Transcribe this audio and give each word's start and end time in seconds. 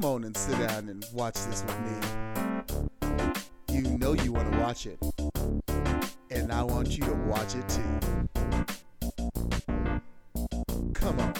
come 0.00 0.10
on 0.12 0.24
and 0.24 0.34
sit 0.36 0.58
down 0.66 0.88
and 0.88 1.06
watch 1.12 1.34
this 1.34 1.62
with 1.62 1.78
me. 1.80 1.92
You 3.68 3.82
know 3.98 4.14
you 4.14 4.32
want 4.32 4.50
to 4.50 4.58
watch 4.58 4.86
it, 4.86 4.98
and 6.30 6.50
I 6.50 6.62
want 6.62 6.96
you 6.96 7.04
to 7.04 7.12
watch 7.26 7.54
it 7.54 7.68
too. 7.68 7.82
Come 10.94 11.20
on. 11.20 11.34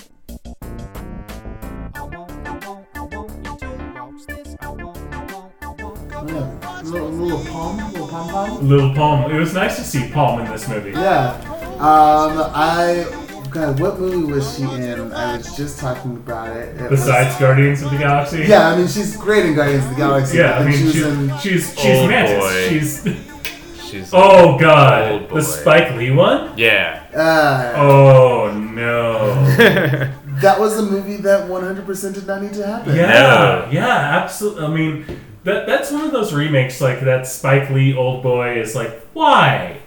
Yeah. 6.28 6.82
Little, 6.82 7.08
little 7.08 7.44
Pom, 7.46 7.92
little 7.92 8.08
pom 8.08 8.28
pom. 8.28 8.68
Little 8.68 8.94
Pom. 8.94 9.30
It 9.30 9.38
was 9.38 9.54
nice 9.54 9.76
to 9.76 9.84
see 9.84 10.10
Pom 10.10 10.40
in 10.40 10.50
this 10.50 10.68
movie. 10.68 10.90
Yeah. 10.90 11.30
Um, 11.78 12.50
I. 12.54 13.19
God, 13.50 13.80
what 13.80 13.98
movie 13.98 14.32
was 14.32 14.56
she 14.56 14.62
in? 14.62 15.12
I 15.12 15.36
was 15.36 15.56
just 15.56 15.78
talking 15.78 16.12
about 16.16 16.56
it. 16.56 16.76
it 16.80 16.90
was- 16.90 17.00
Besides 17.00 17.36
Guardians 17.38 17.82
of 17.82 17.90
the 17.90 17.98
Galaxy. 17.98 18.44
yeah, 18.46 18.68
I 18.68 18.76
mean 18.76 18.86
she's 18.88 19.16
great 19.16 19.46
in 19.46 19.54
Guardians 19.54 19.84
of 19.84 19.90
the 19.90 19.96
Galaxy. 19.96 20.38
Yeah, 20.38 20.58
I 20.58 20.64
mean, 20.64 20.72
she 20.72 20.92
she's, 20.92 21.02
in. 21.06 21.38
she's, 21.38 21.70
she's 21.80 21.98
Oh, 21.98 22.06
Mantis. 22.06 22.38
boy. 22.38 22.68
She's. 22.68 23.88
She's 23.90 24.10
Oh, 24.14 24.56
God. 24.58 25.10
Old 25.12 25.28
boy. 25.28 25.36
The 25.36 25.42
Spike 25.42 25.96
Lee 25.96 26.10
one? 26.12 26.56
yeah. 26.56 27.02
Uh, 27.14 27.72
Oh, 27.80 28.52
no. 28.52 30.10
That 30.40 30.58
was 30.58 30.78
a 30.78 30.82
movie 30.82 31.16
that 31.16 31.50
100% 31.50 32.14
did 32.14 32.26
not 32.26 32.40
need 32.40 32.54
to 32.54 32.66
happen. 32.66 32.96
Yeah, 32.96 33.68
yeah, 33.70 34.20
absolutely. 34.22 34.64
I 34.64 34.68
mean, 34.68 35.20
that 35.44 35.66
that's 35.66 35.90
one 35.90 36.02
of 36.06 36.12
those 36.12 36.32
remakes 36.32 36.80
like 36.80 37.00
that 37.00 37.26
Spike 37.26 37.68
Lee 37.68 37.94
Old 37.94 38.22
Boy 38.22 38.58
is 38.58 38.74
like, 38.74 39.06
why? 39.12 39.79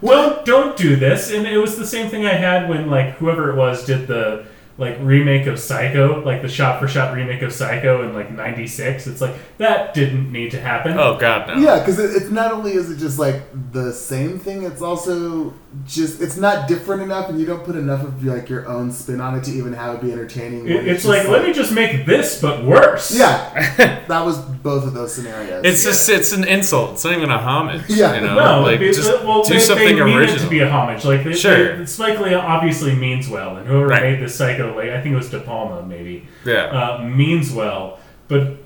Well, 0.00 0.42
Don't 0.44 0.76
don't 0.76 0.96
this. 0.96 1.32
And 1.32 1.46
it 1.46 1.58
was 1.58 1.76
the 1.76 1.86
same 1.86 2.10
thing 2.10 2.26
I 2.26 2.34
had 2.34 2.68
when 2.68 2.90
like 2.90 3.14
whoever 3.16 3.50
it 3.50 3.56
was 3.56 3.84
did 3.86 4.06
the 4.06 4.44
like 4.76 4.96
remake 5.00 5.46
of 5.46 5.58
Psycho, 5.60 6.24
like 6.24 6.42
the 6.42 6.48
shot 6.48 6.80
for 6.80 6.88
shot 6.88 7.14
remake 7.14 7.42
of 7.42 7.52
Psycho 7.52 8.02
in 8.08 8.12
like 8.14 8.32
'96. 8.32 9.06
It's 9.06 9.20
like 9.20 9.34
that 9.58 9.94
didn't 9.94 10.32
need 10.32 10.50
to 10.50 10.60
happen. 10.60 10.98
Oh 10.98 11.16
God, 11.16 11.46
no. 11.48 11.54
Yeah, 11.58 11.78
because 11.78 11.98
it, 11.98 12.10
it's 12.20 12.30
not 12.30 12.50
only 12.52 12.72
is 12.72 12.90
it 12.90 12.96
just 12.98 13.18
like 13.18 13.42
the 13.72 13.92
same 13.92 14.38
thing, 14.38 14.64
it's 14.64 14.82
also 14.82 15.54
just 15.86 16.20
it's 16.20 16.36
not 16.36 16.66
different 16.68 17.02
enough, 17.02 17.28
and 17.28 17.38
you 17.38 17.46
don't 17.46 17.64
put 17.64 17.76
enough 17.76 18.02
of 18.02 18.24
like 18.24 18.48
your 18.48 18.66
own 18.68 18.90
spin 18.90 19.20
on 19.20 19.36
it 19.36 19.44
to 19.44 19.52
even 19.52 19.72
have 19.72 19.94
it 19.96 20.00
be 20.02 20.12
entertaining. 20.12 20.66
It- 20.68 20.74
when 20.76 20.88
it's 20.88 21.04
just 21.04 21.06
like, 21.06 21.28
let 21.28 21.44
me 21.44 21.52
just 21.52 21.72
make 21.72 22.04
this 22.04 22.40
but 22.40 22.64
worse. 22.64 23.16
Yeah, 23.16 24.04
that 24.08 24.24
was 24.24 24.38
both 24.40 24.84
of 24.84 24.94
those 24.94 25.14
scenarios. 25.14 25.64
It's 25.64 25.84
just 25.84 26.08
it's 26.08 26.32
an 26.32 26.42
insult. 26.44 26.94
It's 26.94 27.04
not 27.04 27.16
even 27.16 27.30
a 27.30 27.38
homage. 27.38 27.88
Yeah. 27.88 28.14
You 28.16 28.22
know, 28.22 28.34
No, 28.34 28.62
like 28.62 28.80
it- 28.80 28.92
just 28.94 29.08
well, 29.24 29.42
do 29.44 29.54
they, 29.54 29.60
something 29.60 29.96
they 29.96 30.02
mean 30.04 30.16
original. 30.16 30.40
it 30.40 30.44
to 30.44 30.48
be 30.50 30.60
a 30.60 30.68
homage. 30.68 31.04
Like, 31.04 31.22
they, 31.22 31.32
Sure. 31.34 31.76
they, 31.78 31.86
Spike 31.86 32.18
Lee 32.18 32.34
obviously 32.34 32.94
means 32.96 33.28
well, 33.28 33.56
and 33.56 33.66
whoever 33.68 33.86
Right. 33.86 34.02
made 34.02 34.20
this 34.20 34.34
Psycho, 34.34 34.63
like 34.72 34.90
I 34.90 35.00
think 35.02 35.12
it 35.14 35.16
was 35.16 35.30
De 35.30 35.40
Palma, 35.40 35.82
maybe, 35.86 36.26
yeah. 36.44 36.64
uh, 36.66 37.02
means 37.04 37.52
well. 37.52 37.98
But 38.28 38.56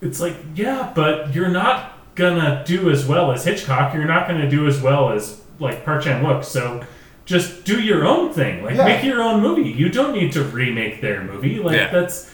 it's 0.00 0.20
like, 0.20 0.36
yeah, 0.54 0.92
but 0.94 1.34
you're 1.34 1.48
not 1.48 1.92
gonna 2.14 2.62
do 2.66 2.90
as 2.90 3.06
well 3.06 3.32
as 3.32 3.44
Hitchcock. 3.44 3.94
You're 3.94 4.04
not 4.06 4.26
gonna 4.28 4.48
do 4.50 4.66
as 4.66 4.80
well 4.80 5.10
as 5.12 5.40
like 5.60 5.84
Park 5.84 6.02
Chan 6.04 6.22
Wook. 6.24 6.44
So 6.44 6.84
just 7.24 7.64
do 7.64 7.80
your 7.80 8.06
own 8.06 8.32
thing. 8.32 8.62
Like, 8.64 8.76
Yeah. 8.76 8.84
make 8.84 9.04
your 9.04 9.22
own 9.22 9.40
movie. 9.40 9.70
You 9.70 9.88
don't 9.88 10.12
need 10.12 10.32
to 10.32 10.42
remake 10.44 11.00
their 11.00 11.22
movie. 11.22 11.58
Like, 11.58 11.76
Yeah. 11.76 11.90
that's 11.90 12.30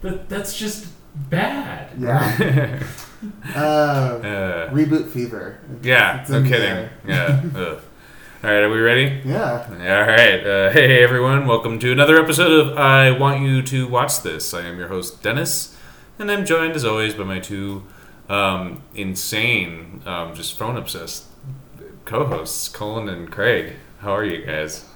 that, 0.00 0.28
that's 0.28 0.58
just 0.58 0.86
bad. 1.30 1.90
yeah. 1.98 2.80
uh, 3.54 3.58
Uh, 3.58 4.70
reboot 4.70 5.08
fever. 5.08 5.58
yeah. 5.82 6.20
It's 6.22 6.30
No 6.30 6.42
kidding. 6.42 6.60
there. 6.60 6.90
Yeah. 7.06 7.42
Ugh. 8.42 8.48
All 8.48 8.50
right. 8.50 8.62
Are 8.62 8.70
we 8.70 8.78
ready? 8.80 9.20
Yeah. 9.24 9.66
All 9.68 10.06
right. 10.06 10.46
Uh, 10.46 10.70
hey, 10.72 11.02
everyone. 11.02 11.46
Welcome 11.46 11.78
to 11.80 11.92
another 11.92 12.18
episode 12.20 12.52
of 12.52 12.76
I 12.78 13.10
Want 13.10 13.42
You 13.42 13.62
to 13.62 13.86
Watch 13.88 14.22
This. 14.22 14.52
I 14.54 14.62
am 14.62 14.78
your 14.78 14.88
host, 14.88 15.22
Dennis, 15.22 15.76
and 16.18 16.30
I'm 16.30 16.44
joined, 16.44 16.74
as 16.74 16.84
always, 16.84 17.14
by 17.14 17.24
my 17.24 17.38
two 17.40 17.84
um, 18.28 18.82
insane, 18.94 20.02
um, 20.06 20.34
just 20.34 20.58
phone 20.58 20.76
obsessed 20.76 21.24
co 22.04 22.26
hosts, 22.26 22.68
Colin 22.68 23.08
and 23.08 23.30
Craig. 23.30 23.74
How 24.00 24.12
are 24.12 24.24
you 24.24 24.44
guys? 24.44 24.86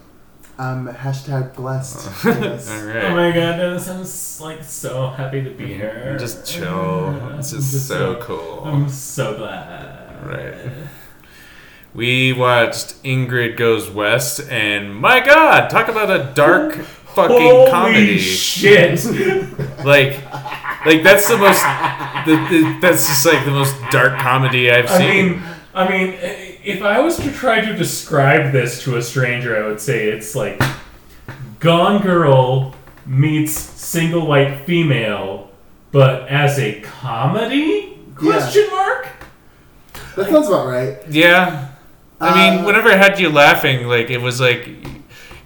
Um. 0.59 0.89
Hashtag 0.89 1.55
blessed. 1.55 2.25
Yes. 2.25 2.71
All 2.71 2.89
Oh 2.89 3.11
my 3.15 3.31
god, 3.31 3.57
Dennis, 3.59 3.89
I'm 3.89 4.01
s- 4.01 4.41
like 4.41 4.65
so 4.65 5.09
happy 5.11 5.43
to 5.45 5.51
be 5.51 5.67
here. 5.67 6.17
Just 6.19 6.47
chill. 6.47 6.65
Yeah, 7.13 7.37
This 7.37 7.53
I'm 7.53 7.59
is 7.59 7.87
so 7.87 8.17
cool. 8.23 8.63
I'm 8.65 8.89
so 8.89 9.37
glad. 9.37 10.27
Right. 10.27 10.73
We 11.97 12.35
watched 12.35 13.03
Ingrid 13.05 13.57
Goes 13.57 13.89
West, 13.89 14.41
and 14.51 14.95
my 14.95 15.25
God, 15.25 15.71
talk 15.71 15.89
about 15.89 16.11
a 16.11 16.31
dark 16.35 16.75
fucking 16.75 17.37
Holy 17.39 17.71
comedy! 17.71 18.19
shit! 18.19 19.03
like, 19.83 20.23
like 20.85 21.03
that's 21.03 21.27
the 21.27 21.39
most. 21.39 21.63
The, 22.27 22.37
the, 22.51 22.79
that's 22.83 23.09
just 23.09 23.25
like 23.25 23.47
the 23.47 23.51
most 23.51 23.75
dark 23.91 24.19
comedy 24.19 24.71
I've 24.71 24.91
I 24.91 24.99
seen. 24.99 25.31
mean, 25.31 25.43
I 25.73 25.89
mean, 25.89 26.13
eh, 26.21 26.57
if 26.63 26.83
I 26.83 27.01
was 27.01 27.17
to 27.17 27.33
try 27.33 27.63
to 27.65 27.75
describe 27.75 28.53
this 28.53 28.83
to 28.83 28.99
a 28.99 29.03
stranger, 29.03 29.57
I 29.57 29.67
would 29.67 29.81
say 29.81 30.11
it's 30.11 30.35
like 30.35 30.61
Gone 31.61 32.03
Girl 32.03 32.75
meets 33.07 33.53
Single 33.53 34.27
White 34.27 34.67
Female, 34.67 35.51
but 35.93 36.29
as 36.29 36.59
a 36.59 36.79
comedy? 36.83 37.99
Question 38.15 38.69
mark. 38.71 39.09
That 40.15 40.29
sounds 40.29 40.49
about 40.49 40.67
right. 40.67 40.99
yeah, 41.09 41.69
I 42.21 42.35
mean, 42.51 42.61
Uh, 42.61 42.67
whenever 42.67 42.89
it 42.91 42.99
had 42.99 43.19
you 43.21 43.29
laughing, 43.31 43.87
like 43.89 44.11
it 44.11 44.19
was 44.21 44.41
like. 44.41 44.69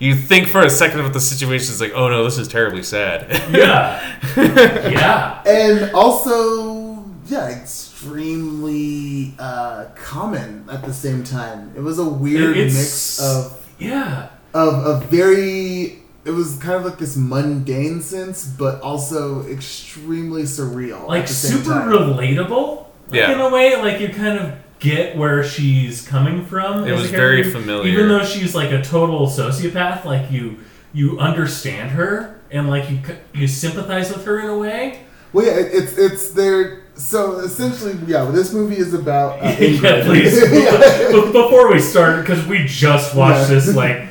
You 0.03 0.15
think 0.15 0.49
for 0.49 0.63
a 0.63 0.71
second 0.71 1.01
about 1.01 1.13
the 1.13 1.21
situation, 1.21 1.73
it's 1.73 1.81
like, 1.83 1.93
oh 1.95 2.09
no, 2.09 2.25
this 2.25 2.39
is 2.39 2.49
terribly 2.49 2.83
sad. 2.83 3.27
Yeah, 3.53 4.01
yeah. 4.37 5.43
and 5.45 5.93
also 5.93 7.05
yeah 7.27 7.51
extremely 7.51 9.35
uh, 9.39 9.87
common 9.95 10.65
at 10.71 10.85
the 10.85 10.93
same 10.93 11.23
time 11.23 11.73
it 11.77 11.81
was 11.81 11.99
a 11.99 12.05
weird 12.09 12.57
It's- 12.57 12.75
mix 12.75 13.21
of 13.21 13.67
Yeah. 13.79 14.29
of 14.55 14.87
a 14.87 15.01
very 15.07 15.99
it 16.25 16.31
was 16.31 16.57
kind 16.57 16.75
of 16.77 16.85
like 16.85 16.99
this 16.99 17.17
mundane 17.17 18.01
sense 18.03 18.45
but 18.47 18.81
also 18.83 19.47
extremely 19.47 20.43
surreal 20.45 21.07
like 21.07 21.23
at 21.23 21.29
the 21.29 21.35
same 21.35 21.59
super 21.59 21.75
time. 21.75 21.89
relatable 21.89 22.79
like, 23.09 23.15
Yeah. 23.21 23.33
in 23.33 23.41
a 23.41 23.49
way 23.51 23.77
like 23.77 24.01
you 24.01 24.09
kind 24.09 24.39
of 24.39 24.53
get 24.81 25.17
where 25.17 25.45
she's 25.45 26.07
coming 26.07 26.45
from 26.45 26.87
It 26.89 26.93
was 26.93 27.11
very 27.11 27.43
familiar. 27.45 27.87
even 27.93 28.09
though 28.09 28.25
she's 28.25 28.55
like 28.55 28.71
a 28.73 28.83
total 28.83 29.27
sociopath 29.29 30.05
like 30.05 30.31
you 30.31 30.59
you 30.93 31.19
understand 31.21 31.91
her 31.93 32.41
and 32.51 32.69
like 32.69 32.91
you 32.91 32.99
you 33.35 33.47
sympathize 33.47 34.11
with 34.11 34.25
her 34.25 34.41
in 34.41 34.49
a 34.49 34.59
way 34.59 35.01
well 35.33 35.45
yeah 35.47 35.53
it, 35.53 35.69
it's 35.73 35.97
it's 35.99 36.31
their 36.33 36.83
so 36.95 37.39
essentially 37.41 37.95
yeah 38.07 38.25
this 38.31 38.53
movie 38.53 38.77
is 38.77 38.93
about 38.95 39.39
uh, 39.41 39.47
yeah 39.49 39.57
Ingrid. 39.57 40.05
please 40.07 40.35
Yeah. 40.53 41.13
Be- 41.13 41.33
before 41.33 41.71
we 41.73 41.79
start 41.79 42.21
because 42.23 42.45
we 42.47 42.65
just 42.67 43.15
watched 43.15 43.49
Yeah. 43.51 43.55
this 43.57 43.75
like 43.77 44.09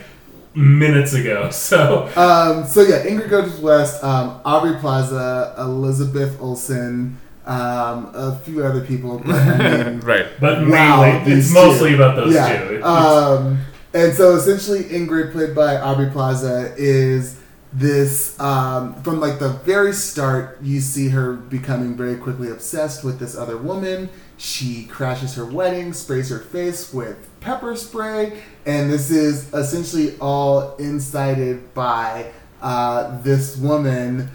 minutes 0.56 1.14
ago 1.14 1.50
so 1.70 2.04
Um, 2.16 2.66
so 2.66 2.82
yeah, 2.82 3.06
Ingrid 3.06 3.30
Goes 3.30 3.60
West, 3.60 4.04
um, 4.04 4.40
Aubrey 4.46 4.76
Plaza, 4.80 5.54
Elizabeth 5.58 6.40
Olsen, 6.42 7.18
um, 7.50 8.12
a 8.14 8.40
few 8.46 8.64
other 8.64 8.82
people. 8.82 9.20
But, 9.26 9.36
I 9.36 9.84
mean, 9.90 10.00
right. 10.02 10.28
but 10.40 10.68
Wow, 10.68 11.02
mainly 11.02 11.18
it's 11.34 11.48
these 11.48 11.54
mostly 11.54 11.90
two. 11.92 11.96
about 11.96 12.16
those 12.16 12.34
yeah. 12.34 12.60
two 12.68 12.76
It- 12.76 12.84
Um, 12.84 13.60
and 13.94 14.14
so 14.14 14.36
essentially, 14.36 14.84
Ingrid, 14.84 15.32
played 15.32 15.56
by 15.56 15.78
Aubrey 15.78 16.12
Plaza, 16.12 16.74
is 16.78 17.38
this 17.74 18.40
um, 18.40 18.94
from 19.04 19.20
like 19.20 19.40
the 19.40 19.50
very 19.50 19.94
start. 19.94 20.60
You 20.62 20.80
see 20.80 21.10
her 21.10 21.34
becoming 21.34 21.96
very 21.98 22.16
quickly 22.16 22.50
obsessed 22.52 23.04
with 23.04 23.20
this 23.20 23.36
other 23.36 23.58
woman. 23.58 24.10
She 24.38 24.86
crashes 24.86 25.34
her 25.36 25.46
wedding, 25.46 25.92
sprays 25.94 26.30
her 26.30 26.40
face 26.40 26.94
with 26.94 27.18
pepper 27.42 27.76
spray, 27.76 28.42
and 28.66 28.92
this 28.92 29.10
is 29.12 29.52
essentially 29.54 30.16
all 30.22 30.76
incited 30.78 31.74
by 31.74 32.32
uh, 32.62 33.20
this 33.22 33.58
woman 33.58 34.30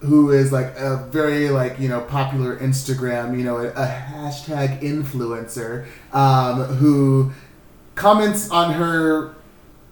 who 0.00 0.30
is 0.30 0.52
like 0.52 0.76
a 0.76 1.08
very 1.10 1.50
like 1.50 1.78
you 1.80 1.88
know 1.88 2.00
popular 2.02 2.56
Instagram 2.58 3.36
you 3.36 3.44
know 3.44 3.58
a, 3.58 3.68
a 3.70 3.86
hashtag 3.86 4.80
influencer 4.80 5.86
um, 6.12 6.62
who 6.76 7.32
comments 7.96 8.50
on 8.50 8.74
her 8.74 9.34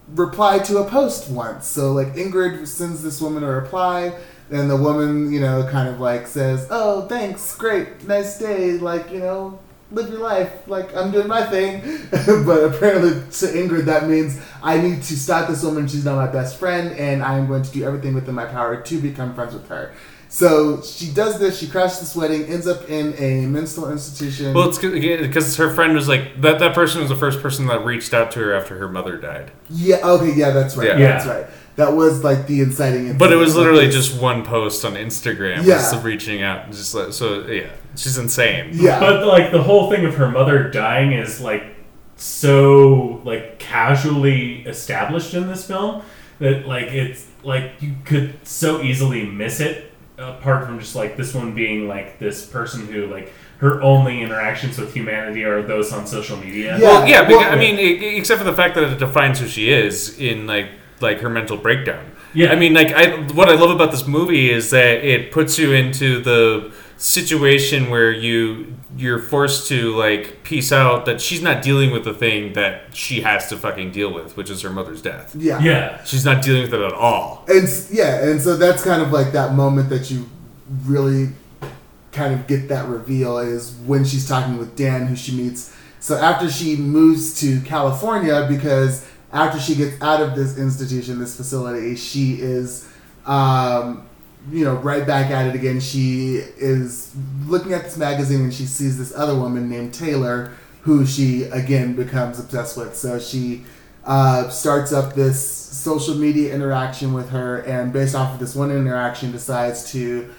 reply 0.09 0.59
to 0.59 0.77
a 0.77 0.89
post 0.89 1.29
once. 1.29 1.67
So 1.67 1.91
like 1.91 2.15
Ingrid 2.15 2.65
sends 2.67 3.03
this 3.03 3.21
woman 3.21 3.43
a 3.43 3.51
reply, 3.51 4.17
and 4.49 4.69
the 4.69 4.77
woman 4.77 5.31
you 5.31 5.39
know 5.39 5.67
kind 5.69 5.89
of 5.89 5.99
like 5.99 6.27
says, 6.27 6.67
"Oh, 6.69 7.07
thanks, 7.07 7.55
great, 7.55 8.07
nice 8.07 8.39
day, 8.39 8.73
like 8.73 9.11
you 9.11 9.19
know." 9.19 9.59
Live 9.89 10.09
your 10.09 10.19
life 10.19 10.67
like 10.67 10.93
I'm 10.95 11.11
doing 11.11 11.27
my 11.27 11.43
thing, 11.43 11.81
but 12.45 12.63
apparently 12.63 13.11
to 13.11 13.45
Ingrid 13.47 13.85
that 13.85 14.09
means 14.09 14.39
I 14.61 14.77
need 14.77 15.01
to 15.03 15.17
stop 15.17 15.47
this 15.47 15.63
woman. 15.63 15.87
She's 15.87 16.03
not 16.03 16.15
my 16.15 16.27
best 16.27 16.59
friend, 16.59 16.91
and 16.97 17.23
I'm 17.23 17.47
going 17.47 17.63
to 17.63 17.71
do 17.71 17.85
everything 17.85 18.13
within 18.13 18.35
my 18.35 18.45
power 18.45 18.81
to 18.81 19.01
become 19.01 19.33
friends 19.33 19.53
with 19.53 19.67
her. 19.69 19.93
So 20.29 20.81
she 20.81 21.11
does 21.11 21.39
this. 21.39 21.57
She 21.57 21.67
crashes 21.67 22.01
this 22.01 22.15
wedding, 22.15 22.43
ends 22.45 22.67
up 22.67 22.89
in 22.89 23.13
a 23.17 23.45
mental 23.45 23.89
institution. 23.89 24.53
Well, 24.53 24.67
it's 24.67 24.77
because 24.77 25.55
her 25.55 25.73
friend 25.73 25.93
was 25.93 26.09
like 26.09 26.41
that. 26.41 26.59
That 26.59 26.75
person 26.75 26.99
was 26.99 27.09
the 27.09 27.15
first 27.15 27.41
person 27.41 27.67
that 27.67 27.85
reached 27.85 28.13
out 28.13 28.31
to 28.31 28.39
her 28.39 28.53
after 28.53 28.77
her 28.77 28.89
mother 28.89 29.17
died. 29.17 29.51
yeah. 29.69 29.97
Okay. 30.03 30.33
Yeah. 30.33 30.51
That's 30.51 30.75
right. 30.75 30.87
Yeah. 30.87 30.97
That's 30.97 31.25
right. 31.25 31.45
That 31.77 31.93
was 31.93 32.23
like 32.23 32.45
the 32.47 32.61
inciting. 32.61 33.17
But 33.17 33.31
it 33.31 33.35
was 33.37 33.55
literally 33.55 33.85
Like, 33.85 33.91
just 33.91 34.19
one 34.19 34.43
post 34.43 34.83
on 34.83 34.93
Instagram. 34.95 35.57
Yeah. 35.63 35.75
just 35.77 36.03
reaching 36.03 36.41
out. 36.43 36.69
Just 36.71 36.93
like, 36.93 37.13
so, 37.13 37.45
yeah, 37.47 37.69
she's 37.95 38.17
insane. 38.17 38.71
Yeah. 38.73 38.99
But 38.99 39.25
like 39.25 39.51
the 39.51 39.61
whole 39.63 39.89
thing 39.89 40.03
of 40.05 40.15
her 40.15 40.29
mother 40.29 40.69
dying 40.69 41.13
is 41.13 41.39
like 41.39 41.63
so 42.15 43.21
like 43.23 43.59
casually 43.59 44.61
established 44.63 45.33
in 45.33 45.47
this 45.47 45.65
film 45.65 46.01
that 46.39 46.67
like 46.67 46.87
it's 46.87 47.27
like 47.43 47.73
you 47.79 47.95
could 48.05 48.33
so 48.45 48.81
easily 48.81 49.25
miss 49.25 49.59
it 49.59 49.91
apart 50.17 50.65
from 50.65 50.79
just 50.79 50.95
like 50.95 51.15
this 51.15 51.33
one 51.35 51.53
being 51.53 51.87
like 51.87 52.17
this 52.17 52.43
person 52.45 52.87
who 52.87 53.05
like 53.05 53.31
her 53.59 53.81
only 53.83 54.21
interactions 54.21 54.77
with 54.77 54.93
humanity 54.93 55.43
are 55.43 55.61
those 55.61 55.91
on 55.93 56.05
social 56.07 56.37
media. 56.37 56.77
Yeah. 56.77 56.81
Well, 56.81 57.07
yeah, 57.07 57.23
because, 57.23 57.41
well- 57.43 57.53
I 57.53 57.55
mean, 57.55 57.77
except 58.17 58.39
for 58.39 58.45
the 58.45 58.53
fact 58.53 58.75
that 58.75 58.83
it 58.83 58.97
defines 58.99 59.39
who 59.39 59.47
she 59.47 59.69
is 59.71 60.17
in 60.19 60.45
like 60.47 60.69
like 61.01 61.19
her 61.19 61.29
mental 61.29 61.57
breakdown. 61.57 62.11
Yeah. 62.33 62.51
I 62.51 62.55
mean, 62.55 62.73
like 62.73 62.91
I 62.91 63.21
what 63.33 63.49
I 63.49 63.55
love 63.55 63.71
about 63.71 63.91
this 63.91 64.07
movie 64.07 64.49
is 64.49 64.69
that 64.71 65.03
it 65.03 65.31
puts 65.31 65.57
you 65.57 65.73
into 65.73 66.21
the 66.21 66.73
situation 66.97 67.89
where 67.89 68.11
you 68.11 68.73
you're 68.95 69.19
forced 69.19 69.67
to 69.67 69.95
like 69.95 70.43
piece 70.43 70.71
out 70.71 71.05
that 71.05 71.21
she's 71.21 71.41
not 71.41 71.61
dealing 71.61 71.91
with 71.91 72.03
the 72.03 72.13
thing 72.13 72.53
that 72.53 72.95
she 72.95 73.21
has 73.21 73.47
to 73.49 73.57
fucking 73.57 73.91
deal 73.91 74.11
with, 74.11 74.35
which 74.35 74.49
is 74.49 74.61
her 74.63 74.71
mother's 74.71 75.01
death. 75.01 75.35
yeah. 75.35 75.59
Yeah. 75.61 76.03
She's 76.03 76.25
not 76.25 76.41
dealing 76.41 76.63
with 76.63 76.73
it 76.73 76.81
at 76.81 76.93
all. 76.93 77.45
And 77.47 77.67
yeah, 77.91 78.27
and 78.27 78.41
so 78.41 78.57
that's 78.57 78.83
kind 78.83 79.01
of 79.01 79.11
like 79.11 79.33
that 79.33 79.53
moment 79.53 79.89
that 79.89 80.09
you 80.09 80.27
really 80.85 81.29
kind 82.11 82.33
of 82.33 82.47
get 82.47 82.67
that 82.69 82.87
reveal 82.87 83.37
is 83.37 83.75
when 83.85 84.03
she's 84.03 84.27
talking 84.27 84.57
with 84.57 84.75
Dan, 84.75 85.05
who 85.05 85.15
she 85.15 85.35
meets. 85.35 85.75
So 85.99 86.15
after 86.15 86.49
she 86.49 86.75
moves 86.75 87.39
to 87.41 87.61
California, 87.61 88.47
because 88.49 89.07
after 89.31 89.59
she 89.59 89.75
gets 89.75 90.01
out 90.01 90.21
of 90.21 90.35
this 90.35 90.57
institution, 90.57 91.19
this 91.19 91.35
facility, 91.35 91.95
she 91.95 92.35
is, 92.39 92.89
um, 93.25 94.07
you 94.51 94.63
know, 94.63 94.75
right 94.75 95.05
back 95.05 95.31
at 95.31 95.47
it 95.47 95.55
again. 95.55 95.79
She 95.79 96.35
is 96.57 97.13
looking 97.45 97.73
at 97.73 97.83
this 97.83 97.97
magazine 97.97 98.41
and 98.41 98.53
she 98.53 98.65
sees 98.65 98.97
this 98.97 99.13
other 99.13 99.35
woman 99.35 99.69
named 99.69 99.93
Taylor, 99.93 100.53
who 100.81 101.05
she 101.05 101.43
again 101.43 101.95
becomes 101.95 102.39
obsessed 102.39 102.77
with. 102.77 102.95
So 102.95 103.19
she 103.19 103.65
uh, 104.05 104.47
starts 104.49 104.93
up 104.93 105.15
this 105.15 105.45
social 105.45 106.15
media 106.15 106.55
interaction 106.55 107.13
with 107.13 107.29
her, 107.31 107.57
and 107.63 107.91
based 107.91 108.15
off 108.15 108.33
of 108.33 108.39
this 108.39 108.55
one 108.55 108.71
interaction, 108.71 109.33
decides 109.33 109.91
to 109.91 110.33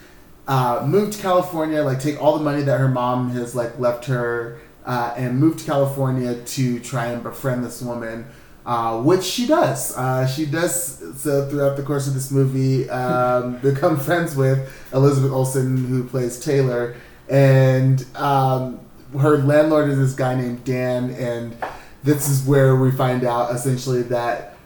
uh, 0.46 0.82
move 0.87 1.14
to 1.14 1.20
California, 1.20 1.82
like 1.82 2.00
take 2.00 2.20
all 2.20 2.38
the 2.38 2.43
money 2.43 2.62
that 2.62 2.81
her 2.81 2.88
mom 2.88 3.31
has 3.31 3.55
like 3.55 3.79
left 3.79 4.06
her, 4.06 4.58
uh, 4.87 5.12
and 5.19 5.38
move 5.38 5.58
to 5.58 5.64
California 5.67 6.43
to 6.44 6.81
try 6.81 7.06
and 7.06 7.23
befriend 7.23 7.62
this 7.62 7.82
woman. 7.82 8.26
Uh, 8.69 9.00
which 9.00 9.25
she 9.25 9.47
does. 9.47 9.97
Uh, 9.97 10.26
she 10.26 10.44
does 10.44 10.99
so 11.23 11.49
throughout 11.49 11.75
the 11.79 11.82
course 11.82 12.06
of 12.06 12.12
this 12.12 12.31
movie. 12.31 12.87
Um, 12.91 13.56
become 13.62 13.99
friends 13.99 14.37
with 14.37 14.70
Elizabeth 14.93 15.32
Olsen, 15.32 15.87
who 15.87 16.05
plays 16.05 16.38
Taylor, 16.38 16.94
and 17.31 18.05
um, 18.15 18.79
her 19.19 19.38
landlord 19.38 19.88
is 19.88 19.97
this 19.97 20.12
guy 20.12 20.35
named 20.35 20.65
Dan, 20.65 21.09
and 21.12 21.56
this 22.05 22.29
is 22.29 22.47
where 22.47 22.76
we 22.76 22.91
find 22.91 23.25
out 23.25 23.55
essentially 23.55 24.03
that 24.03 24.59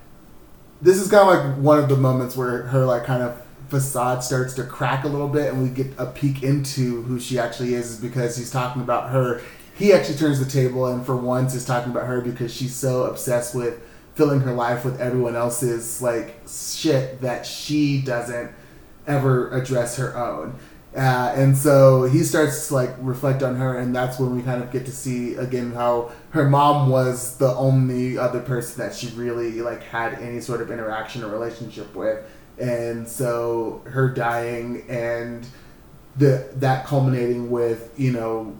this 0.81 0.97
is 0.97 1.09
kind 1.09 1.29
of 1.29 1.47
like 1.47 1.57
one 1.59 1.79
of 1.79 1.89
the 1.89 1.97
moments 1.97 2.37
where 2.37 2.63
her 2.65 2.85
like 2.85 3.05
kind 3.05 3.23
of 3.23 3.41
facade 3.69 4.25
starts 4.25 4.53
to 4.55 4.65
crack 4.65 5.05
a 5.05 5.09
little 5.09 5.29
bit 5.29 5.53
and 5.53 5.63
we 5.63 5.69
get 5.69 5.87
a 5.97 6.07
peek 6.07 6.43
into 6.43 7.03
who 7.03 7.21
she 7.21 7.39
actually 7.39 7.73
is 7.75 7.93
is 7.93 8.01
because 8.01 8.37
he's 8.37 8.51
talking 8.51 8.83
about 8.83 9.11
her 9.11 9.41
he 9.75 9.95
actually 9.95 10.17
turns 10.17 10.39
the 10.39 10.51
table 10.51 10.87
and 10.89 11.07
for 11.07 11.17
once 11.17 11.55
is 11.55 11.65
talking 11.65 11.91
about 11.91 12.07
her 12.07 12.21
because 12.21 12.53
she's 12.53 12.75
so 12.75 13.05
obsessed 13.05 13.55
with 13.55 13.81
filling 14.15 14.41
her 14.41 14.53
life 14.53 14.85
with 14.85 15.01
everyone 15.01 15.37
else's 15.37 16.03
like 16.03 16.41
shit 16.47 17.21
that 17.21 17.47
she 17.47 18.01
doesn't 18.01 18.51
ever 19.07 19.51
address 19.51 19.97
her 19.97 20.17
own. 20.17 20.59
Uh, 20.95 21.33
and 21.35 21.57
so 21.57 22.05
he 22.05 22.23
starts 22.23 22.69
to 22.69 22.75
like 22.75 22.91
reflect 22.99 23.43
on 23.43 23.57
her 23.57 23.79
and 23.79 23.97
that's 23.97 24.19
when 24.19 24.37
we 24.37 24.43
kind 24.43 24.63
of 24.63 24.71
get 24.71 24.85
to 24.85 24.93
see 24.93 25.35
again 25.37 25.73
how 25.73 26.13
her 26.31 26.47
mom 26.47 26.91
was 26.91 27.39
the 27.39 27.49
only 27.55 28.19
other 28.19 28.41
person 28.41 28.79
that 28.79 28.95
she 28.95 29.09
really 29.09 29.63
like 29.63 29.83
had 29.83 30.13
any 30.21 30.39
sort 30.39 30.61
of 30.61 30.71
interaction 30.71 31.25
or 31.25 31.29
relationship 31.29 31.95
with. 31.95 32.23
And 32.59 33.09
so 33.09 33.81
her 33.87 34.11
dying 34.11 34.85
and 34.87 35.47
the 36.17 36.51
that 36.57 36.85
culminating 36.85 37.51
with 37.51 37.91
you 37.97 38.13
know 38.13 38.55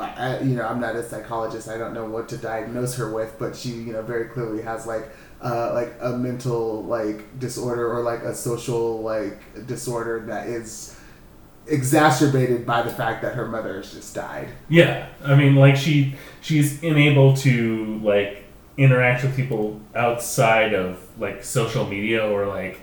I, 0.00 0.40
you 0.40 0.56
know 0.56 0.66
I'm 0.66 0.80
not 0.80 0.96
a 0.96 1.08
psychologist. 1.08 1.68
I 1.68 1.78
don't 1.78 1.94
know 1.94 2.06
what 2.06 2.28
to 2.30 2.36
diagnose 2.36 2.96
her 2.96 3.12
with 3.12 3.38
but 3.38 3.56
she 3.56 3.70
you 3.70 3.92
know 3.92 4.02
very 4.02 4.28
clearly 4.28 4.62
has 4.62 4.86
like 4.86 5.08
uh, 5.42 5.72
like 5.74 5.94
a 6.00 6.16
mental 6.16 6.82
like 6.84 7.38
disorder 7.38 7.92
or 7.92 8.02
like 8.02 8.22
a 8.22 8.34
social 8.34 9.02
like 9.02 9.66
disorder 9.66 10.24
that 10.26 10.48
is 10.48 10.98
exacerbated 11.66 12.64
by 12.64 12.82
the 12.82 12.90
fact 12.90 13.22
that 13.22 13.34
her 13.34 13.46
mother 13.46 13.76
has 13.76 13.92
just 13.92 14.14
died. 14.14 14.48
Yeah, 14.68 15.08
I 15.24 15.34
mean, 15.34 15.56
like 15.56 15.76
she 15.76 16.14
she's 16.40 16.82
unable 16.82 17.36
to 17.38 17.98
like 17.98 18.44
interact 18.76 19.24
with 19.24 19.36
people 19.36 19.80
outside 19.94 20.74
of 20.74 20.98
like 21.18 21.42
social 21.42 21.86
media 21.86 22.28
or 22.28 22.46
like 22.46 22.80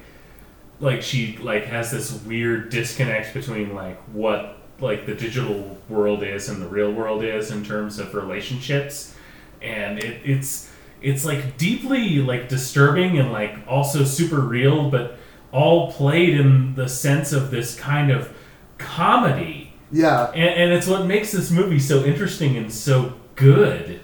like 0.80 1.02
she 1.02 1.38
like 1.38 1.66
has 1.66 1.92
this 1.92 2.12
weird 2.24 2.70
disconnect 2.70 3.34
between 3.34 3.74
like 3.74 4.00
what 4.10 4.58
like 4.80 5.06
the 5.06 5.16
digital 5.16 5.78
world 5.90 6.24
is 6.24 6.50
and 6.50 6.62
the 6.62 6.68
real 6.68 6.92
world 6.92 7.24
is 7.24 7.52
in 7.52 7.64
terms 7.64 8.00
of 8.00 8.14
relationships, 8.14 9.16
and 9.62 10.00
it, 10.00 10.22
it's 10.24 10.72
it's 11.02 11.26
like 11.26 11.58
deeply 11.58 12.20
like 12.20 12.50
disturbing 12.50 13.18
and 13.20 13.32
like 13.32 13.56
also 13.68 14.04
super 14.04 14.42
real, 14.42 14.90
but 14.90 15.18
all 15.52 15.92
played 15.92 16.40
in 16.40 16.76
the 16.76 16.90
sense 16.90 17.32
of 17.32 17.52
this 17.52 17.76
kind 17.80 18.10
of 18.10 18.36
comedy 18.80 19.72
yeah 19.92 20.32
and, 20.32 20.50
and 20.50 20.74
it's 20.74 20.88
what 20.88 21.06
makes 21.06 21.32
this 21.32 21.52
movie 21.52 21.78
so 21.80 22.04
interesting 22.04 22.58
and 22.58 22.74
so 22.74 23.14
good. 23.36 24.00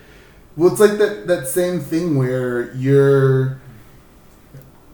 Well, 0.55 0.71
it's 0.71 0.79
like 0.79 0.97
that 0.97 1.27
that 1.27 1.47
same 1.47 1.79
thing 1.79 2.17
where 2.17 2.73
you're. 2.73 3.61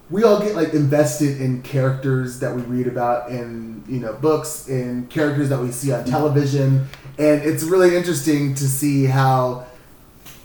We 0.08 0.22
all 0.22 0.40
get 0.40 0.54
like 0.54 0.72
invested 0.72 1.40
in 1.40 1.62
characters 1.62 2.38
that 2.38 2.54
we 2.54 2.62
read 2.62 2.86
about 2.86 3.30
in 3.30 3.82
you 3.88 3.98
know 3.98 4.12
books, 4.12 4.68
in 4.68 5.06
characters 5.08 5.48
that 5.48 5.60
we 5.60 5.72
see 5.72 5.92
on 5.92 6.04
television, 6.04 6.86
and 7.18 7.42
it's 7.42 7.64
really 7.64 7.96
interesting 7.96 8.54
to 8.54 8.68
see 8.68 9.04
how, 9.04 9.66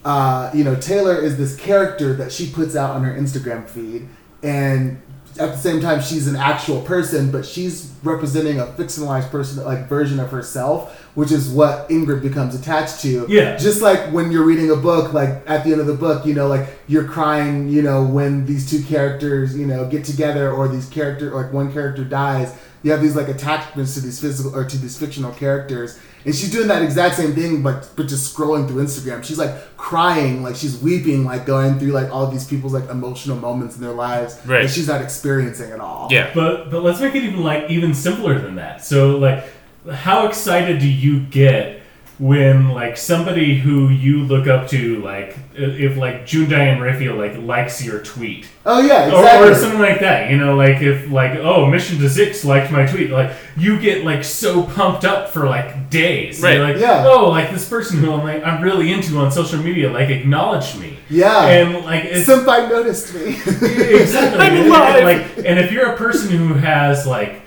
uh, 0.04 0.50
you 0.54 0.64
know, 0.64 0.76
Taylor 0.76 1.16
is 1.16 1.38
this 1.38 1.56
character 1.56 2.14
that 2.16 2.32
she 2.32 2.50
puts 2.50 2.76
out 2.76 2.96
on 2.96 3.04
her 3.04 3.14
Instagram 3.14 3.68
feed, 3.68 4.08
and 4.42 5.00
at 5.40 5.52
the 5.52 5.58
same 5.58 5.82
time 5.82 6.02
she's 6.02 6.28
an 6.28 6.36
actual 6.36 6.82
person, 6.82 7.32
but 7.32 7.46
she's 7.46 7.92
representing 8.04 8.60
a 8.60 8.66
fictionalized 8.66 9.30
person 9.30 9.64
like 9.64 9.88
version 9.88 10.20
of 10.20 10.30
herself, 10.32 10.98
which 11.16 11.32
is 11.32 11.50
what 11.50 11.88
Ingrid 11.90 12.22
becomes 12.22 12.56
attached 12.56 13.02
to 13.02 13.26
Yeah. 13.30 13.56
just 13.58 13.82
like 13.82 14.00
when 14.12 14.32
you're 14.32 14.44
reading 14.46 14.72
a 14.72 14.76
book 14.76 15.14
like 15.14 15.42
at 15.48 15.64
the 15.64 15.72
end 15.72 15.82
of 15.82 15.88
the 15.88 15.94
book 15.94 16.26
you 16.26 16.34
know 16.34 16.48
like 16.48 16.68
you're 16.88 17.04
crying 17.08 17.70
you 17.70 17.82
know 17.82 18.04
when 18.04 18.46
these 18.46 18.70
two 18.70 18.82
characters 18.84 19.56
you 19.58 19.66
know 19.68 19.86
get 19.88 20.04
together 20.06 20.52
or 20.52 20.68
these 20.68 20.88
character 20.90 21.32
like 21.32 21.52
one 21.54 21.72
character 21.72 22.04
dies 22.04 22.56
you 22.84 22.92
have 22.92 23.02
these 23.02 23.16
like 23.16 23.28
attachments 23.28 23.94
to 23.96 24.00
these 24.02 24.20
physical 24.20 24.56
or 24.56 24.66
to 24.66 24.78
these 24.78 24.98
fictional 24.98 25.32
characters 25.34 26.00
and 26.26 26.36
she's 26.36 26.52
doing 26.52 26.68
that 26.68 26.82
exact 26.82 27.16
same 27.16 27.34
thing 27.34 27.62
but 27.64 27.90
but 27.96 28.08
just 28.08 28.36
scrolling 28.36 28.68
through 28.68 28.84
instagram 28.84 29.24
she's 29.24 29.38
like 29.40 29.76
crying 29.78 30.44
like 30.44 30.56
she's 30.56 30.78
weeping 30.78 31.26
like 31.26 31.46
going 31.46 31.80
through 31.80 31.92
like 31.92 32.10
all 32.12 32.28
these 32.28 32.46
people's 32.48 32.74
like 32.74 32.88
emotional 32.90 33.38
moments 33.38 33.76
in 33.76 33.82
their 33.82 33.92
lives 33.94 34.40
Right. 34.46 34.62
that 34.64 34.70
she's 34.72 34.88
not 34.88 35.02
experiencing 35.02 35.72
at 35.72 35.80
all 35.80 36.08
Yeah. 36.12 36.32
But 36.34 36.70
but 36.72 36.84
let's 36.84 37.00
make 37.02 37.16
it 37.16 37.24
even 37.24 37.44
like 37.44 37.70
even 37.70 37.94
simpler 37.94 38.38
than 38.40 38.56
that. 38.56 38.84
So 38.86 39.18
like 39.18 39.44
how 39.92 40.28
excited 40.28 40.80
do 40.80 40.88
you 40.88 41.20
get 41.22 41.81
when 42.20 42.70
like 42.70 42.96
somebody 42.98 43.58
who 43.58 43.90
you 43.90 44.24
look 44.24 44.48
up 44.48 44.68
to 44.70 45.02
like 45.02 45.36
if 45.56 45.98
like 45.98 46.26
June 46.26 46.50
Diane 46.50 46.80
Raphael 46.80 47.16
like 47.16 47.36
likes 47.38 47.84
your 47.84 48.00
tweet 48.00 48.48
oh 48.66 48.80
yeah 48.82 49.06
or, 49.12 49.20
exactly 49.20 49.50
or 49.50 49.56
something 49.56 49.80
like 49.80 50.00
that 50.02 50.30
you 50.30 50.38
know 50.38 50.56
like 50.56 50.82
if 50.82 51.10
like 51.10 51.40
oh 51.40 51.66
mission 51.66 51.98
to 52.00 52.10
six 52.10 52.46
liked 52.46 52.72
my 52.72 52.86
tweet 52.86 53.10
like 53.10 53.32
you 53.58 53.80
get 53.80 54.06
like 54.06 54.24
so 54.24 54.64
pumped 54.64 55.04
up 55.04 55.30
for 55.30 55.48
like 55.48 55.90
days 55.90 56.42
Right. 56.42 56.58
You're 56.58 56.68
like 56.68 56.78
Yeah. 56.78 57.06
oh 57.08 57.30
like 57.30 57.50
this 57.52 57.68
person 57.68 57.98
who 58.00 58.12
I'm 58.14 58.24
like 58.24 58.44
I'm 58.44 58.62
really 58.62 58.92
into 58.94 59.18
on 59.18 59.32
social 59.32 59.62
media 59.62 59.90
like 59.92 60.10
acknowledged 60.10 60.80
me 60.80 60.98
yeah 61.10 61.48
and 61.48 61.84
like 61.86 62.06
it's 62.06 62.28
somebody 62.28 62.68
noticed 62.68 63.14
me 63.16 63.30
exactly. 63.36 64.40
I'm 64.40 64.54
And- 64.58 64.68
alive. 64.68 64.96
and, 64.96 65.06
like, 65.06 65.46
and 65.46 65.60
if 65.60 65.72
you're 65.72 65.92
a 65.94 65.98
person 65.98 66.30
who 66.30 66.54
has 66.54 67.08
like 67.08 67.42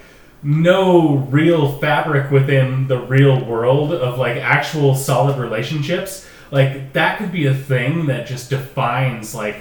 no 0.44 1.16
real 1.30 1.72
fabric 1.78 2.30
within 2.30 2.86
the 2.86 2.98
real 2.98 3.44
world 3.44 3.92
of 3.92 4.18
like 4.18 4.36
actual 4.36 4.94
solid 4.94 5.38
relationships, 5.38 6.26
like 6.50 6.92
that 6.92 7.18
could 7.18 7.32
be 7.32 7.46
a 7.46 7.54
thing 7.54 8.06
that 8.06 8.26
just 8.26 8.50
defines 8.50 9.34
like 9.34 9.56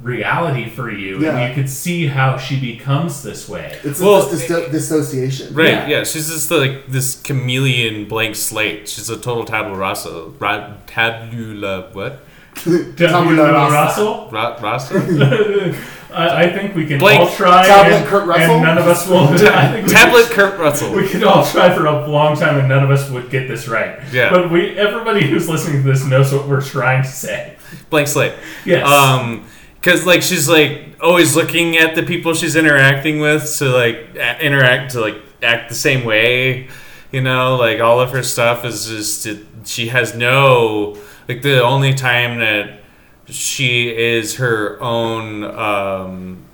reality 0.00 0.70
for 0.70 0.88
you, 0.92 1.18
Yeah. 1.20 1.36
and 1.36 1.48
you 1.48 1.54
could 1.60 1.68
see 1.68 2.06
how 2.06 2.36
she 2.38 2.58
becomes 2.60 3.24
this 3.24 3.48
way. 3.48 3.76
It's 3.82 3.98
Well, 4.00 4.22
this 4.28 4.44
disto- 4.48 4.70
dissociation. 4.70 5.52
Right, 5.52 5.70
Yeah. 5.70 5.88
yeah. 5.88 6.04
She's 6.04 6.28
just 6.30 6.48
like 6.52 6.86
this 6.88 7.20
chameleon 7.20 8.04
blank 8.04 8.36
slate. 8.36 8.88
She's 8.88 9.10
a 9.10 9.16
total 9.16 9.44
tabula 9.44 9.76
rasa. 9.76 10.26
Ra- 10.38 10.74
tabula 10.86 11.86
what? 11.92 12.24
Tabula 12.64 13.52
Russell. 13.70 14.28
Ra- 14.30 14.58
rasa? 14.60 14.94
I, 16.10 16.44
I 16.44 16.52
think 16.52 16.74
we 16.74 16.86
can 16.86 16.98
Blake, 16.98 17.20
all 17.20 17.28
try, 17.30 17.66
tablet 17.66 17.96
and, 17.96 18.06
Kurt 18.06 18.26
Russell? 18.26 18.54
and 18.54 18.62
none 18.62 18.78
of 18.78 18.86
us 18.86 19.06
will. 19.06 19.18
I 19.48 19.70
think 19.72 19.86
we 19.86 19.92
Tablet 19.92 20.24
Kurt 20.30 20.58
Russell. 20.58 20.94
We 20.94 21.06
could 21.06 21.22
all 21.22 21.44
try 21.44 21.74
for 21.74 21.86
a 21.86 22.08
long 22.08 22.34
time, 22.36 22.58
and 22.58 22.68
none 22.68 22.82
of 22.82 22.90
us 22.90 23.10
would 23.10 23.30
get 23.30 23.46
this 23.46 23.68
right. 23.68 24.00
Yeah. 24.12 24.30
But 24.30 24.50
we, 24.50 24.76
everybody 24.78 25.26
who's 25.26 25.48
listening 25.48 25.82
to 25.82 25.88
this 25.88 26.04
knows 26.04 26.32
what 26.32 26.48
we're 26.48 26.62
trying 26.62 27.02
to 27.02 27.08
say. 27.08 27.56
Blank 27.90 28.08
slate. 28.08 28.32
Yes. 28.64 28.86
Um, 28.86 29.44
because 29.74 30.06
like 30.06 30.22
she's 30.22 30.48
like 30.48 30.96
always 31.00 31.36
looking 31.36 31.76
at 31.76 31.94
the 31.94 32.02
people 32.02 32.34
she's 32.34 32.56
interacting 32.56 33.20
with 33.20 33.56
to 33.58 33.68
like 33.68 33.96
a- 34.16 34.44
interact 34.44 34.92
to 34.92 35.00
like 35.00 35.16
act 35.42 35.68
the 35.68 35.74
same 35.74 36.04
way. 36.04 36.68
You 37.12 37.20
know, 37.20 37.56
like 37.56 37.80
all 37.80 38.00
of 38.00 38.10
her 38.10 38.22
stuff 38.22 38.64
is 38.64 38.86
just 38.88 39.26
it, 39.26 39.46
she 39.64 39.88
has 39.88 40.14
no 40.14 40.98
like 41.28 41.42
the 41.42 41.62
only 41.62 41.94
time 41.94 42.38
that 42.38 42.80
she 43.26 43.94
is 43.94 44.36
her 44.36 44.80
own 44.80 45.44
um, 45.44 46.44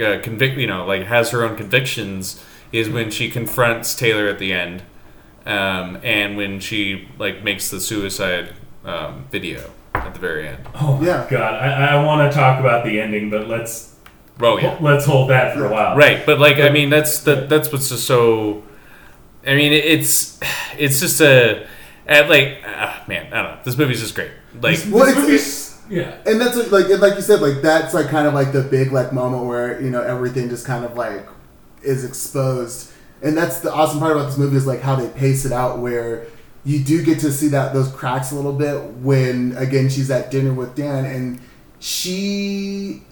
uh, 0.00 0.18
convict. 0.22 0.58
You 0.58 0.66
know, 0.66 0.86
like 0.86 1.02
has 1.04 1.30
her 1.30 1.44
own 1.44 1.56
convictions 1.56 2.42
is 2.72 2.88
when 2.88 3.10
she 3.10 3.30
confronts 3.30 3.94
Taylor 3.94 4.28
at 4.28 4.38
the 4.38 4.52
end, 4.52 4.82
um, 5.44 5.98
and 6.02 6.36
when 6.36 6.60
she 6.60 7.08
like 7.18 7.44
makes 7.44 7.70
the 7.70 7.80
suicide 7.80 8.54
um, 8.84 9.26
video 9.30 9.70
at 9.94 10.14
the 10.14 10.20
very 10.20 10.48
end. 10.48 10.66
oh 10.74 10.96
my 10.96 11.06
yeah. 11.06 11.26
God, 11.28 11.54
I, 11.54 11.96
I 11.96 12.04
want 12.04 12.30
to 12.30 12.36
talk 12.36 12.60
about 12.60 12.84
the 12.84 13.00
ending, 13.00 13.30
but 13.30 13.46
let's 13.46 13.96
Oh 14.40 14.58
yeah. 14.58 14.76
let's 14.80 15.06
hold 15.06 15.30
that 15.30 15.54
for 15.54 15.64
a 15.64 15.70
while. 15.70 15.96
Right, 15.96 16.24
but 16.26 16.38
like 16.38 16.58
I 16.58 16.68
mean, 16.68 16.90
that's 16.90 17.20
that 17.20 17.48
that's 17.48 17.72
what's 17.72 17.88
just 17.88 18.06
so. 18.06 18.62
I 19.46 19.54
mean, 19.54 19.72
it's 19.72 20.38
it's 20.76 21.00
just 21.00 21.20
a, 21.20 21.66
at 22.06 22.28
like 22.28 22.62
ah, 22.64 23.04
man, 23.06 23.32
I 23.32 23.42
don't 23.42 23.56
know. 23.56 23.60
This 23.64 23.76
movie's 23.76 24.00
just 24.00 24.14
great. 24.14 24.30
Like 24.60 24.76
This, 24.76 24.86
Well, 24.86 25.06
this 25.06 25.16
movie's 25.16 25.66
yeah. 25.88 26.16
And 26.26 26.40
that's 26.40 26.56
what, 26.56 26.70
like, 26.70 26.86
and 26.86 27.00
like 27.00 27.14
you 27.14 27.22
said, 27.22 27.40
like 27.40 27.62
that's 27.62 27.94
like 27.94 28.08
kind 28.08 28.26
of 28.26 28.34
like 28.34 28.52
the 28.52 28.62
big 28.62 28.92
like 28.92 29.12
moment 29.12 29.44
where 29.44 29.80
you 29.80 29.90
know 29.90 30.02
everything 30.02 30.48
just 30.48 30.66
kind 30.66 30.84
of 30.84 30.94
like 30.94 31.26
is 31.82 32.04
exposed, 32.04 32.92
and 33.22 33.36
that's 33.36 33.60
the 33.60 33.72
awesome 33.72 34.00
part 34.00 34.12
about 34.12 34.26
this 34.26 34.38
movie 34.38 34.56
is 34.56 34.66
like 34.66 34.80
how 34.80 34.96
they 34.96 35.08
pace 35.08 35.44
it 35.44 35.52
out, 35.52 35.78
where 35.78 36.26
you 36.64 36.80
do 36.80 37.04
get 37.04 37.20
to 37.20 37.32
see 37.32 37.48
that 37.48 37.72
those 37.72 37.90
cracks 37.92 38.32
a 38.32 38.34
little 38.34 38.52
bit 38.52 38.82
when 38.96 39.56
again 39.56 39.88
she's 39.88 40.10
at 40.10 40.30
dinner 40.30 40.52
with 40.52 40.74
Dan, 40.74 41.04
and 41.04 41.40
she 41.78 43.02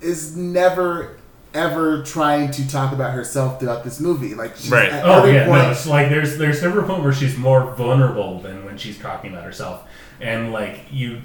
is 0.00 0.36
never 0.36 1.16
ever 1.54 2.02
trying 2.02 2.50
to 2.52 2.68
talk 2.68 2.92
about 2.92 3.12
herself 3.12 3.60
throughout 3.60 3.84
this 3.84 4.00
movie. 4.00 4.34
Like, 4.34 4.56
she's 4.56 4.70
Right. 4.70 4.90
at 4.90 5.04
Oh 5.04 5.18
every 5.18 5.34
yeah, 5.34 5.46
point, 5.46 5.62
no, 5.62 5.70
it's 5.70 5.86
like 5.86 6.08
there's 6.08 6.38
there's 6.38 6.62
never 6.62 6.80
a 6.80 6.86
point 6.86 7.02
where 7.02 7.12
she's 7.12 7.36
more 7.36 7.74
vulnerable 7.74 8.40
than 8.40 8.64
when 8.64 8.78
she's 8.78 8.98
talking 8.98 9.32
about 9.32 9.44
herself, 9.44 9.82
and 10.20 10.52
like 10.52 10.80
you 10.90 11.20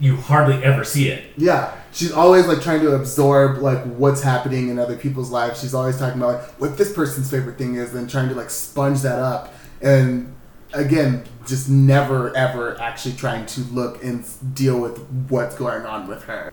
you 0.00 0.16
hardly 0.16 0.62
ever 0.64 0.82
see 0.84 1.08
it. 1.08 1.24
Yeah, 1.36 1.72
she's 1.92 2.10
always 2.12 2.46
like 2.46 2.60
trying 2.60 2.80
to 2.80 2.94
absorb 2.94 3.58
like 3.58 3.82
what's 3.84 4.22
happening 4.22 4.68
in 4.68 4.78
other 4.78 4.96
people's 4.96 5.30
lives. 5.30 5.60
She's 5.60 5.74
always 5.74 5.98
talking 5.98 6.20
about 6.20 6.34
like 6.42 6.50
what 6.60 6.76
this 6.78 6.92
person's 6.92 7.30
favorite 7.30 7.58
thing 7.58 7.76
is, 7.76 7.94
and 7.94 8.08
trying 8.10 8.28
to 8.28 8.34
like 8.34 8.50
sponge 8.50 9.00
that 9.02 9.18
up. 9.18 9.52
And 9.80 10.34
again, 10.72 11.24
just 11.46 11.68
never 11.68 12.34
ever 12.36 12.80
actually 12.80 13.14
trying 13.14 13.46
to 13.46 13.60
look 13.72 14.02
and 14.02 14.24
deal 14.54 14.78
with 14.80 14.98
what's 15.28 15.54
going 15.56 15.84
on 15.86 16.06
with 16.08 16.22
her. 16.24 16.52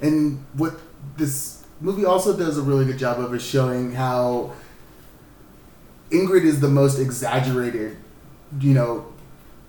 And 0.00 0.44
what 0.54 0.78
this 1.16 1.55
movie 1.80 2.04
also 2.04 2.36
does 2.36 2.58
a 2.58 2.62
really 2.62 2.84
good 2.84 2.98
job 2.98 3.20
of 3.20 3.40
showing 3.42 3.92
how 3.92 4.52
Ingrid 6.10 6.44
is 6.44 6.60
the 6.60 6.68
most 6.68 6.98
exaggerated, 6.98 7.96
you 8.60 8.74
know, 8.74 9.06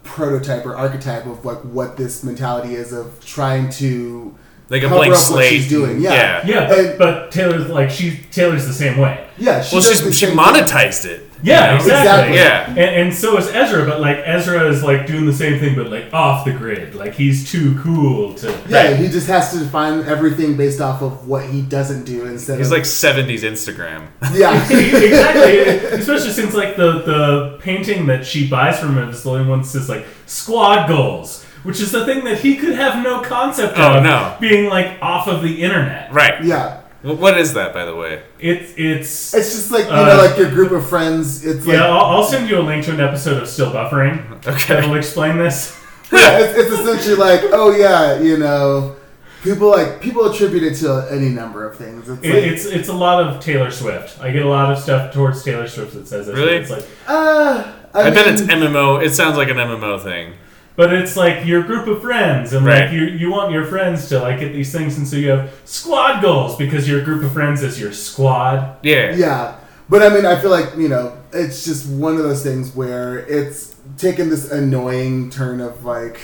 prototype 0.04 0.66
or 0.66 0.76
archetype 0.76 1.26
of 1.26 1.44
like 1.44 1.58
what 1.60 1.98
this 1.98 2.24
mentality 2.24 2.76
is 2.76 2.94
of 2.94 3.24
trying 3.26 3.70
to 3.72 4.34
like 4.70 4.82
a 4.84 4.86
cover 4.86 4.96
blank 4.98 5.12
up 5.14 5.18
what 5.18 5.26
slate. 5.26 5.50
she's 5.52 5.68
doing, 5.70 6.00
yeah. 6.00 6.46
Yeah, 6.46 6.68
but, 6.70 6.80
And- 6.80 6.98
but 6.98 7.32
Taylor's 7.32 7.68
like 7.70 7.90
she 7.90 8.18
Taylor's 8.32 8.66
the 8.68 8.74
same 8.74 8.98
way. 8.98 9.28
yeah. 9.38 9.62
She 9.62 9.76
Well, 9.76 9.84
does 9.84 10.00
she's 10.02 10.18
she 10.18 10.26
same 10.28 10.36
thing. 10.38 10.46
monetized 10.46 11.06
it. 11.06 11.27
Yeah, 11.44 11.76
exactly. 11.76 12.34
Exactly. 12.34 12.36
Yeah. 12.38 12.70
And, 12.70 13.08
and 13.08 13.14
so 13.14 13.38
is 13.38 13.48
Ezra, 13.48 13.86
but 13.86 14.02
like 14.02 14.18
Ezra 14.26 14.68
is 14.70 14.84
like 14.84 15.06
doing 15.06 15.26
the 15.26 15.34
same 15.34 15.60
thing, 15.60 15.76
but 15.76 15.90
like 15.90 16.12
off 16.14 16.46
the 16.46 16.52
grid. 16.52 16.96
Like 16.96 17.14
he's 17.14 17.50
too 17.50 17.78
cool 17.82 18.34
to. 18.36 18.48
Yeah, 18.68 18.94
he 18.96 19.08
just 19.08 19.28
has 19.28 19.52
to 19.54 19.66
find 19.66 20.04
everything 20.06 20.58
based 20.58 20.82
off 20.82 21.02
of 21.02 21.28
what 21.28 21.46
he 21.50 21.62
doesn't 21.62 22.06
do 22.06 22.26
instead 22.26 22.58
He's 22.58 22.68
of 22.68 22.74
like 22.74 22.84
'70s 22.84 23.42
Instagram. 23.42 24.08
yeah. 24.34 24.64
exactly. 24.72 25.60
Especially 26.00 26.32
since 26.32 26.54
like 26.54 26.76
the 26.76 27.02
the 27.02 27.58
painting 27.62 28.08
that 28.08 28.26
she 28.26 28.48
buys 28.50 28.80
from 28.80 28.98
him 28.98 29.10
is 29.10 29.24
the 29.24 29.30
only 29.32 29.48
one 29.48 29.62
that 29.62 29.68
says 29.68 29.88
like 29.90 30.06
squad 30.26 30.88
goals, 30.88 31.44
which 31.64 31.80
is 31.80 31.92
the 31.92 32.06
thing 32.06 32.24
that 32.26 32.40
he 32.40 32.56
could 32.58 32.74
have 32.74 33.04
no 33.04 33.22
concept 33.22 33.74
of. 33.78 33.80
Oh, 33.80 33.98
of 33.98 34.04
no. 34.04 34.38
being 34.40 34.70
like 34.70 34.98
off 35.02 35.28
of 35.28 35.42
the 35.44 35.62
internet. 35.62 36.12
Right. 36.12 36.44
yeah. 36.44 36.82
Well, 37.08 37.16
what 37.16 37.38
is 37.38 37.54
that, 37.54 37.74
by 37.74 37.86
the 37.86 37.96
way? 37.96 38.22
It's 38.40 38.74
it's 38.78 39.34
It's 39.34 39.52
just 39.56 39.72
like 39.72 39.86
you 39.86 39.92
Uh, 39.92 40.06
know, 40.06 40.18
like 40.26 40.38
your 40.38 40.50
group 40.52 40.72
of 40.72 40.88
friends. 40.88 41.46
It's 41.46 41.66
like 41.66 41.78
yeah. 41.78 41.88
I'll, 41.88 42.06
I'll 42.18 42.24
send 42.24 42.50
you 42.50 42.60
a 42.60 42.62
link 42.62 42.84
to 42.86 42.92
an 42.94 43.00
episode 43.00 43.42
of 43.42 43.48
Still 43.48 43.72
Buffering 43.72 44.32
Okay. 44.48 44.76
that'll 44.76 44.96
explain 44.96 45.38
this. 45.38 45.76
yeah, 46.12 46.40
it's, 46.40 46.58
it's 46.58 46.80
essentially 46.80 47.16
like, 47.16 47.42
oh 47.52 47.76
yeah, 47.76 48.20
you 48.22 48.38
know, 48.38 48.96
people 49.44 49.70
like 49.70 50.02
people 50.02 50.26
attribute 50.30 50.64
it 50.64 50.76
to 50.76 51.08
any 51.12 51.30
number 51.30 51.66
of 51.68 51.78
things. 51.78 52.08
It's 52.10 52.24
It, 52.24 52.34
like, 52.34 52.44
it's 52.52 52.66
it's 52.66 52.90
a 52.90 52.94
lot 52.94 53.24
of 53.26 53.42
Taylor 53.42 53.72
Swift. 53.72 54.20
I 54.22 54.32
get 54.32 54.44
a 54.44 54.50
lot 54.50 54.72
of 54.72 54.78
stuff 54.80 55.14
towards 55.14 55.44
Taylor 55.44 55.68
Swift 55.68 55.94
that 55.96 56.08
says 56.08 56.28
this. 56.28 56.36
Really? 56.36 56.56
It's 56.58 56.70
like, 56.70 56.86
uh, 57.08 57.74
I, 57.94 58.02
I, 58.08 58.10
bet 58.12 58.28
it's 58.28 58.42
MMO. 58.42 59.04
It 59.04 59.12
sounds 59.16 59.38
like 59.38 59.50
an 59.50 59.58
MMO 59.58 60.02
thing. 60.04 60.34
But 60.78 60.94
it's 60.94 61.18
like 61.18 61.46
your 61.46 61.62
group 61.64 61.88
of 61.88 62.02
friends, 62.02 62.54
and 62.54 62.66
Right. 62.66 62.84
like 62.86 62.92
you 62.94 63.02
you 63.22 63.30
want 63.30 63.52
your 63.52 63.66
friends 63.66 64.08
to 64.10 64.20
like 64.20 64.40
get 64.40 64.54
these 64.54 64.72
things, 64.72 64.98
and 64.98 65.06
so 65.06 65.18
you 65.18 65.30
have 65.32 65.50
squad 65.66 66.22
goals 66.22 66.56
because 66.56 66.88
your 66.88 67.02
group 67.04 67.22
of 67.24 67.34
friends 67.34 67.62
is 67.62 67.78
your 67.82 67.92
squad. 67.92 68.78
Yeah. 68.84 69.14
Yeah, 69.16 69.56
but 69.90 70.02
I 70.02 70.08
mean, 70.10 70.26
I 70.26 70.40
feel 70.40 70.52
like 70.52 70.70
you 70.78 70.88
know, 70.88 71.14
it's 71.34 71.66
just 71.66 71.90
one 71.90 72.16
of 72.16 72.24
those 72.24 72.44
things 72.44 72.74
where 72.74 73.18
it's 73.28 73.76
taken 73.98 74.30
this 74.30 74.50
annoying 74.52 75.30
turn 75.30 75.60
of 75.60 75.84
like 75.84 76.20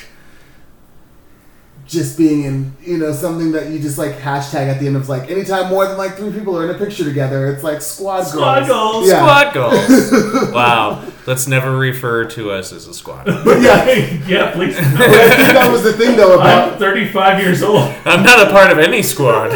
just 1.86 2.18
being 2.18 2.44
in 2.44 2.74
you 2.82 2.98
know 2.98 3.12
something 3.12 3.52
that 3.52 3.70
you 3.70 3.80
just 3.80 3.98
like 3.98 4.14
hashtag 4.14 4.68
at 4.68 4.80
the 4.80 4.88
end 4.88 4.96
of 4.96 5.10
like 5.10 5.30
anytime 5.30 5.70
more 5.70 5.86
than 5.86 5.98
like 5.98 6.16
three 6.16 6.32
people 6.32 6.58
are 6.58 6.70
in 6.70 6.74
a 6.74 6.80
picture 6.80 7.04
together 7.04 7.48
it's 7.48 7.64
like 7.64 7.82
squad, 7.82 8.24
Squad 8.24 8.68
goals. 8.68 9.08
Yeah. 9.08 9.20
Squad 9.20 9.54
goals. 9.54 10.52
wow. 10.54 11.06
Let's 11.26 11.48
never 11.48 11.78
refer 11.78 12.26
to 12.26 12.52
us 12.52 12.72
as 12.72 12.88
a 12.88 12.94
squad. 12.94 13.26
but 13.26 13.62
yeah 13.62 13.86
yeah, 14.28 14.52
please. 14.52 14.76
but 14.98 15.10
I 15.10 15.36
think 15.36 15.54
that 15.54 15.72
was 15.72 15.84
the 15.84 15.94
thing 15.94 16.16
though 16.16 16.36
about 16.36 16.74
I'm 16.74 16.80
35 16.80 17.44
years 17.44 17.64
old. 17.64 17.94
I'm 18.06 18.24
not 18.24 18.48
a 18.48 18.52
part 18.52 18.72
of 18.72 18.80
any 18.80 19.02
squad. 19.02 19.52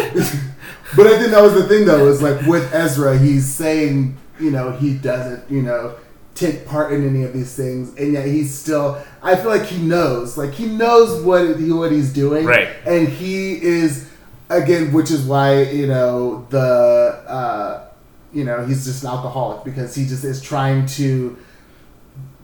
But 0.96 1.08
I 1.08 1.20
think 1.20 1.32
that 1.32 1.42
was 1.42 1.54
the 1.54 1.68
thing, 1.68 1.86
though, 1.86 2.08
is 2.08 2.22
like 2.22 2.46
with 2.46 2.74
Ezra, 2.74 3.18
he's 3.18 3.46
saying, 3.46 4.18
you 4.40 4.52
know, 4.52 4.72
he 4.72 4.94
doesn't, 4.94 5.50
you 5.52 5.62
know, 5.62 5.96
take 6.38 6.66
part 6.66 6.94
in 6.94 7.08
any 7.08 7.24
of 7.24 7.34
these 7.34 7.56
things, 7.56 7.96
and 7.98 8.14
yet 8.14 8.26
he's 8.26 8.58
still. 8.58 9.02
I 9.22 9.36
feel 9.36 9.50
like 9.50 9.66
he 9.66 9.78
knows, 9.78 10.38
like 10.38 10.54
he 10.54 10.68
knows 10.68 11.24
what 11.24 11.58
he, 11.60 11.72
what 11.72 11.92
he's 11.92 12.14
doing, 12.14 12.46
Right. 12.46 12.70
And 12.86 13.08
he 13.08 13.62
is, 13.62 14.10
again, 14.50 14.94
which 14.94 15.12
is 15.12 15.24
why 15.24 15.64
you 15.64 15.88
know 15.88 16.46
the, 16.50 17.24
uh, 17.28 17.90
you 18.34 18.44
know, 18.44 18.66
he's 18.66 18.86
just 18.86 19.04
an 19.04 19.10
alcoholic 19.10 19.64
because 19.64 19.96
he 19.96 20.06
just 20.06 20.24
is 20.24 20.42
trying 20.42 20.86
to 20.88 21.38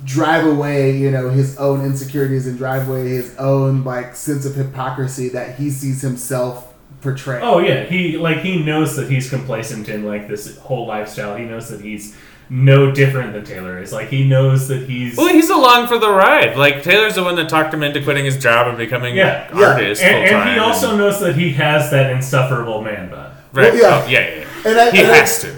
drive 0.03 0.45
away, 0.45 0.97
you 0.97 1.11
know, 1.11 1.29
his 1.29 1.57
own 1.57 1.85
insecurities 1.85 2.47
and 2.47 2.57
drive 2.57 2.89
away 2.89 3.07
his 3.07 3.35
own 3.37 3.83
like 3.83 4.15
sense 4.15 4.45
of 4.45 4.55
hypocrisy 4.55 5.29
that 5.29 5.57
he 5.57 5.69
sees 5.69 6.01
himself 6.01 6.73
portray. 7.01 7.39
Oh 7.41 7.59
yeah, 7.59 7.83
he 7.83 8.17
like 8.17 8.39
he 8.39 8.63
knows 8.63 8.95
that 8.95 9.09
he's 9.09 9.29
complacent 9.29 9.89
in 9.89 10.05
like 10.05 10.27
this 10.27 10.57
whole 10.57 10.87
lifestyle. 10.87 11.35
He 11.35 11.45
knows 11.45 11.69
that 11.69 11.81
he's 11.81 12.17
no 12.55 12.91
different 12.91 13.33
than 13.33 13.43
Taylor 13.43 13.79
is. 13.81 13.91
Like 13.91 14.09
he 14.09 14.23
knows 14.27 14.67
that 14.67 14.87
he's 14.87 15.17
Well, 15.17 15.27
he's 15.33 15.49
along 15.49 15.87
for 15.87 15.97
the 15.97 16.09
ride. 16.11 16.55
Like 16.55 16.83
Taylor's 16.83 17.15
the 17.15 17.23
one 17.23 17.35
that 17.37 17.49
talked 17.49 17.73
him 17.73 17.81
into 17.81 18.03
quitting 18.03 18.25
his 18.25 18.37
job 18.37 18.67
and 18.67 18.77
becoming 18.77 19.15
Yeah. 19.15 19.49
an 19.51 19.57
Yeah. 19.57 19.65
artist 19.71 20.01
and, 20.03 20.29
full 20.29 20.37
time. 20.37 20.47
and 20.49 20.53
he 20.55 20.59
also 20.59 20.95
knows 20.95 21.19
that 21.21 21.35
he 21.35 21.51
has 21.53 21.89
that 21.89 22.11
insufferable 22.11 22.81
man 22.83 23.09
bun. 23.09 23.31
right. 23.53 23.73
Well, 23.73 23.81
yeah. 23.81 24.03
Oh, 24.05 24.09
yeah, 24.09 24.19
yeah, 24.19 24.35
yeah. 24.37 24.69
And 24.69 24.79
I- 24.79 24.91
he 24.91 24.99
and 24.99 25.11
I- 25.11 25.15
has 25.15 25.41
to. 25.41 25.51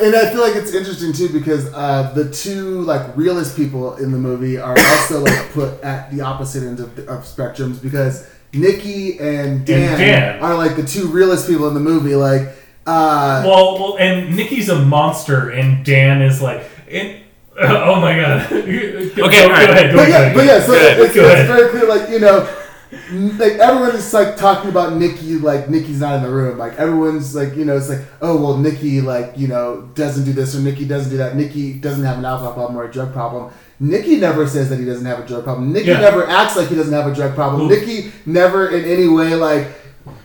And 0.00 0.14
I 0.14 0.30
feel 0.30 0.40
like 0.42 0.54
it's 0.54 0.72
interesting 0.74 1.12
too 1.12 1.28
because 1.30 1.72
uh, 1.74 2.12
the 2.14 2.30
two 2.30 2.82
like 2.82 3.16
realist 3.16 3.56
people 3.56 3.96
in 3.96 4.12
the 4.12 4.18
movie 4.18 4.56
are 4.58 4.76
also 4.78 5.20
like 5.20 5.52
put 5.52 5.82
at 5.82 6.12
the 6.12 6.20
opposite 6.20 6.62
end 6.62 6.78
of, 6.78 6.96
of 7.08 7.24
spectrums 7.24 7.82
because 7.82 8.24
Nikki 8.52 9.18
and 9.18 9.64
Dan, 9.66 9.98
Dan. 9.98 10.40
are 10.40 10.54
like 10.54 10.76
the 10.76 10.84
two 10.84 11.08
realist 11.08 11.48
people 11.48 11.66
in 11.68 11.74
the 11.74 11.80
movie. 11.80 12.14
Like, 12.14 12.48
uh, 12.88 13.42
Well, 13.46 13.74
well, 13.78 13.96
and 13.98 14.34
Nikki's 14.36 14.68
a 14.68 14.78
monster, 14.84 15.50
and 15.50 15.84
Dan 15.84 16.22
is 16.22 16.40
like, 16.42 16.64
and, 16.90 17.20
oh 17.60 18.00
my 18.00 18.14
god. 18.16 18.52
okay, 18.52 19.10
go, 19.14 19.22
all 19.24 19.30
right. 19.50 19.70
ahead. 19.70 19.90
Go 19.90 19.96
but 19.98 20.08
ahead. 20.08 20.28
yeah, 20.28 20.34
but 20.34 20.44
yeah, 20.46 20.60
so 20.60 20.72
Good, 20.72 20.98
it's, 21.00 21.16
it's 21.16 21.48
very 21.48 21.70
clear. 21.70 21.86
Like 21.88 22.08
you 22.08 22.20
know, 22.20 22.48
like 23.36 23.54
everyone 23.54 23.94
is 23.96 24.12
like 24.14 24.36
talking 24.36 24.70
about 24.70 24.94
Nikki 24.96 25.34
like 25.38 25.68
Nikki's 25.68 26.00
not 26.00 26.16
in 26.16 26.22
the 26.22 26.30
room. 26.30 26.56
Like 26.56 26.74
everyone's 26.74 27.34
like 27.34 27.54
you 27.56 27.64
know 27.64 27.76
it's 27.76 27.88
like 27.88 28.00
oh 28.22 28.40
well 28.40 28.56
Nikki 28.56 29.00
like 29.00 29.36
you 29.36 29.48
know 29.48 29.90
doesn't 29.94 30.24
do 30.24 30.32
this 30.32 30.54
or 30.56 30.60
Nikki 30.60 30.86
doesn't 30.86 31.10
do 31.10 31.16
that. 31.18 31.36
Nikki 31.36 31.74
doesn't 31.74 32.04
have 32.04 32.18
an 32.18 32.24
alcohol 32.24 32.52
problem 32.54 32.78
or 32.78 32.84
a 32.84 32.92
drug 32.92 33.12
problem. 33.12 33.52
Nikki 33.80 34.16
never 34.16 34.46
says 34.46 34.70
that 34.70 34.78
he 34.78 34.84
doesn't 34.84 35.04
have 35.06 35.20
a 35.20 35.26
drug 35.26 35.44
problem. 35.44 35.72
Nikki 35.72 35.88
Yeah. 35.88 36.00
never 36.00 36.26
acts 36.26 36.56
like 36.56 36.68
he 36.68 36.74
doesn't 36.76 36.92
have 36.94 37.06
a 37.10 37.14
drug 37.14 37.34
problem. 37.34 37.62
Ooh. 37.62 37.68
Nikki 37.68 38.10
never 38.26 38.68
in 38.68 38.84
any 38.84 39.06
way 39.08 39.34
like 39.34 39.68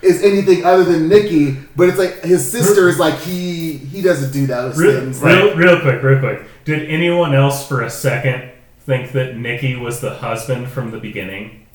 is 0.01 0.21
anything 0.23 0.65
other 0.65 0.83
than 0.83 1.07
Nikki. 1.09 1.57
But 1.75 1.89
it's 1.89 1.97
like 1.97 2.21
his 2.23 2.49
sister 2.49 2.89
is 2.89 2.99
like 2.99 3.15
he 3.19 3.73
he 3.77 4.01
doesn't 4.01 4.31
do 4.31 4.45
those 4.47 4.77
Real, 4.77 4.99
things. 4.99 5.21
real, 5.21 5.55
real 5.55 5.79
quick, 5.81 6.01
real 6.03 6.19
quick. 6.19 6.41
Did 6.65 6.89
anyone 6.89 7.33
else 7.35 7.67
for 7.67 7.81
a 7.81 7.89
second 7.89 8.51
think 8.85 9.11
that 9.13 9.37
Nikki 9.37 9.75
was 9.75 9.99
the 10.01 10.15
husband 10.15 10.67
from 10.69 10.91
the 10.91 10.97
beginning? 10.99 11.65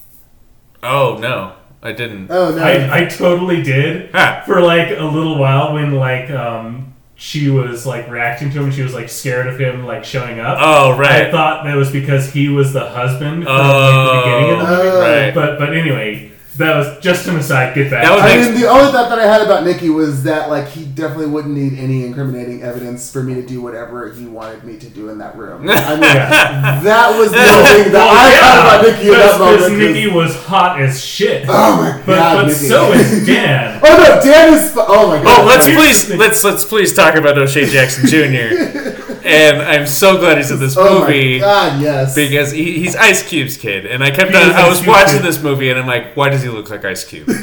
Oh 0.83 1.19
no, 1.21 1.55
I 1.83 1.93
didn't. 1.93 2.31
Oh 2.31 2.55
no! 2.55 2.63
I, 2.63 3.03
I 3.03 3.05
totally 3.07 3.63
did 3.63 4.11
Ah. 4.15 4.43
for 4.47 4.61
like 4.61 4.91
a 4.97 5.05
little 5.05 5.39
while 5.39 5.75
when 5.75 5.95
like 5.95 6.31
um 6.31 6.95
she 7.17 7.51
was 7.51 7.85
like 7.85 8.09
reacting 8.09 8.49
to 8.53 8.63
him. 8.63 8.71
She 8.71 8.83
was 8.83 8.95
like 8.95 9.09
scared 9.09 9.49
of 9.49 9.59
him 9.59 9.85
like 9.85 10.05
showing 10.05 10.39
up. 10.39 10.59
Oh 10.61 10.97
right. 10.97 11.27
I 11.27 11.31
thought 11.33 11.65
that 11.65 11.75
was 11.75 11.91
because 11.91 12.33
he 12.33 12.49
was 12.49 12.73
the 12.73 12.89
husband 12.89 13.43
from 13.43 13.53
Oh, 13.53 13.59
like, 13.59 14.15
the 14.15 14.31
beginning 14.31 14.61
of 14.61 14.69
the 14.69 14.77
movie. 14.77 14.89
Oh. 14.97 15.01
right. 15.01 15.35
But 15.35 15.59
but 15.59 15.77
anyway, 15.77 16.28
that 16.59 16.77
was 16.77 16.99
just 17.03 17.27
an 17.29 17.37
aside. 17.37 17.75
Get 17.75 17.91
back. 17.91 18.05
That 18.05 18.13
was 18.15 18.23
I 18.23 18.29
Thanks. 18.29 18.49
mean, 18.49 18.61
the 18.61 18.69
only 18.69 18.93
thought 18.93 19.09
that 19.09 19.19
I 19.19 19.27
had 19.27 19.43
about 19.43 19.65
Nikki 19.65 19.89
was 19.91 20.23
that 20.25 20.51
like 20.51 20.69
he 20.69 20.85
definitely 20.85 21.27
wouldn't 21.27 21.55
need 21.55 21.79
any 21.79 22.05
incriminating 22.05 22.63
evidence 22.63 23.11
for 23.13 23.23
me 23.23 23.35
to 23.35 23.43
do 23.43 23.61
whatever 23.63 24.13
he 24.13 24.27
wanted 24.27 24.65
me 24.65 24.77
to 24.79 24.89
do 24.91 25.09
in 25.09 25.19
that 25.19 25.37
room. 25.37 25.63
I 25.71 25.95
mean, 25.95 26.03
Yeah. 26.03 26.81
that 26.85 27.19
was 27.19 27.31
the 27.33 27.39
only 27.39 27.85
thing 27.85 27.93
that 27.93 28.09
I 28.11 28.41
thought 28.41 28.81
about 28.81 28.87
Nikki 28.93 29.09
in 29.09 29.15
that 29.15 29.39
because 29.39 29.73
Nikki 29.73 30.07
was 30.15 30.37
hot 30.45 30.81
as 30.81 31.03
shit. 31.05 31.47
oh 31.49 31.77
my 31.77 32.03
but 32.05 32.17
god, 32.17 32.35
but 32.37 32.47
Nikki. 32.49 32.69
so 32.69 32.93
is 32.93 33.27
Dan. 33.27 33.81
oh 33.85 33.97
no, 33.97 34.21
Dan 34.23 34.55
is. 34.55 34.73
Oh 34.77 35.09
my 35.09 35.23
god. 35.23 35.41
Oh, 35.41 35.47
let's 35.47 35.67
please 35.67 36.15
let's 36.19 36.45
let's 36.45 36.65
please 36.65 36.93
talk 36.93 37.15
about 37.15 37.39
O'Shea 37.39 37.67
Jackson 37.67 38.07
Jr. 38.07 39.05
and 39.25 39.63
I'm 39.63 39.87
so 39.87 40.19
glad 40.19 40.39
he's 40.39 40.51
in 40.51 40.59
this 40.59 40.77
Oh 40.77 41.01
movie 41.01 41.39
my 41.41 41.47
god, 41.47 41.81
yes. 41.83 42.15
because 42.15 42.51
he, 42.51 42.79
he's 42.79 42.97
Ice 42.97 43.27
Cube's 43.27 43.57
kid, 43.57 43.87
and 43.87 44.03
I 44.03 44.11
kept 44.11 44.35
on, 44.35 44.51
I 44.53 44.69
was 44.69 44.87
watching 44.87 45.19
kid. 45.19 45.25
this 45.25 45.43
movie, 45.43 45.71
and 45.71 45.79
I'm 45.79 45.87
like, 45.87 46.17
why 46.17 46.29
does 46.29 46.43
he 46.43 46.49
look 46.49 46.71
like 46.71 46.85
Ice 46.85 47.05
Cube? 47.05 47.27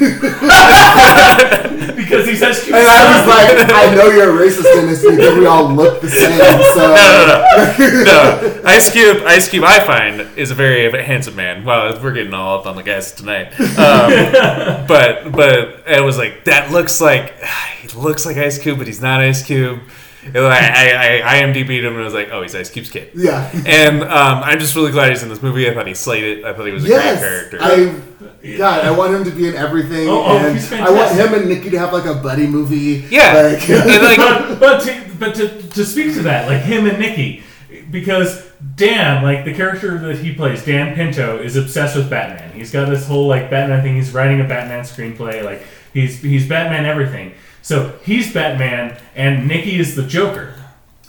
because 1.96 2.26
he 2.26 2.36
says 2.36 2.66
and 2.66 2.76
I 2.76 3.18
was 3.18 3.26
like, 3.26 3.70
I 3.70 3.94
know 3.94 4.10
you're 4.10 4.30
a 4.30 4.46
racist, 4.46 4.62
Dennis, 4.62 5.02
because 5.02 5.38
we 5.38 5.46
all 5.46 5.72
look 5.72 6.00
the 6.00 6.08
same. 6.08 6.38
So 6.74 6.80
no, 6.86 6.94
no, 6.94 8.04
no, 8.04 8.04
no. 8.04 8.62
Ice 8.64 8.90
Cube, 8.90 9.22
Ice 9.26 9.48
Cube, 9.48 9.64
I 9.64 9.80
find 9.84 10.20
is 10.38 10.50
a 10.50 10.54
very 10.54 10.90
handsome 11.04 11.36
man. 11.36 11.64
Wow, 11.64 11.98
we're 12.02 12.12
getting 12.12 12.34
all 12.34 12.60
up 12.60 12.66
on 12.66 12.76
the 12.76 12.82
guys 12.82 13.12
tonight. 13.12 13.58
Um, 13.60 14.86
but 14.86 15.32
but 15.32 15.82
it 15.86 16.02
was 16.02 16.18
like 16.18 16.44
that 16.44 16.70
looks 16.70 17.00
like 17.00 17.34
he 17.80 17.88
looks 17.88 18.24
like 18.26 18.36
Ice 18.36 18.58
Cube, 18.58 18.78
but 18.78 18.86
he's 18.86 19.00
not 19.00 19.20
Ice 19.20 19.42
Cube. 19.42 19.80
And 20.26 20.38
I, 20.38 21.20
I, 21.22 21.38
I 21.38 21.42
IMDb'd 21.42 21.70
him 21.84 21.92
and 21.92 22.00
I 22.00 22.04
was 22.04 22.14
like, 22.14 22.30
oh, 22.32 22.42
he's 22.42 22.54
Ice 22.54 22.70
Cube's 22.70 22.90
kid. 22.90 23.10
yeah. 23.14 23.50
And 23.66 24.02
um, 24.02 24.42
I'm 24.42 24.58
just 24.58 24.74
really 24.74 24.90
glad 24.92 25.10
he's 25.10 25.22
in 25.22 25.28
this 25.28 25.42
movie. 25.42 25.68
I 25.70 25.74
thought 25.74 25.86
he 25.86 25.94
slayed 25.94 26.24
it. 26.24 26.44
I 26.44 26.52
thought 26.52 26.66
he 26.66 26.72
was 26.72 26.84
a 26.84 26.88
Yes, 26.88 27.20
great 27.20 27.28
character. 27.50 27.58
I 27.60 28.56
God, 28.58 28.84
I 28.84 28.90
want 28.90 29.14
him 29.14 29.24
to 29.24 29.30
be 29.30 29.48
in 29.48 29.54
everything, 29.54 30.08
Oh, 30.08 30.22
oh, 30.24 30.36
and 30.38 30.54
he's 30.56 30.72
I 30.72 30.90
want 30.90 31.12
him 31.14 31.34
and 31.34 31.48
Nikki 31.48 31.70
to 31.70 31.78
have 31.78 31.92
like 31.92 32.04
a 32.06 32.14
buddy 32.14 32.46
movie. 32.46 33.04
Yeah. 33.10 33.34
like, 33.34 33.68
and 33.70 34.02
like, 34.02 34.16
but 34.18 34.60
but 34.60 34.80
to, 34.84 35.04
but 35.18 35.34
to, 35.36 35.62
to 35.70 35.84
speak 35.84 36.14
to 36.14 36.22
that, 36.22 36.48
like 36.48 36.62
him 36.62 36.86
and 36.86 36.98
Nikki, 36.98 37.42
because 37.90 38.44
Dan, 38.76 39.22
like 39.22 39.44
the 39.44 39.54
character 39.54 39.98
that 39.98 40.18
he 40.18 40.32
plays, 40.34 40.64
Dan 40.64 40.94
Pinto, 40.94 41.38
is 41.42 41.56
obsessed 41.56 41.96
with 41.96 42.08
Batman. 42.08 42.52
He's 42.52 42.70
got 42.72 42.88
this 42.88 43.06
whole 43.06 43.26
like 43.26 43.50
Batman 43.50 43.82
thing. 43.82 43.96
He's 43.96 44.12
writing 44.12 44.40
a 44.40 44.44
Batman 44.44 44.84
screenplay. 44.84 45.42
Like 45.42 45.62
he's 45.92 46.20
he's 46.22 46.48
Batman 46.48 46.86
everything. 46.86 47.34
So 47.66 47.98
he's 48.04 48.32
Batman, 48.32 48.96
and 49.16 49.48
Nikki 49.48 49.80
is 49.80 49.96
the 49.96 50.04
Joker. 50.04 50.54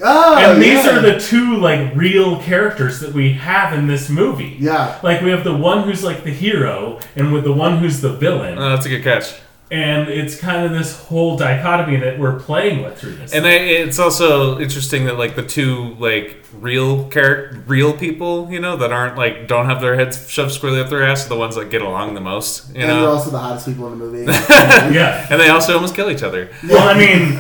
oh, 0.04 0.38
and 0.38 0.60
these 0.60 0.84
yeah. 0.84 0.98
are 0.98 1.02
the 1.04 1.20
two 1.20 1.56
like 1.58 1.96
real 1.96 2.42
characters 2.42 3.00
that 3.02 3.14
we 3.14 3.34
have 3.34 3.78
in 3.78 3.86
this 3.86 4.10
movie. 4.10 4.58
yeah. 4.60 5.00
Like 5.04 5.22
we 5.22 5.30
have 5.30 5.44
the 5.44 5.56
one 5.56 5.84
who's 5.84 6.04
like 6.04 6.24
the 6.24 6.32
hero, 6.32 7.00
and 7.16 7.32
with 7.32 7.44
the 7.44 7.54
one 7.54 7.78
who's 7.78 8.02
the 8.02 8.12
villain, 8.12 8.58
oh, 8.58 8.70
that's 8.70 8.88
a 8.88 8.90
good 8.90 9.04
catch. 9.04 9.36
And 9.70 10.08
it's 10.08 10.40
kind 10.40 10.66
of 10.66 10.72
this 10.72 10.98
whole 11.06 11.38
dichotomy 11.38 11.98
that 11.98 12.18
we're 12.20 12.40
playing 12.40 12.84
with 12.84 12.98
through 12.98 13.16
this. 13.16 13.34
And 13.34 13.46
I, 13.46 13.52
it's 13.52 14.00
also 14.00 14.60
interesting 14.60 15.06
that 15.06 15.18
like 15.18 15.36
the 15.36 15.44
two 15.44 15.96
like 15.96 16.44
real 16.60 17.04
character, 17.10 17.62
real 17.68 17.92
people, 17.96 18.50
you 18.50 18.60
know, 18.60 18.78
that 18.78 18.92
aren't 18.94 19.18
like 19.18 19.48
don't 19.48 19.66
have 19.66 19.82
their 19.82 19.96
heads 19.96 20.30
shoved 20.30 20.52
squarely 20.54 20.80
up 20.80 20.90
their 20.90 21.04
ass, 21.04 21.26
are 21.26 21.30
the 21.30 21.36
ones 21.36 21.56
that 21.56 21.70
get 21.70 21.82
along 21.82 22.14
the 22.16 22.22
most. 22.22 22.70
You 22.74 22.82
and 22.82 22.90
they're 22.90 23.02
know, 23.02 23.12
also 23.12 23.30
the 23.30 23.40
hottest 23.40 23.66
people 23.68 23.92
in 23.92 24.00
the 24.00 24.06
movie. 24.06 24.24
yeah. 24.32 25.28
and 25.30 25.40
they 25.40 25.50
also 25.50 25.74
almost 25.76 25.96
kill 25.96 26.10
each 26.10 26.24
other. 26.24 26.50
Well, 26.68 26.88
I 26.88 26.98
mean, 26.98 27.34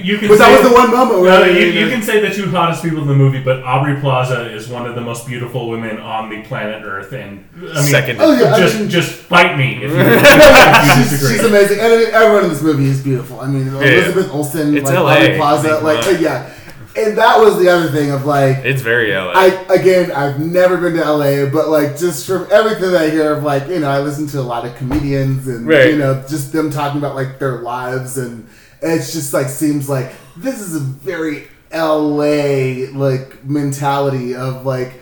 you, 0.04 0.14
you 0.14 0.18
can 0.18 0.28
But 0.28 0.38
say 0.38 0.44
that 0.50 0.62
was 0.62 0.70
the 0.70 0.74
one 0.74 0.90
moment 0.90 1.24
No, 1.24 1.44
you, 1.44 1.66
you 1.66 1.88
can 1.88 2.02
say 2.02 2.20
the 2.20 2.34
two 2.34 2.50
hottest 2.50 2.82
people 2.82 3.02
in 3.02 3.08
the 3.08 3.14
movie, 3.14 3.42
but 3.42 3.62
Aubrey 3.62 4.00
Plaza 4.00 4.50
is 4.52 4.68
one 4.68 4.86
of 4.86 4.94
the 4.94 5.00
most 5.02 5.26
beautiful 5.26 5.68
women 5.68 5.98
on 5.98 6.30
the 6.30 6.42
planet 6.42 6.82
Earth, 6.84 7.12
and 7.12 7.46
I 7.56 7.60
mean, 7.60 7.82
Second. 7.82 8.20
Oh, 8.20 8.32
yeah, 8.32 8.54
I 8.54 8.58
just 8.58 8.78
mean- 8.80 8.88
just 8.88 9.12
fight 9.12 9.56
me 9.58 9.76
if 9.84 9.90
you, 9.90 9.96
No, 9.98 10.04
if 10.06 10.93
you 10.93 10.93
she's, 11.02 11.20
she's 11.30 11.44
amazing, 11.44 11.78
and 11.80 11.92
I 11.92 11.96
mean, 11.96 12.08
everyone 12.12 12.44
in 12.44 12.50
this 12.50 12.62
movie 12.62 12.86
is 12.86 13.02
beautiful. 13.02 13.40
I 13.40 13.46
mean, 13.48 13.68
Elizabeth 13.68 14.30
Olsen, 14.30 14.76
It's 14.76 14.84
like 14.86 14.94
LA, 14.98 15.14
Aubrey 15.16 15.36
Plaza, 15.36 15.80
like 15.80 16.20
yeah. 16.20 16.52
And 16.96 17.18
that 17.18 17.40
was 17.40 17.58
the 17.58 17.68
other 17.68 17.88
thing 17.88 18.12
of 18.12 18.24
like, 18.24 18.58
It's 18.58 18.80
very 18.80 19.12
LA. 19.12 19.32
I 19.34 19.46
again, 19.68 20.12
I've 20.12 20.38
never 20.38 20.76
been 20.78 20.94
to 20.94 21.10
LA, 21.12 21.46
but 21.50 21.68
like 21.68 21.98
just 21.98 22.24
from 22.24 22.46
everything 22.52 22.92
that 22.92 23.02
I 23.02 23.10
hear 23.10 23.32
of 23.34 23.42
like, 23.42 23.66
you 23.68 23.80
know, 23.80 23.90
I 23.90 23.98
listen 24.00 24.28
to 24.28 24.38
a 24.40 24.42
lot 24.42 24.64
of 24.64 24.76
comedians 24.76 25.48
and 25.48 25.66
Right. 25.66 25.90
you 25.90 25.98
know, 25.98 26.24
just 26.28 26.52
them 26.52 26.70
talking 26.70 26.98
about 26.98 27.16
like 27.16 27.40
their 27.40 27.58
lives 27.62 28.16
and 28.16 28.48
it's 28.80 29.12
just 29.12 29.34
like 29.34 29.48
seems 29.48 29.88
like 29.88 30.12
this 30.36 30.60
is 30.60 30.76
a 30.76 30.80
very 30.80 31.48
LA 31.72 32.86
like 32.96 33.44
mentality 33.44 34.36
of 34.36 34.64
like 34.64 35.00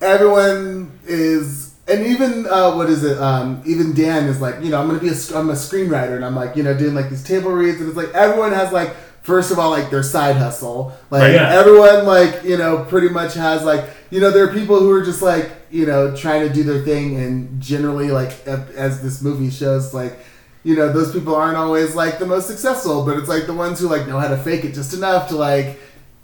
everyone 0.00 0.98
is 1.06 1.71
and 1.92 2.06
even 2.06 2.46
uh, 2.46 2.74
what 2.74 2.88
is 2.88 3.04
it 3.04 3.18
um, 3.18 3.62
even 3.66 3.92
dan 3.92 4.26
is 4.26 4.40
like 4.40 4.62
you 4.62 4.70
know 4.70 4.80
i'm 4.80 4.86
gonna 4.88 4.98
be 4.98 5.08
a, 5.08 5.36
I'm 5.36 5.50
a 5.50 5.54
screenwriter 5.54 6.16
and 6.16 6.24
i'm 6.24 6.34
like 6.34 6.56
you 6.56 6.62
know 6.62 6.76
doing 6.76 6.94
like 6.94 7.10
these 7.10 7.24
table 7.24 7.52
reads 7.52 7.80
and 7.80 7.88
it's 7.88 7.96
like 7.96 8.12
everyone 8.14 8.52
has 8.52 8.72
like 8.72 8.94
first 9.22 9.52
of 9.52 9.58
all 9.58 9.70
like 9.70 9.90
their 9.90 10.02
side 10.02 10.36
hustle. 10.36 10.92
Like 11.10 11.22
Right, 11.22 11.34
yeah. 11.34 11.54
everyone 11.54 12.04
like 12.04 12.42
you 12.44 12.58
know 12.58 12.84
pretty 12.84 13.08
much 13.08 13.34
has 13.34 13.64
like 13.64 13.84
you 14.10 14.20
know 14.20 14.30
there 14.30 14.44
are 14.44 14.52
people 14.52 14.78
who 14.78 14.90
are 14.90 15.04
just 15.04 15.22
like 15.22 15.50
you 15.70 15.86
know 15.86 16.14
trying 16.14 16.46
to 16.46 16.52
do 16.52 16.62
their 16.62 16.82
thing 16.84 17.16
and 17.16 17.60
generally 17.60 18.10
like 18.10 18.46
as 18.46 19.02
this 19.02 19.22
movie 19.22 19.50
shows 19.50 19.94
like 19.94 20.18
you 20.64 20.76
know 20.76 20.92
those 20.92 21.12
people 21.12 21.34
aren't 21.34 21.56
always 21.56 21.94
like 21.94 22.18
the 22.18 22.26
most 22.26 22.46
successful 22.46 23.04
but 23.04 23.16
it's 23.16 23.28
like 23.28 23.46
the 23.46 23.54
ones 23.54 23.80
who 23.80 23.88
like 23.88 24.06
know 24.06 24.18
how 24.18 24.28
to 24.28 24.36
fake 24.36 24.64
it 24.64 24.74
just 24.74 24.92
enough 24.92 25.28
to 25.28 25.36
like 25.36 25.78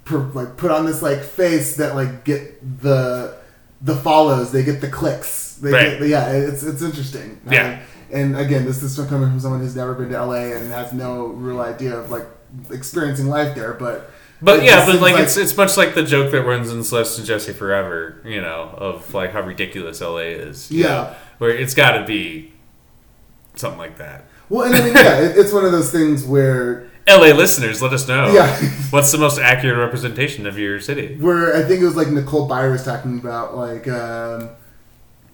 per, 0.05 0.19
like 0.19 0.57
put 0.57 0.71
on 0.71 0.85
this 0.85 1.03
like 1.03 1.23
face 1.23 1.77
that 1.77 1.95
like 1.95 2.25
get 2.25 2.61
the 2.81 3.37
the 3.81 3.97
follows 3.97 4.53
they 4.53 4.65
get 4.65 4.81
the 4.81 4.89
clicks 4.89 5.48
they 5.61 5.73
Right. 5.73 6.01
yeah 6.03 6.31
it's 6.31 6.63
it's 6.63 6.83
interesting 6.83 7.41
Yeah. 7.51 7.81
and, 8.13 8.35
and 8.35 8.37
again 8.47 8.65
this 8.65 8.83
is 8.83 8.97
coming 9.09 9.29
from 9.31 9.41
someone 9.41 9.61
who's 9.61 9.77
never 9.77 9.95
been 9.95 10.09
to 10.11 10.25
LA 10.25 10.55
and 10.57 10.71
has 10.73 10.93
no 10.93 11.27
real 11.27 11.61
idea 11.61 11.97
of 11.97 12.11
like 12.11 12.27
experiencing 12.71 13.27
life 13.27 13.55
there 13.55 13.75
but 13.75 14.11
But 14.41 14.61
it 14.61 14.65
yeah, 14.67 14.85
but 14.87 14.93
seems 14.93 15.01
like, 15.03 15.19
it's 15.19 15.37
it's 15.37 15.57
much 15.57 15.77
like 15.77 15.95
the 15.95 16.03
joke 16.05 16.31
that 16.33 16.43
runs 16.45 16.71
in 16.71 16.85
Celeste 16.85 17.19
and 17.19 17.27
Jesse 17.27 17.53
Forever, 17.53 18.23
you 18.25 18.41
know, 18.41 18.73
of 18.77 19.13
like 19.13 19.33
how 19.33 19.41
ridiculous 19.43 20.01
LA 20.01 20.31
is. 20.47 20.71
Yeah. 20.71 20.87
know, 20.89 21.15
where 21.39 21.51
it's 21.51 21.75
got 21.75 21.99
to 21.99 22.05
be 22.07 22.53
something 23.57 23.79
like 23.79 23.99
that. 23.99 24.25
well 24.49 24.65
and 24.67 24.75
I 24.77 24.81
mean 24.85 24.95
yeah 24.95 25.21
it, 25.21 25.37
it's 25.37 25.53
one 25.53 25.65
of 25.65 25.73
those 25.73 25.91
things 25.91 26.25
where 26.25 26.87
LA 27.09 27.33
listeners, 27.33 27.81
let 27.81 27.93
us 27.95 28.07
know. 28.07 28.31
Yeah. 28.33 28.55
What's 28.91 29.11
the 29.13 29.17
most 29.19 29.39
accurate 29.39 29.79
representation 29.79 30.47
of 30.47 30.59
your 30.59 30.79
city? 30.79 31.17
where 31.19 31.57
I 31.57 31.63
think 31.67 31.81
it 31.81 31.85
was 31.87 31.97
like 31.97 32.09
Nicole 32.09 32.47
Byer 32.49 32.71
was 32.71 32.85
talking 32.85 33.19
about 33.19 33.57
like 33.57 33.89
um, 33.89 34.51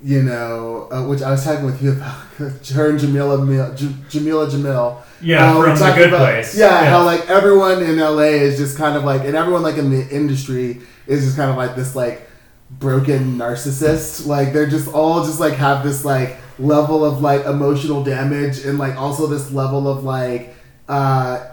you 0.04 0.22
know 0.22 0.86
uh, 0.92 1.02
which 1.08 1.22
I 1.22 1.30
was 1.30 1.42
talking 1.44 1.64
with 1.64 1.82
you 1.82 1.92
about 1.92 2.12
her 2.76 2.90
and 2.90 2.98
Jamila 3.00 3.38
Jamil, 3.38 4.08
Jamila 4.10 4.46
Jamil 4.46 5.02
Yeah, 5.22 5.50
Uh, 5.56 5.62
from 5.62 5.78
The 5.78 5.92
Good 5.94 6.08
about- 6.08 6.18
Place. 6.28 6.54
Yeah, 6.56 6.82
Yeah. 6.82 6.90
how 6.90 7.04
like 7.04 7.28
everyone 7.30 7.82
in 7.82 7.96
LA 7.98 8.36
is 8.48 8.58
just 8.58 8.76
kind 8.76 8.96
of 8.98 9.04
like, 9.04 9.22
and 9.24 9.34
everyone 9.34 9.62
like 9.62 9.78
in 9.78 9.90
the 9.90 10.06
industry 10.14 10.82
is 11.06 11.24
just 11.24 11.36
kind 11.36 11.50
of 11.50 11.56
like 11.56 11.74
this 11.74 11.96
like 11.96 12.28
broken 12.70 13.38
narcissist. 13.38 14.26
Like 14.26 14.52
they're 14.52 14.66
just 14.68 14.92
all 14.92 15.24
just 15.24 15.40
like 15.40 15.54
have 15.54 15.82
this 15.84 16.04
like 16.04 16.36
level 16.58 17.04
of 17.04 17.20
like 17.22 17.46
emotional 17.46 18.04
damage 18.04 18.64
and 18.66 18.78
like 18.78 18.96
also 18.96 19.26
this 19.26 19.50
level 19.52 19.88
of 19.88 20.04
like 20.04 20.54
uh 20.88 21.46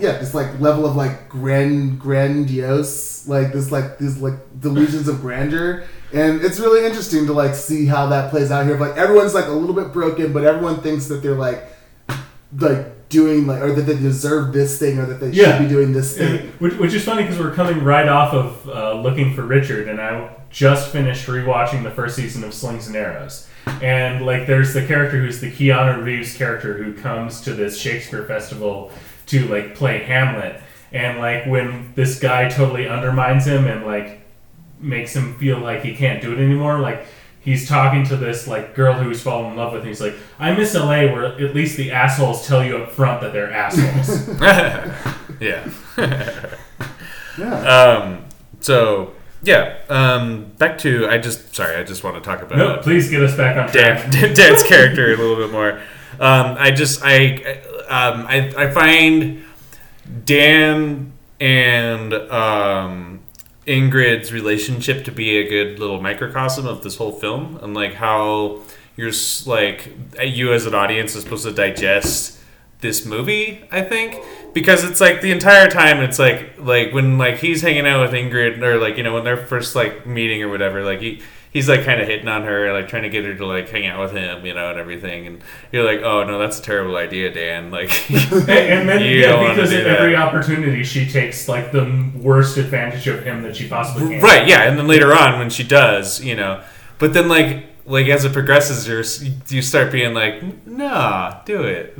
yeah, 0.00 0.18
this 0.18 0.34
like 0.34 0.58
level 0.60 0.86
of 0.86 0.96
like 0.96 1.28
grand 1.28 2.00
grandiose, 2.00 3.26
like 3.28 3.52
this 3.52 3.70
like 3.70 3.98
these 3.98 4.18
like 4.18 4.34
delusions 4.60 5.08
of 5.08 5.20
grandeur, 5.20 5.84
and 6.12 6.40
it's 6.42 6.58
really 6.60 6.84
interesting 6.86 7.26
to 7.26 7.32
like 7.32 7.54
see 7.54 7.86
how 7.86 8.06
that 8.08 8.30
plays 8.30 8.50
out 8.50 8.66
here. 8.66 8.78
Like 8.78 8.96
everyone's 8.96 9.34
like 9.34 9.46
a 9.46 9.52
little 9.52 9.74
bit 9.74 9.92
broken, 9.92 10.32
but 10.32 10.44
everyone 10.44 10.80
thinks 10.80 11.06
that 11.06 11.16
they're 11.22 11.34
like 11.34 11.62
like 12.58 13.08
doing 13.08 13.46
like 13.46 13.60
or 13.62 13.72
that 13.72 13.82
they 13.82 13.94
deserve 13.96 14.52
this 14.52 14.78
thing 14.78 14.98
or 14.98 15.06
that 15.06 15.20
they 15.20 15.30
Yeah. 15.30 15.56
should 15.58 15.64
be 15.64 15.68
doing 15.68 15.92
this 15.92 16.16
thing. 16.16 16.52
which, 16.58 16.74
which 16.74 16.94
is 16.94 17.04
funny 17.04 17.22
because 17.22 17.38
we're 17.38 17.52
coming 17.54 17.82
right 17.84 18.08
off 18.08 18.32
of 18.34 18.68
uh, 18.68 18.94
looking 19.00 19.34
for 19.34 19.42
Richard, 19.42 19.88
and 19.88 20.00
I 20.00 20.34
just 20.50 20.90
finished 20.90 21.26
rewatching 21.26 21.82
the 21.82 21.90
first 21.90 22.16
season 22.16 22.42
of 22.44 22.54
Slings 22.54 22.86
and 22.86 22.96
Arrows. 22.96 23.48
And 23.82 24.24
like, 24.26 24.46
there's 24.46 24.74
the 24.74 24.86
character 24.86 25.18
who's 25.18 25.40
the 25.40 25.50
Keanu 25.50 26.04
Reeves 26.04 26.36
character 26.36 26.74
who 26.82 26.92
comes 26.94 27.40
to 27.42 27.54
this 27.54 27.78
Shakespeare 27.78 28.24
festival 28.24 28.92
to 29.38 29.48
like 29.48 29.74
play 29.74 29.98
Hamlet, 30.04 30.60
and 30.92 31.18
like 31.18 31.46
when 31.46 31.92
this 31.94 32.18
guy 32.18 32.48
totally 32.48 32.88
undermines 32.88 33.46
him 33.46 33.66
and 33.66 33.84
like 33.86 34.20
makes 34.80 35.14
him 35.14 35.34
feel 35.34 35.58
like 35.58 35.82
he 35.82 35.94
can't 35.94 36.20
do 36.22 36.32
it 36.32 36.38
anymore, 36.38 36.78
like. 36.80 37.06
He's 37.40 37.68
talking 37.68 38.04
to 38.06 38.16
this 38.16 38.48
like 38.48 38.74
girl 38.74 38.94
who's 38.94 39.20
fallen 39.20 39.50
in 39.50 39.56
love 39.58 39.74
with 39.74 39.82
him. 39.82 39.88
He's 39.88 40.00
like, 40.00 40.14
"I 40.38 40.54
miss 40.54 40.74
LA, 40.74 41.12
where 41.12 41.26
at 41.26 41.54
least 41.54 41.76
the 41.76 41.92
assholes 41.92 42.46
tell 42.46 42.64
you 42.64 42.78
up 42.78 42.90
front 42.90 43.20
that 43.20 43.34
they're 43.34 43.52
assholes." 43.52 44.28
yeah. 45.40 45.68
Yeah. 47.38 47.54
Um, 47.68 48.24
so 48.60 49.12
yeah. 49.42 49.78
Um, 49.88 50.52
back 50.58 50.78
to 50.78 51.08
I 51.08 51.18
just 51.18 51.54
sorry 51.54 51.76
I 51.76 51.82
just 51.82 52.04
want 52.04 52.16
to 52.16 52.22
talk 52.22 52.42
about 52.42 52.58
no, 52.58 52.76
please 52.78 53.10
get 53.10 53.22
us 53.22 53.36
back 53.36 53.56
on 53.56 53.70
track. 53.70 54.10
Dan, 54.10 54.34
Dan's 54.34 54.62
character 54.62 55.12
a 55.12 55.16
little 55.16 55.36
bit 55.36 55.50
more. 55.50 55.80
Um, 56.20 56.56
I 56.58 56.70
just 56.70 57.00
I 57.04 57.60
um, 57.88 58.26
I 58.26 58.52
I 58.56 58.70
find 58.70 59.44
Dan 60.24 61.12
and 61.40 62.14
um, 62.14 63.20
Ingrid's 63.66 64.32
relationship 64.32 65.04
to 65.04 65.12
be 65.12 65.36
a 65.36 65.48
good 65.48 65.78
little 65.78 66.00
microcosm 66.00 66.66
of 66.66 66.82
this 66.82 66.96
whole 66.96 67.12
film, 67.12 67.58
and 67.62 67.74
like 67.74 67.94
how 67.94 68.62
you're 68.96 69.12
like 69.46 69.92
you 70.22 70.52
as 70.52 70.66
an 70.66 70.74
audience 70.74 71.14
is 71.14 71.24
supposed 71.24 71.44
to 71.44 71.52
digest 71.52 72.38
this 72.80 73.04
movie. 73.04 73.64
I 73.72 73.82
think 73.82 74.22
because 74.52 74.84
it's 74.84 75.00
like 75.00 75.20
the 75.20 75.32
entire 75.32 75.68
time 75.68 75.98
it's 75.98 76.18
like 76.18 76.54
like 76.58 76.92
when 76.92 77.18
like 77.18 77.38
he's 77.38 77.62
hanging 77.62 77.86
out 77.86 78.02
with 78.02 78.12
Ingrid 78.12 78.62
or 78.62 78.78
like 78.78 78.96
you 78.96 79.02
know 79.02 79.14
when 79.14 79.24
they're 79.24 79.36
first 79.36 79.74
like 79.74 80.06
meeting 80.06 80.42
or 80.42 80.48
whatever 80.48 80.84
like 80.84 81.00
he 81.00 81.20
he's 81.54 81.68
like 81.68 81.84
kind 81.84 82.00
of 82.02 82.06
hitting 82.08 82.28
on 82.28 82.42
her 82.42 82.70
like 82.74 82.88
trying 82.88 83.04
to 83.04 83.08
get 83.08 83.24
her 83.24 83.34
to 83.34 83.46
like 83.46 83.68
hang 83.70 83.86
out 83.86 83.98
with 84.00 84.12
him 84.12 84.44
you 84.44 84.52
know 84.52 84.68
and 84.70 84.78
everything 84.78 85.26
and 85.26 85.40
you're 85.72 85.84
like 85.84 86.00
oh 86.02 86.22
no 86.24 86.38
that's 86.38 86.58
a 86.58 86.62
terrible 86.62 86.96
idea 86.96 87.32
Dan 87.32 87.70
like 87.70 87.90
and, 88.10 88.50
and 88.50 88.88
then 88.88 89.00
You 89.02 89.22
don't 89.22 89.34
yeah, 89.34 89.40
wanna 89.40 89.54
because 89.54 89.70
do 89.70 89.78
at 89.78 89.84
that. 89.84 90.00
every 90.00 90.16
opportunity 90.16 90.84
she 90.84 91.08
takes 91.08 91.48
like 91.48 91.72
the 91.72 92.10
worst 92.16 92.56
advantage 92.58 93.06
of 93.06 93.22
him 93.24 93.42
that 93.44 93.56
she 93.56 93.68
possibly 93.68 94.08
can. 94.16 94.20
right 94.22 94.46
yeah 94.46 94.64
and 94.64 94.78
then 94.78 94.86
later 94.88 95.12
on 95.14 95.38
when 95.38 95.48
she 95.48 95.62
does 95.64 96.22
you 96.22 96.34
know 96.36 96.60
but 96.98 97.14
then 97.14 97.28
like 97.28 97.64
like 97.86 98.08
as 98.08 98.24
it 98.24 98.32
progresses 98.32 98.86
you're, 98.88 99.04
you 99.48 99.62
start 99.62 99.92
being 99.92 100.12
like 100.12 100.42
nah 100.66 101.40
do 101.44 101.62
it 101.62 101.96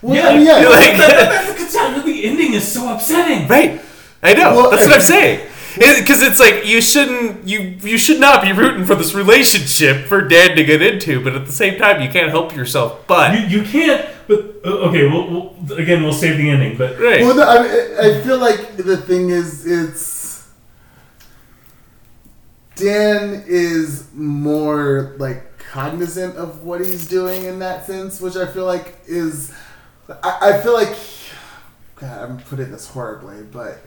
Well, 0.00 0.14
Yeah, 0.14 0.28
I 0.28 0.36
mean, 0.36 0.46
yeah. 0.46 0.60
You're 0.60 0.70
like- 0.70 0.96
That's 0.96 1.48
the 1.48 1.54
concern. 1.56 2.04
The 2.06 2.24
ending 2.26 2.52
is 2.52 2.66
so 2.70 2.92
upsetting. 2.92 3.48
Right. 3.48 3.80
I 4.22 4.34
know. 4.34 4.54
Well, 4.54 4.70
That's 4.70 4.84
what 4.86 4.94
I'm 4.96 5.00
saying. 5.00 5.48
Because 5.74 6.22
it's 6.22 6.38
like 6.38 6.66
you 6.66 6.80
shouldn't 6.80 7.48
you 7.48 7.60
you 7.82 7.98
should 7.98 8.20
not 8.20 8.42
be 8.42 8.52
rooting 8.52 8.84
for 8.84 8.94
this 8.94 9.14
relationship 9.14 10.06
for 10.06 10.20
Dan 10.20 10.56
to 10.56 10.64
get 10.64 10.80
into, 10.82 11.22
but 11.22 11.34
at 11.34 11.46
the 11.46 11.52
same 11.52 11.78
time 11.78 12.00
you 12.00 12.08
can't 12.08 12.30
help 12.30 12.54
yourself. 12.54 13.06
But 13.06 13.38
You, 13.38 13.58
you 13.58 13.64
can't. 13.64 14.08
But 14.26 14.60
uh, 14.64 14.88
okay, 14.88 15.06
we'll, 15.08 15.30
we'll 15.30 15.78
again 15.78 16.02
we'll 16.02 16.12
save 16.12 16.36
the 16.38 16.48
ending. 16.48 16.78
But 16.78 16.98
right, 16.98 17.20
Well, 17.22 17.36
no, 17.36 17.48
I, 17.48 17.62
mean, 17.62 17.98
I 18.00 18.20
feel 18.22 18.38
like 18.38 18.76
the 18.76 18.96
thing 18.96 19.30
is, 19.30 19.66
it's 19.66 20.24
Dan 22.76 23.44
is 23.46 24.08
more 24.12 25.14
like 25.18 25.58
cognizant 25.58 26.36
of 26.36 26.64
what 26.64 26.80
he's 26.80 27.08
doing 27.08 27.44
in 27.44 27.58
that 27.60 27.86
sense, 27.86 28.20
which 28.20 28.36
I 28.36 28.46
feel 28.46 28.64
like 28.64 28.96
is, 29.06 29.52
I, 30.08 30.38
I 30.52 30.62
feel 30.62 30.74
like, 30.74 30.96
God, 31.96 32.30
I'm 32.30 32.38
putting 32.38 32.70
this 32.70 32.88
horribly, 32.88 33.42
but 33.42 33.80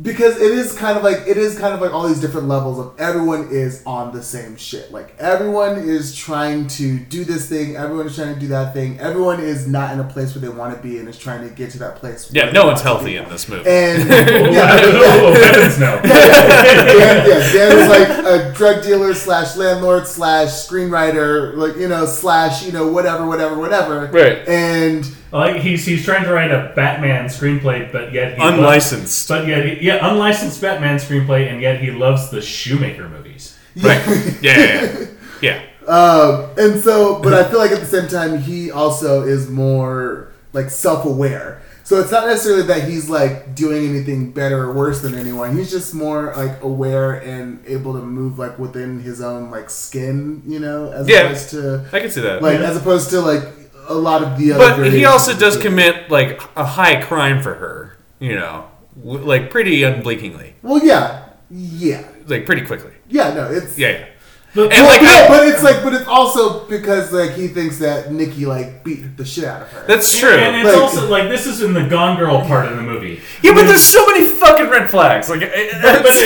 because 0.00 0.36
it 0.36 0.52
is 0.52 0.76
kind 0.78 0.96
of 0.96 1.04
like 1.04 1.26
it 1.26 1.36
is 1.36 1.58
kind 1.58 1.74
of 1.74 1.80
like 1.80 1.92
all 1.92 2.08
these 2.08 2.20
different 2.20 2.48
levels 2.48 2.78
of 2.78 2.98
everyone 2.98 3.48
is 3.50 3.82
on 3.84 4.12
the 4.12 4.22
same 4.22 4.56
shit. 4.56 4.90
Like 4.90 5.14
everyone 5.18 5.78
is 5.78 6.14
trying 6.14 6.68
to 6.68 6.98
do 6.98 7.24
this 7.24 7.48
thing, 7.48 7.76
everyone 7.76 8.06
is 8.06 8.16
trying 8.16 8.32
to 8.32 8.40
do 8.40 8.48
that 8.48 8.72
thing. 8.72 8.98
Everyone 8.98 9.40
is 9.40 9.66
not 9.66 9.92
in 9.92 10.00
a 10.00 10.04
place 10.04 10.34
where 10.34 10.40
they 10.40 10.48
want 10.48 10.74
to 10.74 10.82
be 10.82 10.98
and 10.98 11.08
is 11.08 11.18
trying 11.18 11.46
to 11.46 11.54
get 11.54 11.70
to 11.72 11.78
that 11.80 11.96
place. 11.96 12.30
yeah, 12.32 12.44
where 12.44 12.52
no 12.52 12.66
one's 12.66 12.80
healthy 12.80 13.16
in 13.16 13.28
this 13.28 13.48
movie. 13.48 13.68
And 13.68 14.08
yeah, 14.08 14.80
oh, 14.82 15.34
heavens 15.34 15.78
no. 15.78 16.00
Dan, 16.02 17.28
yeah, 17.28 17.52
Dan 17.52 17.78
is 17.78 17.88
like 17.88 18.08
a 18.08 18.54
drug 18.54 18.82
dealer 18.82 19.12
slash 19.12 19.56
landlord 19.56 20.06
slash 20.06 20.48
screenwriter, 20.48 21.54
like 21.56 21.76
you 21.76 21.88
know 21.88 22.06
slash 22.06 22.64
you 22.64 22.72
know 22.72 22.90
whatever, 22.90 23.26
whatever, 23.26 23.58
whatever. 23.58 24.06
Right. 24.06 24.48
And 24.48 25.04
Like 25.32 25.56
he's 25.62 25.84
he's 25.86 26.04
trying 26.04 26.24
to 26.24 26.32
write 26.32 26.50
a 26.50 26.72
Batman 26.74 27.26
screenplay, 27.26 27.90
but 27.92 28.12
yet 28.12 28.36
he 28.36 28.42
Unlicensed. 28.42 29.28
But 29.28 29.46
yet, 29.46 29.64
he, 29.64 29.86
yeah, 29.86 30.08
unlicensed 30.10 30.60
Batman 30.60 30.96
screenplay, 30.96 31.50
and 31.50 31.60
yet 31.60 31.80
he 31.80 31.90
loves 31.92 32.30
the 32.30 32.42
Schumacher 32.42 33.08
movies. 33.08 33.56
Right. 33.76 34.00
Yeah. 34.42 34.58
Yeah. 34.58 34.98
yeah. 34.98 35.06
yeah. 35.40 35.62
Um, 35.90 36.50
and 36.56 36.78
so, 36.80 37.20
but 37.20 37.32
I 37.34 37.42
feel 37.50 37.58
like 37.58 37.72
at 37.72 37.80
the 37.80 37.86
same 37.86 38.06
time, 38.06 38.38
he 38.38 38.70
also 38.70 39.22
is 39.22 39.50
more 39.50 40.30
like 40.52 40.70
self 40.70 41.04
aware. 41.04 41.62
So 41.82 41.98
it's 41.98 42.12
not 42.12 42.28
necessarily 42.28 42.62
that 42.68 42.88
he's 42.88 43.10
like 43.10 43.56
doing 43.56 43.88
anything 43.88 44.30
better 44.30 44.62
or 44.64 44.72
worse 44.72 45.00
than 45.02 45.16
anyone. 45.16 45.56
He's 45.56 45.70
just 45.72 45.92
more 45.92 46.32
like 46.36 46.62
aware 46.62 47.14
and 47.14 47.60
able 47.66 47.94
to 47.94 48.02
move 48.02 48.38
like 48.38 48.56
within 48.60 49.00
his 49.00 49.20
own 49.20 49.50
like 49.50 49.68
skin, 49.68 50.42
you 50.46 50.60
know, 50.60 50.92
as 50.92 51.08
Yeah. 51.08 51.22
opposed 51.22 51.50
to 51.50 51.84
I 51.92 51.98
can 51.98 52.10
see 52.10 52.20
that. 52.20 52.40
like 52.42 52.60
Yeah. 52.60 52.70
as 52.70 52.76
opposed 52.76 53.10
to 53.10 53.20
like 53.20 53.42
a 53.90 53.94
lot 53.94 54.22
of 54.22 54.38
the 54.38 54.52
other. 54.52 54.82
but 54.82 54.92
he 54.92 55.04
also 55.04 55.36
does 55.36 55.56
the- 55.56 55.62
commit 55.62 56.10
like 56.10 56.40
a 56.56 56.64
high 56.64 57.00
crime 57.02 57.42
for 57.42 57.54
her. 57.54 57.96
You 58.18 58.34
know, 58.36 58.66
like 59.02 59.50
pretty 59.50 59.82
unblinkingly, 59.82 60.52
Well, 60.62 60.84
yeah, 60.84 61.22
yeah, 61.50 62.04
like 62.26 62.44
pretty 62.46 62.66
quickly. 62.66 62.92
yeah. 63.08 63.32
No, 63.34 63.50
it's 63.50 63.78
Yeah. 63.78 63.88
Yeah. 63.90 64.04
But, 64.52 64.62
And 64.72 64.84
Well, 64.84 64.86
like 64.86 65.02
yeah, 65.02 65.08
I- 65.26 65.28
but 65.28 65.46
it's 65.46 65.62
like, 65.62 65.82
but 65.84 65.94
it's 65.94 66.08
also 66.08 66.66
because 66.66 67.12
like 67.12 67.34
he 67.34 67.46
thinks 67.48 67.78
that 67.78 68.12
Nikki 68.12 68.46
like 68.46 68.82
beat 68.82 69.16
the 69.16 69.24
shit 69.24 69.44
out 69.44 69.62
of 69.62 69.68
her. 69.68 69.84
That's 69.86 70.18
true. 70.18 70.34
And 70.34 70.56
it's 70.56 70.74
Like- 70.74 70.82
also 70.82 71.08
like 71.08 71.28
this 71.28 71.46
is 71.46 71.62
in 71.62 71.72
the 71.72 71.84
Gone 71.84 72.18
Girl 72.18 72.40
part 72.42 72.66
of 72.66 72.76
the 72.76 72.82
movie. 72.82 73.20
yeah, 73.42 73.54
but 73.54 73.66
there's 73.68 73.80
so 73.84 74.04
many 74.06 74.26
fucking 74.26 74.68
red 74.68 74.90
flags. 74.90 75.30
Like, 75.30 75.40
but, 75.40 76.02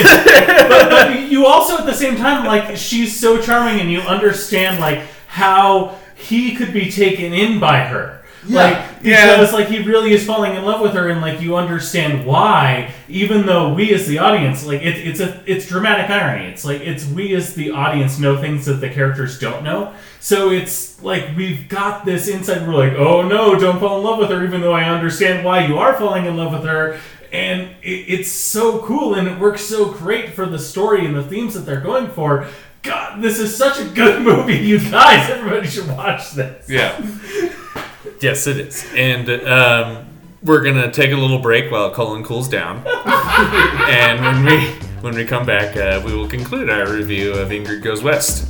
but, 0.69 0.91
but 0.91 1.21
you 1.31 1.47
also 1.47 1.77
at 1.79 1.85
the 1.87 1.93
same 1.95 2.17
time 2.17 2.47
like 2.47 2.77
she's 2.79 3.19
so 3.21 3.41
charming 3.41 3.79
and 3.81 3.91
you 3.93 4.01
understand 4.01 4.81
like 4.81 5.03
how 5.29 5.99
he 6.15 6.55
could 6.55 6.73
be 6.73 6.91
taken 6.91 7.33
in 7.33 7.59
by 7.61 7.79
her 7.81 8.23
Yeah. 8.47 8.63
like 8.63 8.77
Yeah. 9.03 9.37
because 9.37 9.53
like 9.53 9.69
he 9.69 9.81
really 9.83 10.13
is 10.13 10.25
falling 10.25 10.55
in 10.55 10.65
love 10.65 10.81
with 10.81 10.93
her 10.95 11.09
and 11.09 11.21
like 11.21 11.41
you 11.41 11.57
understand 11.57 12.25
why 12.27 12.93
even 13.09 13.47
though 13.47 13.73
we 13.75 13.93
as 13.95 14.07
the 14.07 14.19
audience 14.19 14.65
like 14.65 14.83
it, 14.83 14.97
it's 15.07 15.21
a 15.21 15.43
it's 15.47 15.67
dramatic 15.67 16.11
irony 16.11 16.47
it's 16.47 16.65
like 16.65 16.81
it's 16.83 17.07
we 17.07 17.35
as 17.35 17.55
the 17.55 17.71
audience 17.71 18.19
know 18.19 18.37
things 18.41 18.67
that 18.67 18.75
the 18.75 18.89
characters 18.89 19.39
don't 19.39 19.63
know 19.65 19.93
so 20.21 20.51
it's 20.51 21.03
like 21.03 21.25
we've 21.37 21.69
got 21.69 22.05
this 22.05 22.29
insight 22.29 22.67
we're 22.67 22.75
like 22.75 22.93
oh 22.95 23.23
no 23.23 23.59
don't 23.59 23.81
fall 23.81 23.99
in 23.99 24.05
love 24.05 24.19
with 24.19 24.31
her 24.31 24.45
even 24.45 24.61
though 24.61 24.73
i 24.75 24.85
understand 24.85 25.45
why 25.45 25.67
you 25.67 25.77
are 25.79 25.95
falling 25.99 26.25
in 26.27 26.37
love 26.37 26.53
with 26.53 26.65
her 26.65 26.99
and 27.33 27.63
it, 27.83 28.05
it's 28.09 28.31
so 28.31 28.79
cool 28.81 29.15
and 29.15 29.27
it 29.27 29.39
works 29.41 29.63
so 29.63 29.91
great 29.91 30.33
for 30.35 30.47
the 30.47 30.59
story 30.59 31.05
and 31.05 31.17
the 31.17 31.23
themes 31.23 31.53
that 31.55 31.61
they're 31.67 31.81
going 31.81 32.09
for 32.09 32.47
god 32.85 33.21
this 33.21 33.39
is 33.41 33.55
such 33.57 33.81
a 33.81 33.85
good 33.87 34.23
movie 34.29 34.57
you 34.57 34.79
guys 34.79 35.29
everybody 35.31 35.67
should 35.67 35.89
watch 35.89 36.31
this 36.33 36.69
Yeah. 36.69 36.95
yes, 38.21 38.47
it 38.47 38.59
is. 38.59 38.87
And 38.95 39.29
um, 39.47 40.07
we're 40.43 40.63
gonna 40.63 40.91
take 40.93 41.11
a 41.11 41.17
little 41.17 41.39
break 41.41 41.71
while 41.71 41.91
Colin 41.93 42.23
cools 42.23 42.49
down, 42.49 42.83
and 42.87 44.21
when 44.21 44.45
we 44.45 44.67
when 45.01 45.15
we 45.15 45.25
come 45.25 45.45
back, 45.45 45.77
uh, 45.77 46.03
we 46.05 46.15
will 46.15 46.29
conclude 46.29 46.71
our 46.71 46.91
review 46.91 47.33
of 47.33 47.49
Ingrid 47.49 47.83
Goes 47.83 48.03
West. 48.03 48.47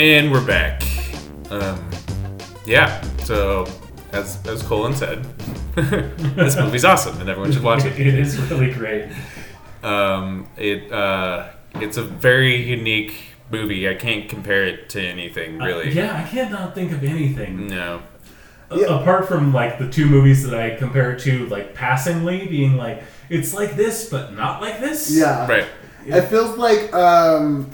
And 0.00 0.32
we're 0.32 0.46
back. 0.46 0.82
Um, 1.50 1.90
yeah, 2.64 3.02
so 3.24 3.66
as 4.12 4.38
as 4.46 4.62
Colin 4.62 4.94
said, 4.96 5.22
this 5.74 6.56
movie's 6.56 6.86
awesome 6.86 7.20
and 7.20 7.28
everyone 7.28 7.52
should 7.52 7.62
watch 7.62 7.84
it. 7.84 8.00
it 8.06 8.06
is 8.14 8.38
really 8.50 8.72
great 8.72 9.10
Um, 9.82 10.48
it 10.56 10.90
uh, 10.90 11.50
it's 11.74 11.98
a 11.98 12.02
very 12.02 12.56
unique 12.56 13.12
movie. 13.50 13.86
I 13.90 13.94
can't 13.94 14.26
compare 14.26 14.64
it 14.64 14.88
to 14.88 15.06
anything 15.06 15.58
really. 15.58 15.88
Uh, 15.90 15.92
yeah, 15.92 16.24
I 16.24 16.26
cannot 16.26 16.74
think 16.74 16.92
of 16.92 17.04
anything 17.04 17.68
No. 17.68 18.00
Yeah. 18.74 19.02
apart 19.02 19.28
from 19.28 19.52
like 19.52 19.78
the 19.78 19.90
two 19.90 20.06
movies 20.06 20.48
that 20.48 20.58
I 20.58 20.76
compare 20.76 21.12
it 21.12 21.20
to, 21.24 21.46
like 21.48 21.74
passingly, 21.74 22.46
being 22.46 22.78
like 22.78 23.02
it's 23.28 23.52
like 23.52 23.76
this 23.76 24.08
but 24.08 24.32
not 24.32 24.62
like 24.62 24.80
this. 24.80 25.14
yeah, 25.14 25.46
Right. 25.46 25.66
It 26.06 26.22
feels 26.28 26.56
like 26.56 26.90
um, 26.94 27.70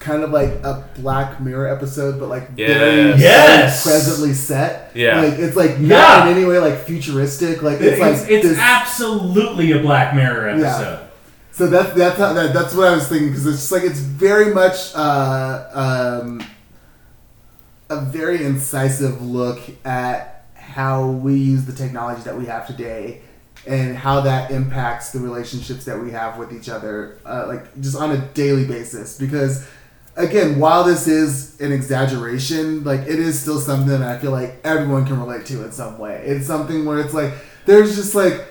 kind 0.00 0.22
of 0.22 0.30
like 0.30 0.48
a 0.64 0.84
Black 0.96 1.40
Mirror 1.40 1.68
episode, 1.68 2.18
but 2.18 2.28
like 2.28 2.48
Yes. 2.56 2.68
very 2.80 3.20
Yes. 3.20 3.82
presently 3.86 4.32
set. 4.32 4.90
Yeah. 4.94 5.20
like 5.20 5.38
it's 5.38 5.54
like 5.56 5.76
Yeah. 5.78 5.88
not 5.88 6.28
in 6.28 6.36
any 6.36 6.46
way 6.46 6.58
like 6.58 6.84
futuristic. 6.84 7.62
Like 7.62 7.80
it's, 7.80 7.92
It's, 7.92 8.00
like 8.00 8.30
it's, 8.30 8.48
this, 8.48 8.58
absolutely 8.58 9.72
a 9.72 9.78
Black 9.80 10.14
Mirror 10.14 10.56
Yeah. 10.58 10.66
episode. 10.66 10.98
So 11.52 11.66
that's 11.66 11.92
that's 11.94 12.16
how, 12.18 12.32
that, 12.32 12.54
that's 12.54 12.74
what 12.74 12.88
I 12.88 12.94
was 12.94 13.06
thinking 13.08 13.28
because 13.28 13.46
it's 13.46 13.58
just 13.58 13.72
like 13.72 13.82
it's 13.82 13.98
very 13.98 14.54
much 14.54 14.92
uh, 14.94 15.64
um, 16.22 16.42
a 17.90 18.00
very 18.00 18.42
incisive 18.44 19.20
look 19.20 19.60
at 19.84 20.46
how 20.54 21.06
we 21.08 21.34
use 21.34 21.64
the 21.66 21.72
technology 21.72 22.22
that 22.22 22.38
we 22.38 22.46
have 22.46 22.66
today 22.66 23.20
and 23.66 23.96
how 23.96 24.20
that 24.22 24.50
impacts 24.50 25.10
the 25.12 25.18
relationships 25.18 25.84
that 25.84 25.98
we 26.02 26.12
have 26.12 26.38
with 26.38 26.52
each 26.52 26.68
other, 26.70 27.18
uh, 27.26 27.44
like 27.46 27.78
just 27.82 27.96
on 27.96 28.12
a 28.12 28.16
daily 28.32 28.64
basis. 28.64 29.18
Because 29.18 29.66
again, 30.16 30.58
while 30.58 30.84
this 30.84 31.06
is 31.06 31.60
an 31.60 31.72
exaggeration, 31.72 32.84
like 32.84 33.00
it 33.00 33.18
is 33.18 33.40
still 33.40 33.60
something 33.60 33.88
that 33.88 34.02
I 34.02 34.18
feel 34.18 34.32
like 34.32 34.60
everyone 34.64 35.06
can 35.06 35.20
relate 35.20 35.46
to 35.46 35.64
in 35.64 35.72
some 35.72 35.98
way. 35.98 36.22
It's 36.24 36.46
something 36.46 36.84
where 36.84 37.00
it's 37.00 37.14
like 37.14 37.32
there's 37.66 37.96
just 37.96 38.14
like 38.14 38.46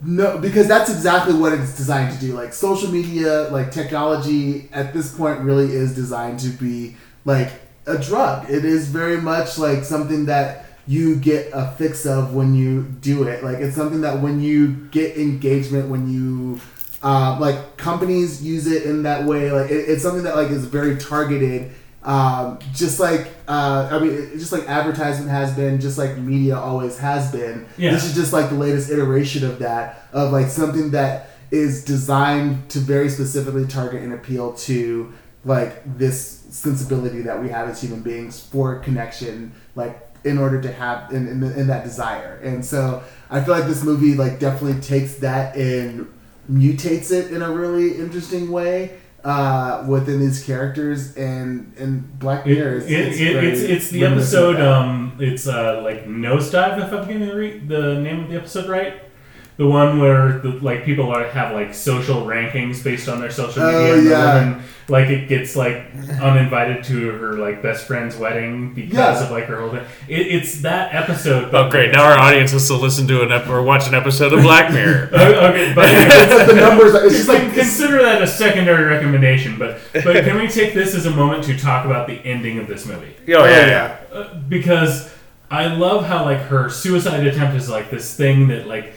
no, 0.00 0.38
because 0.38 0.68
that's 0.68 0.90
exactly 0.90 1.34
what 1.34 1.52
it's 1.52 1.76
designed 1.76 2.14
to 2.14 2.20
do. 2.20 2.32
Like 2.32 2.52
social 2.52 2.90
media, 2.90 3.48
like 3.50 3.72
technology, 3.72 4.68
at 4.72 4.94
this 4.94 5.14
point, 5.14 5.40
really 5.40 5.72
is 5.72 5.94
designed 5.94 6.38
to 6.40 6.50
be 6.50 6.96
like 7.24 7.50
a 7.86 7.98
drug. 7.98 8.48
It 8.48 8.64
is 8.64 8.88
very 8.88 9.20
much 9.20 9.58
like 9.58 9.84
something 9.84 10.26
that 10.26 10.66
you 10.86 11.16
get 11.16 11.50
a 11.52 11.72
fix 11.72 12.06
of 12.06 12.32
when 12.32 12.54
you 12.54 12.82
do 12.82 13.24
it. 13.24 13.42
Like 13.42 13.58
it's 13.58 13.74
something 13.74 14.02
that 14.02 14.20
when 14.20 14.40
you 14.40 14.68
get 14.90 15.16
engagement, 15.16 15.88
when 15.88 16.08
you 16.08 16.60
uh, 17.02 17.36
like 17.40 17.76
companies 17.76 18.42
use 18.44 18.66
it 18.66 18.84
in 18.84 19.02
that 19.04 19.24
way. 19.24 19.50
Like 19.50 19.70
it, 19.70 19.88
it's 19.88 20.02
something 20.02 20.24
that 20.24 20.36
like 20.36 20.50
is 20.50 20.64
very 20.64 20.96
targeted. 20.96 21.72
Um, 22.02 22.58
just 22.74 23.00
like 23.00 23.28
uh, 23.48 23.88
I 23.90 23.98
mean, 23.98 24.38
just 24.38 24.52
like 24.52 24.68
advertisement 24.68 25.30
has 25.30 25.54
been, 25.54 25.80
just 25.80 25.98
like 25.98 26.16
media 26.16 26.56
always 26.56 26.98
has 26.98 27.30
been. 27.32 27.66
Yeah. 27.76 27.92
This 27.92 28.04
is 28.04 28.14
just 28.14 28.32
like 28.32 28.50
the 28.50 28.56
latest 28.56 28.90
iteration 28.90 29.44
of 29.44 29.58
that, 29.60 30.08
of 30.12 30.32
like 30.32 30.48
something 30.48 30.90
that 30.92 31.30
is 31.50 31.84
designed 31.84 32.68
to 32.70 32.78
very 32.78 33.08
specifically 33.08 33.66
target 33.66 34.02
and 34.02 34.12
appeal 34.12 34.52
to 34.52 35.12
like 35.44 35.82
this 35.98 36.44
sensibility 36.50 37.22
that 37.22 37.42
we 37.42 37.48
have 37.48 37.68
as 37.68 37.80
human 37.80 38.02
beings 38.02 38.40
for 38.40 38.78
connection, 38.80 39.52
like 39.74 39.98
in 40.24 40.36
order 40.36 40.60
to 40.60 40.72
have 40.72 41.12
in, 41.12 41.28
in, 41.28 41.42
in 41.42 41.66
that 41.68 41.84
desire. 41.84 42.38
And 42.42 42.64
so 42.64 43.02
I 43.30 43.40
feel 43.40 43.54
like 43.54 43.66
this 43.66 43.82
movie 43.82 44.14
like 44.14 44.38
definitely 44.38 44.80
takes 44.80 45.16
that 45.16 45.56
and 45.56 46.12
mutates 46.50 47.10
it 47.10 47.32
in 47.32 47.42
a 47.42 47.50
really 47.50 47.96
interesting 47.98 48.50
way 48.50 48.92
uh, 49.24 49.84
within 49.88 50.20
these 50.20 50.42
characters 50.44 51.16
and 51.16 51.74
and 51.78 52.18
Black 52.18 52.46
It, 52.46 52.54
Mirror. 52.54 52.76
it, 52.78 52.90
is- 52.90 53.20
it, 53.20 53.44
is 53.44 53.62
it's 53.62 53.72
it's 53.72 53.90
the 53.90 54.04
episode. 54.04 54.60
Um, 54.60 55.16
it's 55.20 55.46
uh 55.48 55.80
like 55.82 56.06
nosedive. 56.06 56.78
If 56.86 56.92
I'm 56.92 57.06
getting 57.06 57.26
the, 57.26 57.34
re- 57.34 57.58
the 57.58 58.00
name 58.00 58.20
of 58.24 58.30
the 58.30 58.36
episode 58.36 58.68
right, 58.68 58.94
the 59.58 59.66
one 59.66 59.98
where 60.00 60.38
the, 60.38 60.50
like 60.50 60.84
people 60.86 61.10
are 61.12 61.28
have 61.28 61.52
like 61.52 61.74
social 61.74 62.22
rankings 62.24 62.82
based 62.82 63.08
on 63.08 63.20
their 63.20 63.30
social 63.30 63.62
media. 63.66 63.78
Oh, 63.80 63.94
and 63.98 64.06
the 64.06 64.10
woman, 64.54 64.62
like 64.88 65.08
it 65.10 65.28
gets 65.28 65.54
like 65.56 65.82
uninvited 66.22 66.82
to 66.84 67.10
her 67.10 67.32
like 67.34 67.60
best 67.62 67.86
friend's 67.86 68.16
wedding 68.16 68.72
because 68.72 68.94
Yeah. 69.20 69.24
of 69.24 69.30
like 69.30 69.44
her 69.46 69.60
whole 69.60 69.70
thing. 69.70 69.84
It, 70.08 70.28
it's 70.28 70.62
that 70.62 70.94
episode. 70.94 71.52
Oh, 71.54 71.68
great! 71.68 71.92
Now 71.92 72.04
our 72.04 72.16
audience 72.18 72.52
has 72.52 72.66
to 72.68 72.74
listen 72.76 73.06
to 73.08 73.22
an 73.22 73.32
ep- 73.32 73.48
or 73.48 73.60
watch 73.62 73.86
an 73.88 73.94
episode 73.94 74.32
of 74.32 74.42
Black 74.42 74.72
Mirror. 74.72 75.10
Okay, 75.48 75.72
but 75.74 75.86
it's 75.90 76.46
the 76.52 76.54
numbers. 76.58 76.94
It's 76.94 77.16
just 77.16 77.28
like 77.28 77.52
consider 77.54 78.02
that 78.02 78.22
a 78.22 78.26
secondary 78.26 78.84
recommendation. 78.84 79.58
But 79.58 79.80
but 79.92 80.24
can 80.24 80.36
we 80.36 80.48
take 80.48 80.72
this 80.72 80.94
as 80.94 81.04
a 81.06 81.10
moment 81.10 81.44
to 81.44 81.58
talk 81.58 81.84
about 81.84 82.06
the 82.06 82.14
ending 82.24 82.58
of 82.58 82.66
this 82.68 82.86
movie? 82.86 83.14
Oh 83.34 83.44
yeah, 83.44 83.66
yeah. 83.66 83.96
Uh, 84.12 84.34
because 84.48 85.12
I 85.50 85.66
love 85.66 86.04
how 86.06 86.24
like 86.24 86.38
her 86.42 86.70
suicide 86.70 87.26
attempt 87.26 87.56
is 87.56 87.68
like 87.68 87.90
this 87.90 88.16
thing 88.16 88.48
that 88.48 88.66
like 88.66 88.94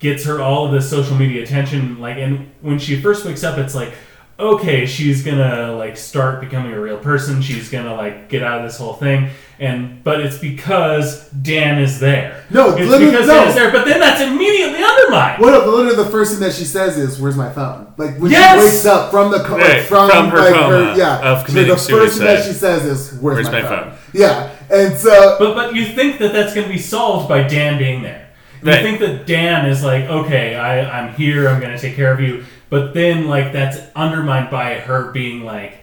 gets 0.00 0.24
her 0.24 0.40
all 0.40 0.66
of 0.66 0.72
this 0.72 0.88
social 0.90 1.14
media 1.16 1.42
attention 1.42 2.00
like 2.00 2.16
and 2.16 2.50
when 2.62 2.78
she 2.78 3.00
first 3.00 3.24
wakes 3.24 3.44
up 3.44 3.56
it's 3.58 3.74
like 3.74 3.92
okay 4.38 4.86
she's 4.86 5.22
gonna 5.22 5.72
like 5.76 5.96
start 5.98 6.40
becoming 6.40 6.72
a 6.72 6.80
real 6.80 6.96
person 6.98 7.42
she's 7.42 7.68
gonna 7.68 7.94
like 7.94 8.28
get 8.30 8.42
out 8.42 8.58
of 8.58 8.64
this 8.64 8.78
whole 8.78 8.94
thing 8.94 9.28
and 9.58 10.02
but 10.02 10.18
it's 10.22 10.38
because 10.38 11.28
Dan 11.28 11.78
is 11.78 12.00
there 12.00 12.42
No, 12.48 12.70
it's 12.74 12.88
literally- 12.88 13.10
because 13.10 13.26
no. 13.26 13.34
Dan 13.40 13.48
is 13.48 13.54
there 13.54 13.70
but 13.70 13.84
then 13.84 14.00
that's 14.00 14.22
immediately 14.22 14.82
undermined 14.82 15.42
What 15.42 15.66
literally 15.68 15.94
the 16.02 16.10
first 16.10 16.32
thing 16.32 16.40
that 16.40 16.54
she 16.54 16.64
says 16.64 16.96
is, 16.96 17.20
"Where's 17.20 17.36
my 17.36 17.52
phone?" 17.52 17.92
Like 17.98 18.16
when 18.18 18.30
Yes! 18.30 18.58
she 18.58 18.64
wakes 18.64 18.86
up 18.86 19.10
from 19.10 19.30
the 19.30 19.40
co- 19.40 19.56
like, 19.56 19.82
from, 19.82 20.08
from 20.08 20.30
her 20.30 20.38
like, 20.38 20.54
coma 20.54 20.94
yeah 20.96 21.18
of 21.20 21.40
So 21.40 21.44
committing 21.46 21.68
the 21.74 21.76
first 21.76 22.16
thing 22.16 22.26
that 22.26 22.46
she 22.46 22.54
says 22.54 22.86
is, 22.86 23.12
"Where's, 23.20 23.44
Where's 23.44 23.46
my, 23.50 23.60
my 23.60 23.68
phone? 23.68 23.90
phone? 23.90 23.98
Yeah, 24.14 24.50
and 24.70 24.96
so 24.96 25.36
But 25.38 25.54
but 25.54 25.74
you 25.74 25.84
think 25.84 26.18
that 26.20 26.32
that's 26.32 26.54
going 26.54 26.66
to 26.66 26.72
be 26.72 26.78
solved 26.80 27.28
by 27.28 27.42
Dan 27.42 27.76
being 27.76 28.00
there. 28.02 28.29
You 28.62 28.70
Right. 28.70 28.82
think 28.82 29.00
that 29.00 29.26
Dan 29.26 29.66
is 29.66 29.82
like, 29.82 30.04
okay, 30.04 30.54
I, 30.54 31.00
I'm 31.00 31.14
here, 31.14 31.48
I'm 31.48 31.60
going 31.60 31.72
to 31.74 31.78
take 31.80 31.96
care 31.96 32.12
of 32.12 32.20
you. 32.20 32.44
But 32.68 32.94
then 32.94 33.26
like 33.26 33.52
that's 33.52 33.78
undermined 33.96 34.50
by 34.50 34.74
her 34.74 35.10
being 35.12 35.44
like 35.44 35.78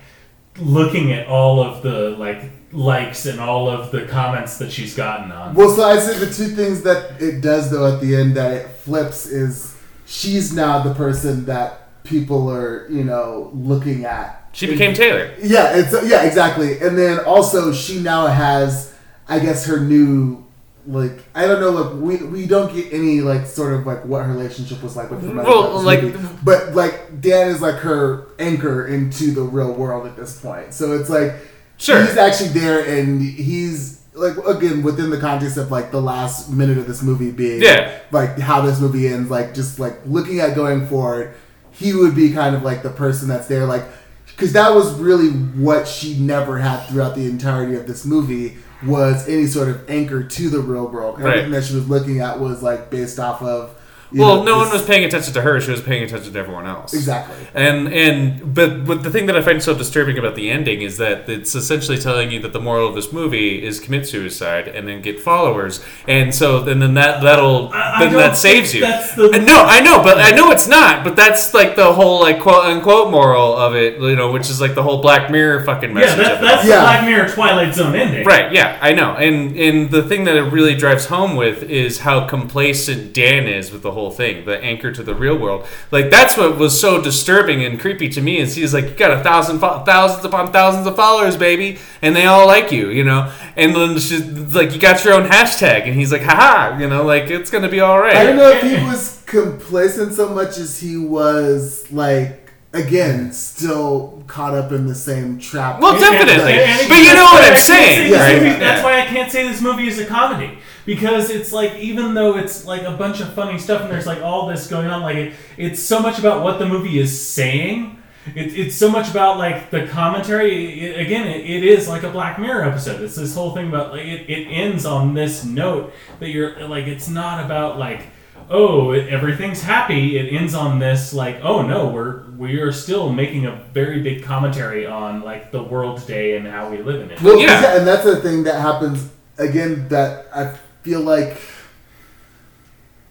looking 0.59 1.11
at 1.11 1.27
all 1.27 1.61
of 1.61 1.83
the 1.83 2.11
like 2.11 2.51
likes 2.71 3.25
and 3.25 3.39
all 3.39 3.69
of 3.69 3.91
the 3.91 4.05
comments 4.05 4.57
that 4.57 4.71
she's 4.71 4.95
gotten 4.95 5.31
on. 5.31 5.53
well, 5.55 5.69
so 5.69 5.83
I 5.83 5.99
say 5.99 6.17
the 6.17 6.25
two 6.33 6.47
things 6.55 6.81
that 6.83 7.21
it 7.21 7.41
does 7.41 7.69
though 7.71 7.93
at 7.93 8.01
the 8.01 8.15
end 8.15 8.35
that 8.37 8.51
it 8.53 8.67
flips 8.69 9.25
is 9.25 9.75
she's 10.05 10.53
now 10.53 10.81
the 10.81 10.93
person 10.93 11.45
that 11.45 12.03
people 12.03 12.49
are 12.51 12.87
you 12.89 13.03
know 13.03 13.51
looking 13.53 14.05
at. 14.05 14.49
She 14.53 14.65
became 14.67 14.93
Taylor. 14.95 15.33
Yeah, 15.41 15.75
it's 15.77 15.93
yeah 16.09 16.23
exactly, 16.23 16.79
and 16.79 16.97
then 16.97 17.19
also 17.19 17.71
she 17.73 17.99
now 17.99 18.27
has, 18.27 18.93
I 19.27 19.39
guess, 19.39 19.65
her 19.65 19.79
new. 19.79 20.45
Like 20.87 21.25
I 21.35 21.45
don't 21.47 21.59
know, 21.59 21.71
like 21.71 22.01
we 22.01 22.25
we 22.27 22.45
don't 22.47 22.73
get 22.73 22.93
any 22.93 23.19
like 23.19 23.45
sort 23.45 23.73
of 23.73 23.85
like 23.85 24.05
what 24.05 24.25
her 24.25 24.31
relationship 24.31 24.81
was 24.81 24.95
like 24.95 25.11
with 25.11 25.21
her 25.23 25.33
mother. 25.33 25.49
Well, 25.49 25.81
like- 25.81 26.01
movie. 26.03 26.17
but 26.43 26.73
like 26.75 27.19
Dan 27.19 27.49
is 27.49 27.61
like 27.61 27.75
her 27.75 28.27
anchor 28.39 28.87
into 28.87 29.31
the 29.31 29.41
real 29.41 29.73
world 29.73 30.07
at 30.07 30.15
this 30.15 30.39
point. 30.39 30.73
So 30.73 30.93
it's 30.93 31.09
like 31.09 31.33
Sure. 31.77 32.01
he's 32.03 32.15
actually 32.17 32.49
there, 32.49 32.83
and 32.87 33.21
he's 33.21 34.01
like 34.13 34.37
again 34.47 34.81
within 34.81 35.09
the 35.09 35.19
context 35.19 35.57
of 35.57 35.69
like 35.71 35.91
the 35.91 36.01
last 36.01 36.49
minute 36.51 36.77
of 36.77 36.87
this 36.87 37.03
movie 37.03 37.31
being 37.31 37.61
Yeah. 37.61 37.91
like 38.11 38.39
how 38.39 38.61
this 38.61 38.79
movie 38.79 39.07
ends. 39.09 39.29
Like 39.29 39.53
just 39.53 39.79
like 39.79 39.99
looking 40.05 40.39
at 40.39 40.55
going 40.55 40.87
forward, 40.87 41.33
he 41.71 41.93
would 41.93 42.15
be 42.15 42.31
kind 42.31 42.55
of 42.55 42.63
like 42.63 42.81
the 42.81 42.89
person 42.89 43.27
that's 43.27 43.47
there, 43.47 43.65
like 43.65 43.83
because 44.27 44.53
that 44.53 44.73
was 44.73 44.93
really 44.93 45.29
what 45.31 45.85
she 45.87 46.17
never 46.17 46.57
had 46.59 46.85
throughout 46.87 47.13
the 47.15 47.25
entirety 47.25 47.75
of 47.75 47.87
this 47.87 48.05
movie 48.05 48.55
was 48.85 49.27
any 49.27 49.47
sort 49.47 49.69
of 49.69 49.89
anchor 49.89 50.23
to 50.23 50.49
the 50.49 50.59
real 50.59 50.87
world. 50.87 51.19
Right. 51.19 51.29
Everything 51.29 51.51
that 51.51 51.63
she 51.63 51.75
was 51.75 51.89
looking 51.89 52.19
at 52.19 52.39
was 52.39 52.61
like 52.61 52.89
based 52.89 53.19
off 53.19 53.41
of. 53.41 53.76
You 54.11 54.21
Well, 54.21 54.37
know, 54.37 54.43
no 54.43 54.57
one 54.57 54.71
was 54.71 54.85
paying 54.85 55.03
attention 55.05 55.33
to 55.33 55.41
her. 55.41 55.59
She 55.59 55.71
was 55.71 55.81
paying 55.81 56.03
attention 56.03 56.31
to 56.33 56.39
everyone 56.39 56.65
else. 56.65 56.93
exactly. 56.93 57.35
And 57.53 57.87
and 57.93 58.53
but 58.55 58.85
but 58.85 59.03
the 59.03 59.09
thing 59.11 59.25
that 59.27 59.35
I 59.35 59.41
find 59.41 59.61
so 59.61 59.75
disturbing 59.77 60.17
about 60.17 60.35
the 60.35 60.49
ending 60.49 60.81
is 60.81 60.97
that 60.97 61.27
it's 61.29 61.55
essentially 61.55 61.97
telling 61.97 62.31
you 62.31 62.39
that 62.41 62.53
the 62.53 62.59
moral 62.59 62.87
of 62.87 62.95
this 62.95 63.11
movie 63.11 63.63
is 63.63 63.79
commit 63.79 64.07
suicide 64.07 64.67
and 64.67 64.87
then 64.87 65.01
get 65.01 65.19
followers, 65.19 65.83
and 66.07 66.33
so 66.33 66.61
then 66.61 66.79
then 66.79 66.93
that 66.93 67.21
that'll 67.21 67.69
I- 67.73 67.95
I 67.95 67.99
then 68.05 68.13
don't 68.13 68.21
that 68.21 68.37
saves 68.37 68.73
you. 68.73 68.81
that's 68.81 69.15
the- 69.15 69.29
no, 69.39 69.63
I 69.65 69.79
know, 69.81 70.01
but 70.03 70.17
I 70.19 70.31
know 70.31 70.51
it's 70.51 70.67
not. 70.67 71.03
But 71.03 71.15
that's 71.15 71.53
like 71.53 71.75
the 71.75 71.91
whole 71.93 72.21
like 72.21 72.39
quote 72.39 72.65
unquote 72.65 73.11
moral 73.11 73.57
of 73.57 73.75
it, 73.75 73.99
you 73.99 74.15
know, 74.15 74.31
which 74.31 74.49
is 74.49 74.61
like 74.61 74.75
the 74.75 74.83
whole 74.83 75.01
Black 75.01 75.29
Mirror 75.31 75.63
fucking 75.65 75.89
yeah, 75.89 75.95
message. 75.95 76.17
that, 76.17 76.31
of 76.37 76.37
it 76.39 76.41
that's 76.45 76.65
Yeah. 76.67 76.75
the 76.75 76.81
Black 76.81 77.05
Mirror 77.05 77.29
Twilight 77.29 77.73
Zone 77.73 77.95
ending. 77.95 78.25
Right, 78.25 78.51
yeah, 78.51 78.77
I 78.81 78.93
know. 78.93 79.15
And 79.15 79.57
and 79.57 79.91
the 79.91 80.03
thing 80.03 80.23
that 80.25 80.35
it 80.35 80.43
really 80.43 80.75
drives 80.75 81.05
home 81.07 81.35
with 81.35 81.63
is 81.63 81.99
how 81.99 82.25
complacent 82.27 83.13
Dan 83.13 83.47
is 83.47 83.71
with 83.71 83.81
the 83.81 83.91
whole 83.91 83.96
thing, 84.11 84.45
the 84.45 84.57
anchor 84.63 84.91
to 84.91 85.03
the 85.03 85.15
real 85.15 85.37
world. 85.37 85.65
Like 85.91 86.09
that's 86.09 86.37
what 86.37 86.57
was 86.57 86.79
so 86.79 87.01
disturbing 87.01 87.63
and 87.63 87.79
creepy 87.79 88.09
to 88.09 88.21
me 88.21 88.37
is 88.37 88.55
he's 88.55 88.73
like 88.73 88.85
you 88.85 88.95
got 88.95 89.11
a 89.11 89.23
thousand 89.23 89.59
fo- 89.59 89.83
thousands 89.83 90.23
upon 90.23 90.51
thousands 90.51 90.87
of 90.87 90.95
followers, 90.95 91.35
baby, 91.35 91.79
and 92.01 92.15
they 92.15 92.25
all 92.25 92.47
like 92.47 92.71
you, 92.71 92.89
you 92.89 93.03
know. 93.03 93.33
And 93.55 93.75
then 93.75 93.97
she's 93.99 94.23
like 94.55 94.73
you 94.73 94.79
got 94.79 95.03
your 95.03 95.13
own 95.13 95.27
hashtag 95.27 95.83
and 95.83 95.95
he's 95.95 96.11
like 96.11 96.21
haha, 96.21 96.77
you 96.77 96.87
know, 96.87 97.03
like 97.03 97.29
it's 97.29 97.49
to 97.49 97.69
be 97.69 97.79
all 97.79 97.99
right. 97.99 98.15
I 98.15 98.23
don't 98.23 98.37
know 98.37 98.49
if 98.49 98.61
he 98.61 98.75
was 98.85 99.21
complacent 99.25 100.13
so 100.13 100.29
much 100.29 100.57
as 100.57 100.79
he 100.79 100.97
was 100.97 101.91
like 101.91 102.46
again 102.77 103.31
still 103.33 104.23
caught 104.27 104.53
up 104.53 104.71
in 104.71 104.85
the 104.87 104.95
same 104.95 105.39
trap. 105.39 105.79
Well, 105.81 105.99
definitely. 105.99 106.53
and- 106.53 106.61
and- 106.81 106.89
But 106.89 106.97
you 106.99 107.13
know 107.13 107.25
what 107.25 107.43
I 107.43 107.49
I'm 107.49 107.55
saying, 107.57 107.95
say 107.97 108.09
this 108.09 108.19
right? 108.19 108.33
movie- 108.35 108.45
Yeah. 108.49 108.59
That's 108.59 108.83
why 108.83 109.01
I 109.01 109.05
can't 109.05 109.31
say 109.31 109.47
this 109.47 109.61
movie 109.61 109.87
is 109.87 109.99
a 109.99 110.05
comedy 110.05 110.57
because 110.85 111.29
it's 111.29 111.51
like 111.51 111.75
even 111.75 112.13
though 112.13 112.37
it's 112.37 112.65
like 112.65 112.83
a 112.83 112.91
bunch 112.91 113.19
of 113.19 113.33
funny 113.33 113.57
stuff 113.57 113.81
and 113.81 113.91
there's 113.91 114.07
like 114.07 114.21
all 114.21 114.47
this 114.47 114.67
going 114.67 114.87
on, 114.87 115.01
like 115.01 115.17
it, 115.17 115.33
it's 115.57 115.81
so 115.81 115.99
much 115.99 116.19
about 116.19 116.43
what 116.43 116.59
the 116.59 116.65
movie 116.65 116.99
is 116.99 117.19
saying. 117.19 117.93
It, 118.35 118.57
it's 118.59 118.75
so 118.75 118.89
much 118.89 119.09
about 119.09 119.37
like 119.37 119.69
the 119.69 119.87
commentary. 119.87 120.81
It, 120.81 120.99
again, 120.99 121.27
it, 121.27 121.49
it 121.49 121.63
is 121.63 121.87
like 121.87 122.03
a 122.03 122.09
Black 122.09 122.37
Mirror 122.37 122.63
episode. 122.65 123.01
It's 123.01 123.15
this 123.15 123.33
whole 123.33 123.53
thing 123.55 123.69
about 123.69 123.91
like 123.93 124.05
it, 124.05 124.29
it 124.29 124.47
ends 124.51 124.85
on 124.85 125.13
this 125.13 125.45
note 125.45 125.93
that 126.19 126.29
you're 126.29 126.67
like 126.67 126.87
it's 126.87 127.07
not 127.07 127.45
about 127.45 127.79
like 127.79 128.01
oh, 128.49 128.91
it- 128.91 129.07
everything's 129.09 129.61
happy. 129.61 130.17
It 130.17 130.33
ends 130.33 130.53
on 130.53 130.79
this 130.79 131.13
like, 131.13 131.39
oh 131.43 131.61
no, 131.61 131.87
we're 131.89 132.23
we 132.37 132.59
are 132.61 132.71
still 132.71 133.11
making 133.11 133.45
a 133.45 133.55
very 133.73 134.01
big 134.01 134.23
commentary 134.23 134.85
on 134.85 135.21
like 135.23 135.51
the 135.51 135.61
world 135.63 135.99
today 135.99 136.37
and 136.37 136.45
how 136.47 136.69
we 136.69 136.77
live 136.81 137.01
in 137.01 137.11
it. 137.11 137.21
Well, 137.21 137.39
Yeah. 137.39 137.61
yeah. 137.61 137.77
and 137.77 137.87
that's 137.87 138.03
the 138.03 138.17
thing 138.17 138.43
that 138.43 138.61
happens 138.61 139.09
again. 139.37 139.87
That 139.89 140.27
I 140.33 140.55
feel 140.83 141.01
like 141.01 141.37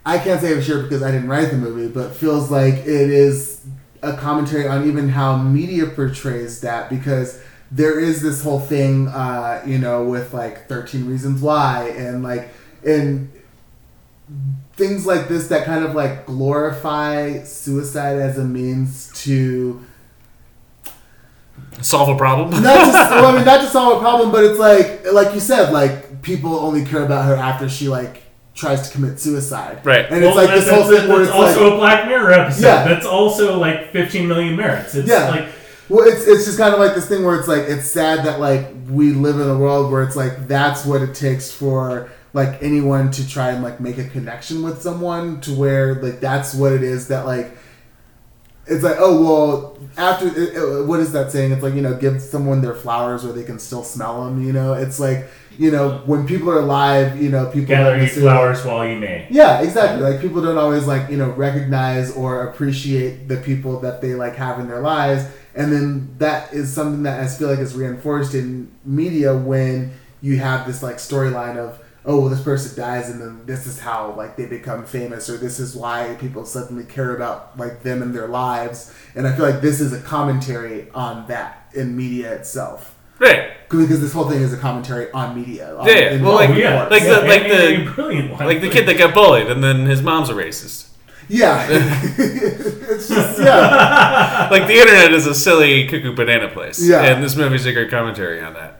I 0.04 0.18
can't 0.18 0.40
say 0.40 0.54
for 0.54 0.62
sure 0.62 0.82
because 0.84 1.02
I 1.02 1.10
didn't 1.10 1.28
write 1.28 1.50
the 1.50 1.56
movie, 1.56 1.88
but 1.92 2.14
feels 2.14 2.50
like 2.50 2.74
it 2.74 2.86
is 3.10 3.64
a 4.02 4.16
commentary 4.16 4.68
on 4.68 4.86
even 4.86 5.08
how 5.08 5.36
media 5.36 5.86
portrays 5.86 6.60
that 6.60 6.88
because 6.88 7.42
there 7.72 7.98
is 7.98 8.22
this 8.22 8.44
whole 8.44 8.60
thing, 8.60 9.08
uh, 9.08 9.60
you 9.66 9.78
know, 9.78 10.04
with 10.04 10.32
like 10.32 10.68
Thirteen 10.68 11.06
Reasons 11.08 11.42
Why 11.42 11.88
and 11.96 12.22
like 12.22 12.50
and 12.86 13.28
things 14.76 15.06
like 15.06 15.28
this 15.28 15.48
that 15.48 15.64
kind 15.64 15.84
of 15.84 15.94
like 15.94 16.26
glorify 16.26 17.42
suicide 17.42 18.18
as 18.18 18.38
a 18.38 18.44
means 18.44 19.10
to 19.22 19.82
Solve 21.82 22.08
a 22.08 22.16
problem. 22.16 22.50
not 22.62 22.84
to, 22.86 22.92
well, 22.92 23.26
I 23.26 23.36
mean, 23.36 23.44
not 23.44 23.60
to 23.60 23.66
solve 23.66 23.98
a 23.98 24.00
problem, 24.00 24.30
but 24.32 24.44
it's 24.44 24.58
like, 24.58 25.12
like 25.12 25.34
you 25.34 25.40
said, 25.40 25.72
like 25.72 26.22
people 26.22 26.54
only 26.58 26.84
care 26.84 27.04
about 27.04 27.26
her 27.26 27.34
after 27.36 27.68
she 27.68 27.88
like 27.88 28.22
tries 28.54 28.88
to 28.88 28.92
commit 28.94 29.20
suicide, 29.20 29.84
Right. 29.84 30.06
And 30.10 30.24
it's 30.24 30.34
Well, 30.34 30.44
like 30.46 30.54
this 30.54 30.64
that's, 30.66 30.82
whole 30.82 30.90
thing 30.96 31.08
where 31.08 31.18
that's 31.18 31.28
it's 31.28 31.36
also 31.36 31.64
like, 31.64 31.72
a 31.74 31.76
Black 31.76 32.06
Mirror 32.08 32.32
episode. 32.32 32.62
Yeah. 32.66 32.84
That's 32.88 33.04
also 33.06 33.58
like 33.58 33.92
15 33.92 34.26
million 34.26 34.56
merits. 34.56 34.94
It's 34.94 35.08
Yeah. 35.08 35.28
like 35.28 35.46
well, 35.88 36.04
it's 36.08 36.26
it's 36.26 36.46
just 36.46 36.58
kind 36.58 36.74
of 36.74 36.80
like 36.80 36.94
this 36.94 37.06
thing 37.06 37.22
where 37.24 37.38
it's 37.38 37.46
like 37.48 37.62
it's 37.68 37.88
sad 37.88 38.24
that 38.26 38.40
like 38.40 38.66
we 38.88 39.12
live 39.12 39.38
in 39.38 39.48
a 39.48 39.56
world 39.56 39.92
where 39.92 40.02
it's 40.02 40.16
like 40.16 40.48
that's 40.48 40.84
what 40.84 41.00
it 41.02 41.14
takes 41.14 41.52
for 41.52 42.10
like 42.40 42.62
anyone 42.62 43.10
to 43.10 43.22
try 43.36 43.48
and 43.54 43.62
like 43.62 43.78
make 43.80 43.98
a 43.98 44.04
connection 44.16 44.62
with 44.62 44.76
someone 44.82 45.40
to 45.40 45.50
where 45.62 45.94
like 46.04 46.20
that's 46.20 46.54
what 46.54 46.72
it 46.72 46.82
is 46.82 47.08
that 47.08 47.24
like 47.26 47.48
it's 48.66 48.82
like 48.82 48.96
oh 48.98 49.14
well 49.24 49.78
after 49.96 50.26
it, 50.28 50.36
it- 50.56 50.86
what 50.86 50.98
is 51.00 51.12
that 51.12 51.30
saying 51.30 51.52
it's 51.52 51.62
like 51.62 51.74
you 51.74 51.82
know 51.82 51.94
give 51.94 52.20
someone 52.20 52.60
their 52.60 52.74
flowers 52.74 53.24
where 53.24 53.32
they 53.32 53.44
can 53.44 53.58
still 53.58 53.84
smell 53.84 54.24
them 54.24 54.44
you 54.44 54.52
know 54.52 54.74
it's 54.74 54.98
like 54.98 55.28
you 55.56 55.70
know 55.70 56.02
when 56.04 56.26
people 56.26 56.50
are 56.50 56.60
alive 56.60 57.20
you 57.22 57.30
know 57.30 57.46
people 57.46 57.68
gather 57.68 57.96
necessarily- 57.96 58.30
flowers 58.30 58.64
while 58.64 58.86
you 58.86 58.98
may. 58.98 59.26
yeah, 59.30 59.62
exactly. 59.62 60.02
Like 60.02 60.20
people 60.20 60.42
don't 60.42 60.58
always 60.58 60.86
like 60.86 61.08
you 61.10 61.16
know 61.16 61.30
recognize 61.30 62.14
or 62.14 62.48
appreciate 62.48 63.28
the 63.28 63.38
people 63.38 63.80
that 63.80 64.02
they 64.02 64.14
like 64.14 64.34
have 64.36 64.60
in 64.60 64.66
their 64.68 64.80
lives, 64.82 65.24
and 65.54 65.72
then 65.72 66.14
that 66.18 66.52
is 66.52 66.70
something 66.70 67.04
that 67.04 67.20
I 67.22 67.26
feel 67.28 67.48
like 67.48 67.58
is 67.60 67.74
reinforced 67.74 68.34
in 68.34 68.70
media 68.84 69.34
when 69.34 69.92
you 70.20 70.36
have 70.38 70.66
this 70.66 70.82
like 70.82 70.96
storyline 70.96 71.56
of 71.56 71.78
oh 72.06 72.20
well 72.20 72.28
this 72.28 72.40
person 72.42 72.76
dies 72.78 73.10
and 73.10 73.20
then 73.20 73.44
this 73.46 73.66
is 73.66 73.80
how 73.80 74.14
like 74.16 74.36
they 74.36 74.46
become 74.46 74.84
famous 74.86 75.28
or 75.28 75.36
this 75.36 75.58
is 75.58 75.74
why 75.74 76.16
people 76.20 76.44
suddenly 76.46 76.84
care 76.84 77.14
about 77.16 77.58
like 77.58 77.82
them 77.82 78.00
and 78.02 78.14
their 78.14 78.28
lives, 78.28 78.94
and 79.14 79.26
I 79.26 79.34
feel 79.34 79.44
like 79.44 79.60
this 79.60 79.80
is 79.80 79.92
a 79.92 80.00
commentary 80.00 80.88
on 80.94 81.26
that 81.28 81.68
in 81.74 81.96
media 81.96 82.32
itself. 82.34 82.94
Right. 83.18 83.52
Because 83.68 84.00
this 84.00 84.12
whole 84.12 84.28
thing 84.28 84.42
is 84.42 84.52
a 84.52 84.58
commentary 84.58 85.10
on 85.12 85.34
media. 85.34 85.74
on- 85.74 85.86
Yeah, 85.88 86.20
well, 86.22 86.38
on 86.38 86.50
like- 86.50 86.58
yeah, 86.58 86.86
like 86.88 87.02
yeah, 87.02 87.20
the- 87.20 87.26
like 87.26 87.42
and- 87.44 87.86
the- 87.88 87.90
brilliant 87.92 88.30
one. 88.32 88.44
Like 88.46 88.60
the 88.60 88.68
kid 88.70 88.86
that 88.86 88.98
got 88.98 89.14
bullied, 89.14 89.46
and 89.50 89.64
then 89.64 89.86
his 89.86 90.02
mom's 90.02 90.28
a 90.28 90.34
racist. 90.34 90.88
Yeah. 91.28 91.66
it's 91.70 93.08
just, 93.08 93.38
yeah. 93.40 94.48
Like 94.50 94.66
the 94.68 94.74
internet 94.74 95.12
is 95.12 95.26
a 95.26 95.34
silly 95.34 95.88
cuckoo 95.88 96.14
banana 96.14 96.48
place. 96.48 96.78
Yeah. 96.86 97.02
And 97.02 97.22
this 97.24 97.34
movie's 97.36 97.66
a 97.66 97.72
great 97.72 97.90
commentary 97.90 98.40
on 98.42 98.54
that. 98.54 98.75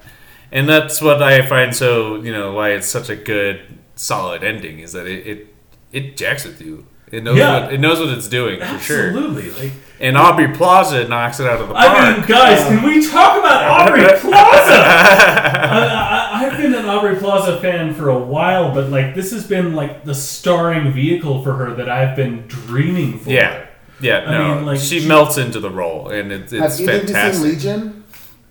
And 0.53 0.69
that's 0.69 1.03
what 1.03 1.23
I 1.23 1.43
find 1.47 1.75
so, 1.75 2.17
you 2.17 2.33
know, 2.33 2.53
why 2.53 2.71
it's 2.71 2.87
such 2.89 3.09
a 3.11 3.17
good, 3.17 3.61
solid 3.97 4.45
ending 4.45 4.79
is 4.81 4.93
that 4.93 5.07
it 5.07 5.27
it, 5.27 5.55
it 5.93 6.17
jacks 6.17 6.45
with 6.45 6.61
you. 6.61 6.87
It 7.13 7.23
knows 7.23 7.37
Yeah. 7.39 7.65
what 7.65 7.73
it 7.75 7.81
knows 7.81 7.99
what 8.01 8.09
it's 8.11 8.29
doing 8.29 8.59
for 8.61 8.79
sure. 8.79 9.07
Absolutely. 9.09 9.51
Like, 9.51 9.73
And 10.01 10.17
Aubrey 10.19 10.49
Plaza 10.49 11.09
knocks 11.09 11.41
it 11.41 11.47
out 11.47 11.61
of 11.61 11.69
the 11.69 11.75
park. 11.75 11.87
I 11.89 12.17
mean, 12.19 12.27
guys, 12.27 12.61
can 12.69 12.83
we 12.83 13.07
talk 13.07 13.39
about 13.39 13.65
Aubrey 13.89 14.03
Plaza? 14.03 14.33
I, 14.85 16.41
I, 16.43 16.47
I've 16.47 16.57
been 16.59 16.75
an 16.75 16.85
Aubrey 16.87 17.17
Plaza 17.17 17.59
fan 17.61 17.95
for 17.95 18.09
a 18.11 18.19
while, 18.19 18.75
but 18.75 18.91
like 18.91 19.15
this 19.15 19.31
has 19.33 19.47
been 19.47 19.75
like 19.75 20.05
the 20.05 20.15
starring 20.15 20.93
vehicle 20.93 21.43
for 21.43 21.55
her 21.55 21.75
that 21.75 21.89
I've 21.89 22.15
been 22.17 22.47
dreaming 22.47 23.19
for. 23.19 23.31
yeah. 23.31 23.63
Yeah, 23.99 24.25
I 24.27 24.31
no. 24.33 24.55
mean, 24.57 24.67
like, 24.67 24.79
she, 24.79 25.01
she- 25.01 25.09
melts 25.09 25.39
into 25.39 25.59
the 25.59 25.71
role 25.71 26.09
and 26.11 26.31
it, 26.31 26.51
Have 26.51 26.65
it's 26.65 26.81
either 26.81 26.93
of 26.93 27.01
you 27.03 27.07
seen 27.07 27.15
fantastic. 27.15 27.43
Legion? 27.45 28.05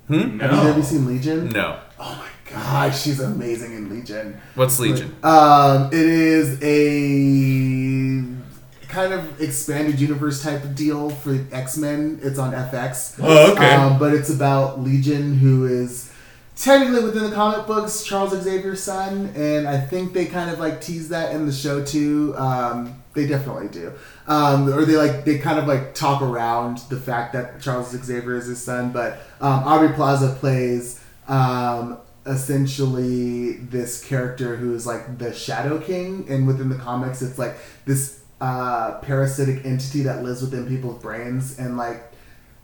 Hmm? 0.08 0.40
Have 0.40 0.52
you 0.64 0.70
ever 0.72 0.82
seen 0.82 1.06
Legion? 1.06 1.50
No. 1.50 1.80
Oh 2.08 2.14
my 2.20 2.54
god, 2.54 2.92
she's 2.94 3.20
amazing 3.20 3.74
in 3.74 3.90
Legion. 3.90 4.40
What's 4.54 4.80
Legion? 4.80 5.16
Um, 5.24 5.88
it 5.88 5.94
is 5.94 6.60
a 6.62 8.24
kind 8.88 9.12
of 9.12 9.42
expanded 9.42 10.00
universe 10.00 10.44
type 10.44 10.64
of 10.64 10.76
deal 10.76 11.10
for 11.10 11.44
X 11.52 11.78
Men. 11.78 12.20
It's 12.22 12.38
on 12.38 12.54
FX. 12.54 13.20
Oh, 13.22 13.54
okay. 13.54 13.74
Um, 13.74 13.98
but 13.98 14.14
it's 14.14 14.30
about 14.30 14.82
Legion, 14.82 15.36
who 15.40 15.66
is 15.66 16.14
technically 16.56 17.04
within 17.04 17.24
the 17.28 17.36
comic 17.36 17.66
books 17.66 18.04
Charles 18.04 18.40
Xavier's 18.40 18.84
son, 18.84 19.34
and 19.36 19.68
I 19.68 19.80
think 19.80 20.14
they 20.14 20.26
kind 20.26 20.52
of 20.52 20.60
like 20.60 20.82
tease 20.82 21.10
that 21.10 21.34
in 21.34 21.48
the 21.48 21.52
show 21.52 21.84
too. 21.84 22.36
Um, 22.38 23.02
they 23.16 23.26
definitely 23.26 23.70
do, 23.70 23.94
um, 24.28 24.72
or 24.72 24.86
they 24.86 24.96
like 24.96 25.26
they 25.26 25.40
kind 25.40 25.58
of 25.58 25.66
like 25.66 25.96
talk 25.96 26.22
around 26.22 26.78
the 26.90 26.98
fact 26.98 27.34
that 27.34 27.62
Charles 27.62 27.90
Xavier 27.90 28.36
is 28.36 28.46
his 28.46 28.62
son. 28.62 28.92
But 28.92 29.14
um, 29.42 29.64
Aubrey 29.64 29.94
Plaza 29.94 30.36
plays 30.40 31.02
um, 31.28 31.98
essentially 32.26 33.54
this 33.54 34.04
character 34.04 34.56
who 34.56 34.74
is 34.74 34.86
like 34.86 35.18
the 35.18 35.34
Shadow 35.34 35.80
King, 35.80 36.26
and 36.30 36.48
within 36.48 36.70
the 36.70 36.76
comics, 36.78 37.22
it's 37.22 37.38
like 37.38 37.56
this 37.86 38.22
uh, 38.42 39.00
parasitic 39.02 39.66
entity 39.66 40.04
that 40.04 40.24
lives 40.24 40.42
within 40.42 40.68
people's 40.68 41.02
brains 41.02 41.58
and 41.58 41.78
like 41.78 42.12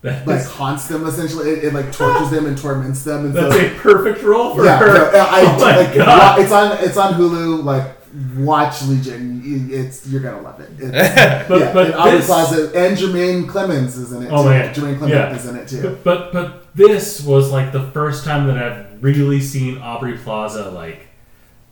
That 0.01 0.27
like 0.27 0.41
is- 0.41 0.49
haunts 0.51 0.87
them 0.87 1.05
essentially. 1.07 1.49
It, 1.49 1.63
it 1.65 1.73
like 1.73 1.91
tortures 1.91 2.29
them 2.29 2.45
and 2.45 2.57
torments 2.57 3.03
them. 3.03 3.25
And 3.25 3.33
that's 3.33 3.55
so, 3.55 3.61
a 3.61 3.69
perfect 3.79 4.23
role 4.23 4.55
for 4.55 4.65
yeah, 4.65 4.77
her. 4.77 4.87
no, 5.11 5.19
I, 5.29 5.41
oh 5.45 5.59
my 5.59 5.77
like, 5.77 5.95
god! 5.95 6.39
It's 6.39 6.51
on 6.51 6.77
it's 6.83 6.97
on 6.97 7.13
Hulu. 7.13 7.63
Like 7.63 8.00
watch 8.37 8.81
Legion. 8.83 9.41
It's 9.71 10.07
you're 10.07 10.21
gonna 10.21 10.41
love 10.41 10.59
it. 10.59 10.69
It's, 10.77 10.91
But- 11.47 11.59
yeah, 11.59 11.73
but 11.73 11.85
and 11.87 11.95
Aubrey 11.95 12.11
this- 12.17 12.25
Plaza 12.25 12.71
and 12.75 12.97
Jermaine 12.97 13.47
Clemens 13.49 13.97
is 13.97 14.11
in 14.11 14.23
it. 14.23 14.29
Oh, 14.31 14.43
too. 14.43 14.49
man. 14.49 14.73
Jermaine 14.73 14.97
Clemens 14.97 15.11
Yeah. 15.11 15.35
is 15.35 15.45
in 15.47 15.55
it 15.55 15.67
too. 15.67 15.97
But, 16.03 16.03
but 16.03 16.33
but 16.33 16.75
this 16.75 17.21
was 17.23 17.51
like 17.51 17.71
the 17.71 17.83
first 17.91 18.23
time 18.25 18.47
that 18.47 18.57
I've 18.57 19.03
really 19.03 19.39
seen 19.41 19.77
Aubrey 19.79 20.17
Plaza 20.17 20.69
like 20.71 21.07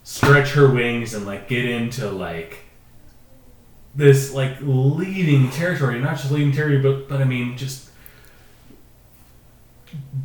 stretch 0.04 0.52
her 0.52 0.68
wings 0.72 1.14
and 1.14 1.26
like 1.26 1.48
get 1.48 1.64
into 1.64 2.08
like 2.10 2.58
this 3.94 4.32
like 4.32 4.56
leading 4.60 5.50
territory, 5.50 6.00
not 6.00 6.16
just 6.16 6.30
leading 6.30 6.52
territory, 6.52 6.80
but 6.82 7.08
but 7.08 7.20
I 7.20 7.24
mean 7.24 7.56
just 7.56 7.89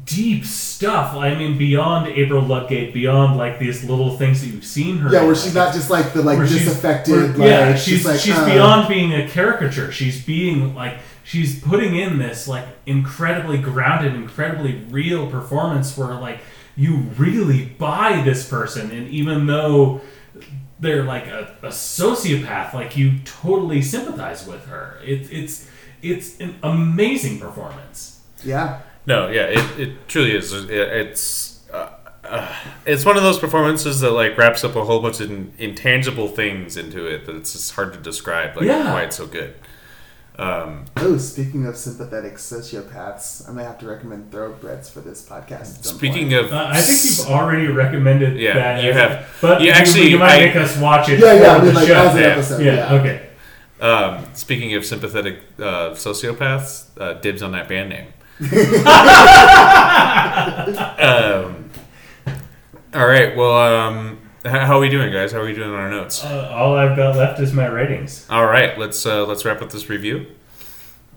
deep 0.05 0.45
stuff. 0.45 1.15
I 1.15 1.35
mean 1.35 1.57
beyond 1.57 2.07
April 2.07 2.41
Ludgate, 2.41 2.93
beyond 2.93 3.37
like 3.37 3.59
these 3.59 3.83
little 3.83 4.17
things 4.17 4.41
that 4.41 4.47
you've 4.47 4.65
seen 4.65 4.97
her. 4.99 5.11
Yeah, 5.11 5.25
where 5.25 5.35
she's 5.35 5.55
like, 5.55 5.65
not 5.65 5.73
just 5.73 5.89
like 5.89 6.13
the 6.13 6.21
like 6.21 6.37
she's- 6.47 6.65
disaffected. 6.65 7.37
where- 7.37 7.47
yeah, 7.49 7.69
like, 7.69 7.77
she's 7.77 8.05
like, 8.05 8.19
she's 8.19 8.35
uh, 8.35 8.45
beyond 8.45 8.87
being 8.87 9.13
a 9.13 9.27
caricature. 9.27 9.91
She's 9.91 10.23
being 10.23 10.75
like 10.75 10.97
she's 11.23 11.59
putting 11.61 11.95
in 11.95 12.17
this 12.19 12.47
like 12.47 12.65
incredibly 12.85 13.57
grounded, 13.57 14.13
incredibly 14.15 14.75
real 14.89 15.29
performance 15.29 15.97
where 15.97 16.13
like 16.15 16.39
you 16.75 16.97
really 17.17 17.65
buy 17.65 18.21
this 18.23 18.47
person, 18.49 18.91
and 18.91 19.07
even 19.07 19.47
though 19.47 20.01
they're 20.79 21.03
like 21.03 21.25
a, 21.27 21.55
a 21.63 21.69
sociopath, 21.69 22.73
like 22.73 22.97
you 22.97 23.19
totally 23.23 23.81
sympathize 23.81 24.45
with 24.45 24.65
her. 24.65 24.99
It's 25.03 25.29
it's 25.29 25.69
it's 26.01 26.39
an 26.39 26.55
amazing 26.61 27.39
performance. 27.39 28.21
Yeah, 28.43 28.81
No, 29.07 29.27
yeah, 29.29 29.43
it, 29.47 29.79
it 29.79 30.07
truly 30.07 30.35
is. 30.35 30.51
It, 30.53 30.69
it's 30.71 31.59
uh, 31.71 31.89
uh, 32.23 32.55
it's 32.85 33.05
one 33.05 33.17
of 33.17 33.23
those 33.23 33.37
performances 33.39 33.99
that 34.01 34.11
like 34.11 34.37
wraps 34.37 34.63
up 34.63 34.75
a 34.75 34.83
whole 34.83 34.99
bunch 35.01 35.19
of 35.19 35.29
in, 35.29 35.53
intangible 35.59 36.27
things 36.27 36.75
into 36.77 37.05
it 37.05 37.25
that 37.25 37.35
it's 37.35 37.53
just 37.53 37.71
hard 37.73 37.93
to 37.93 37.99
describe 37.99 38.55
like 38.57 38.65
Yeah. 38.65 38.91
why 38.93 39.03
it's 39.03 39.15
so 39.17 39.27
good. 39.27 39.53
Um, 40.37 40.83
Oh, 40.97 41.17
speaking 41.17 41.65
of 41.65 41.77
sympathetic 41.77 42.35
sociopaths, 42.35 43.47
I 43.47 43.53
may 43.53 43.63
have 43.63 43.77
to 43.79 43.85
recommend 43.87 44.31
Thoroughbreds 44.31 44.89
for 44.89 44.99
this 44.99 45.25
podcast. 45.25 45.85
speaking 45.85 46.33
of, 46.33 46.51
Uh, 46.51 46.67
I 46.73 46.81
think 46.81 47.19
you've 47.19 47.27
already 47.31 47.67
recommended 47.67 48.37
Yeah, 48.37 48.53
that. 48.55 48.83
you 48.83 48.89
as- 48.89 48.95
have. 48.97 49.27
but 49.41 49.61
You 49.61 49.67
you, 49.67 49.71
actually- 49.73 50.09
you 50.09 50.17
might 50.19 50.33
I- 50.41 50.45
make 50.47 50.55
us 50.57 50.77
watch 50.77 51.07
it. 51.09 51.19
yeah, 51.19 51.33
yeah, 51.35 51.55
I 51.55 51.59
for 51.59 51.65
mean, 51.65 51.73
the 51.73 51.79
like 51.79 51.87
show. 51.87 51.95
as 51.95 52.15
an 52.15 52.21
yeah. 52.21 52.27
episode. 52.27 52.61
yeah, 52.65 52.73
Yeah, 52.73 52.99
okay. 52.99 53.21
um, 53.79 54.25
speaking 54.33 54.73
of 54.73 54.83
sympathetic 54.83 55.39
uh, 55.57 55.91
sociopaths, 55.91 56.85
uh, 56.99 57.13
dibs 57.13 57.41
on 57.41 57.51
that 57.53 57.69
band 57.69 57.89
name. 57.91 58.07
Um, 58.41 58.49
all 62.93 63.07
right. 63.07 63.33
Well, 63.35 63.57
um, 63.57 64.19
how 64.43 64.77
are 64.77 64.79
we 64.79 64.89
doing, 64.89 65.13
guys? 65.13 65.31
How 65.31 65.39
are 65.39 65.45
we 65.45 65.53
doing 65.53 65.69
on 65.69 65.75
our 65.75 65.89
notes? 65.89 66.23
Uh, 66.23 66.51
all 66.53 66.75
I've 66.75 66.97
got 66.97 67.15
left 67.15 67.39
is 67.39 67.53
my 67.53 67.67
ratings. 67.67 68.27
All 68.29 68.45
right. 68.45 68.77
Let's 68.77 69.05
uh, 69.05 69.25
let's 69.25 69.45
wrap 69.45 69.61
up 69.61 69.71
this 69.71 69.89
review. 69.89 70.25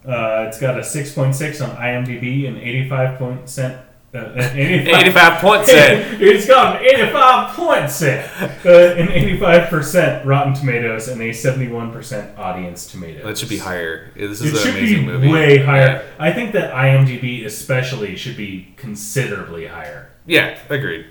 Uh, 0.06 0.46
it's 0.46 0.60
got 0.60 0.78
a 0.78 0.82
6.6 0.82 1.68
on 1.68 1.76
IMDb 1.76 2.46
and 2.46 2.56
85% 2.56 3.82
Uh, 4.14 4.32
85, 4.38 5.02
85 5.02 5.40
point 5.40 5.66
set. 5.66 6.14
it's 6.22 6.46
got 6.46 6.80
an 6.80 6.86
85 6.86 7.54
point 7.54 7.90
set, 7.90 8.30
uh, 8.64 8.70
an 8.70 9.08
85% 9.08 10.24
Rotten 10.24 10.54
Tomatoes, 10.54 11.08
and 11.08 11.20
a 11.20 11.28
71% 11.28 12.38
audience 12.38 12.86
tomatoes. 12.90 13.24
That 13.24 13.36
should 13.36 13.50
be 13.50 13.58
higher. 13.58 14.10
This 14.16 14.40
It 14.40 14.46
is 14.46 14.52
an 14.52 14.58
should 14.58 14.78
amazing 14.78 15.00
be 15.00 15.12
movie. 15.12 15.28
way 15.28 15.58
higher. 15.58 16.02
Yeah. 16.02 16.02
I 16.18 16.32
think 16.32 16.52
that 16.52 16.72
IMDb 16.72 17.44
especially 17.44 18.16
should 18.16 18.36
be 18.38 18.72
considerably 18.78 19.66
higher. 19.66 20.08
Yeah, 20.24 20.58
agreed. 20.70 21.06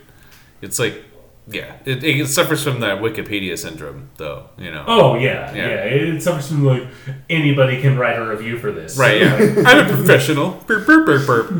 It's 0.61 0.79
like, 0.79 1.03
yeah, 1.49 1.77
it, 1.85 2.03
it 2.03 2.27
suffers 2.27 2.63
from 2.63 2.81
that 2.81 2.99
Wikipedia 2.99 3.57
syndrome, 3.57 4.09
though. 4.17 4.49
You 4.57 4.71
know. 4.71 4.83
Oh 4.87 5.15
yeah, 5.15 5.53
Yeah. 5.53 5.67
yeah. 5.67 5.83
It 6.15 6.21
suffers 6.21 6.47
from 6.49 6.65
like 6.65 6.87
anybody 7.29 7.81
can 7.81 7.97
write 7.97 8.17
a 8.17 8.25
review 8.27 8.57
for 8.57 8.71
this. 8.71 8.97
Right. 8.97 9.21
Yeah. 9.21 9.63
I'm 9.65 9.85
a 9.87 9.89
professional. 9.89 10.51
Burp, 10.67 10.85
burp, 10.85 11.05
burp, 11.05 11.25
burp. 11.27 11.51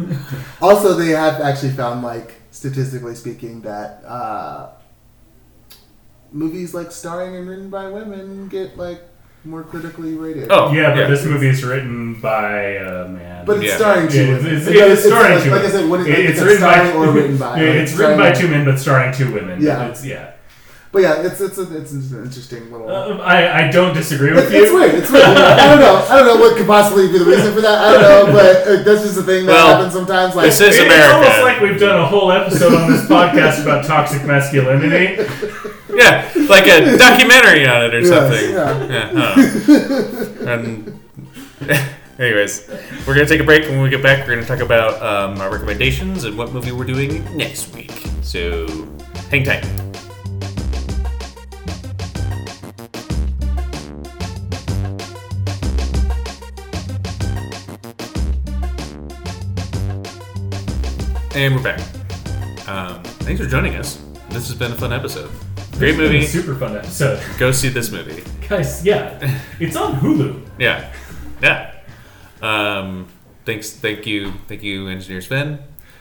Also, 0.61 0.93
they 0.93 1.09
have 1.09 1.39
actually 1.39 1.71
found, 1.71 2.01
like, 2.03 2.35
statistically 2.51 3.15
speaking, 3.15 3.61
that 3.61 4.03
uh, 4.05 4.71
movies 6.31 6.73
like 6.73 6.91
starring 6.91 7.35
and 7.35 7.47
written 7.47 7.69
by 7.69 7.87
women 7.89 8.47
get 8.49 8.77
like 8.77 9.01
more 9.45 9.63
critically 9.63 10.13
rated. 10.15 10.51
Oh, 10.51 10.71
yeah, 10.73 10.89
but 10.91 10.99
yeah. 10.99 11.07
this 11.07 11.23
movie 11.25 11.47
is 11.47 11.63
written 11.63 12.19
by 12.19 12.59
a 12.75 13.07
man. 13.07 13.36
But 13.47 13.57
it's 13.57 13.65
Yeah. 13.67 13.77
starring 13.77 14.07
two 14.09 14.27
women. 14.35 14.45
it's, 14.55 14.67
it's, 14.67 14.77
But 14.79 14.91
it's 14.91 15.03
starring 15.05 15.33
like, 15.35 15.43
two 15.43 15.49
like 15.51 15.61
I 15.63 15.69
said, 15.71 15.89
when 15.89 16.01
it, 16.01 16.07
It- 16.07 16.19
it's, 16.29 16.29
it's 16.29 16.39
like 16.39 16.47
written 16.49 16.61
by 16.61 16.75
starring 16.75 16.95
or 16.97 17.11
written 17.11 17.37
by. 17.37 17.61
Yeah, 17.61 17.69
like, 17.69 17.79
it's 17.81 17.93
written 17.93 18.17
by 18.17 18.31
two 18.33 18.47
men, 18.49 18.65
but 18.65 18.77
starring 18.79 19.13
two 19.13 19.31
women. 19.33 19.61
Yeah. 19.61 19.87
it's, 19.87 20.05
yeah. 20.05 20.31
But 20.89 21.01
yeah, 21.01 21.21
it's 21.27 21.41
it's 21.41 21.57
a, 21.57 21.77
it's 21.77 21.91
an 21.91 22.23
interesting 22.23 22.71
little. 22.71 22.89
Uh, 22.89 23.17
I, 23.17 23.67
I 23.67 23.71
don't 23.71 23.93
disagree 23.93 24.31
with 24.31 24.45
It's, 24.45 24.53
you. 24.53 24.63
it's 24.63 24.73
weird. 24.73 24.95
It's 24.95 25.11
weird. 25.11 25.25
I 25.27 25.67
don't 25.67 25.79
know. 25.79 26.05
I 26.09 26.15
don't 26.15 26.27
know 26.27 26.37
what 26.41 26.55
could 26.57 26.65
possibly 26.65 27.07
be 27.11 27.17
the 27.19 27.25
reason 27.25 27.53
for 27.53 27.59
that. 27.61 27.77
I 27.77 27.91
don't 27.91 28.01
know, 28.01 28.31
but 28.33 28.55
uh, 28.67 28.83
that's 28.83 29.03
just 29.03 29.17
a 29.19 29.23
thing 29.23 29.45
that 29.47 29.51
Well, 29.51 29.75
happens 29.75 29.93
sometimes. 29.93 30.33
Like, 30.35 30.45
this 30.45 30.61
is 30.61 30.77
It- 30.77 30.87
It's 30.89 31.13
almost 31.13 31.41
like 31.41 31.59
we've 31.61 31.77
done 31.79 31.99
a 31.99 32.05
whole 32.05 32.31
episode 32.31 32.73
on 32.73 32.89
this 32.89 33.05
podcast 33.05 33.61
about 33.63 33.83
toxic 33.85 34.23
masculinity. 34.25 35.23
Yeah, 35.89 36.29
like 36.47 36.67
a 36.67 36.95
documentary 36.95 37.65
on 37.65 37.85
it 37.85 37.93
or 37.95 37.99
Yes, 38.01 38.09
something. 38.09 38.51
yeah. 38.51 38.87
Yeah. 38.87 39.09
huh. 39.15 40.47
and 40.51 40.99
anyways, 42.19 42.67
we're 43.05 43.13
gonna 43.13 43.25
take 43.25 43.41
a 43.41 43.43
break. 43.43 43.63
When 43.63 43.81
we 43.81 43.89
get 43.89 44.03
back, 44.03 44.27
we're 44.27 44.35
gonna 44.35 44.47
talk 44.47 44.59
about 44.59 45.01
um, 45.01 45.39
our 45.41 45.51
recommendations 45.51 46.23
and 46.23 46.37
what 46.37 46.51
movie 46.53 46.71
we're 46.71 46.85
doing 46.85 47.23
next 47.35 47.73
week. 47.73 47.91
So 48.21 48.67
hang 49.29 49.43
tight. 49.43 49.65
And 61.35 61.55
we're 61.55 61.61
back. 61.63 61.79
Um, 62.67 63.03
thanks 63.23 63.39
for 63.39 63.47
joining 63.47 63.75
us. 63.75 64.01
This 64.29 64.47
has 64.47 64.55
been 64.57 64.71
a 64.71 64.75
fun 64.75 64.91
episode. 64.91 65.29
Great 65.77 65.89
It's 65.89 65.97
been 65.97 66.09
a 66.09 66.13
movie. 66.13 66.25
super 66.25 66.55
fun 66.55 66.75
episode, 66.75 67.21
Go 67.37 67.51
see 67.51 67.69
this 67.69 67.91
movie. 67.91 68.23
guys. 68.49 68.83
Yeah, 68.83 69.39
it's 69.59 69.75
on 69.75 69.93
Hulu. 69.99 70.43
Yeah, 70.57 70.91
yeah. 71.43 71.76
Um, 72.41 73.07
thanks, 73.45 73.71
thank 73.71 74.05
you, 74.05 74.33
thank 74.47 74.63
you, 74.63 74.87
engineer 74.87 75.21
Sven. 75.21 75.59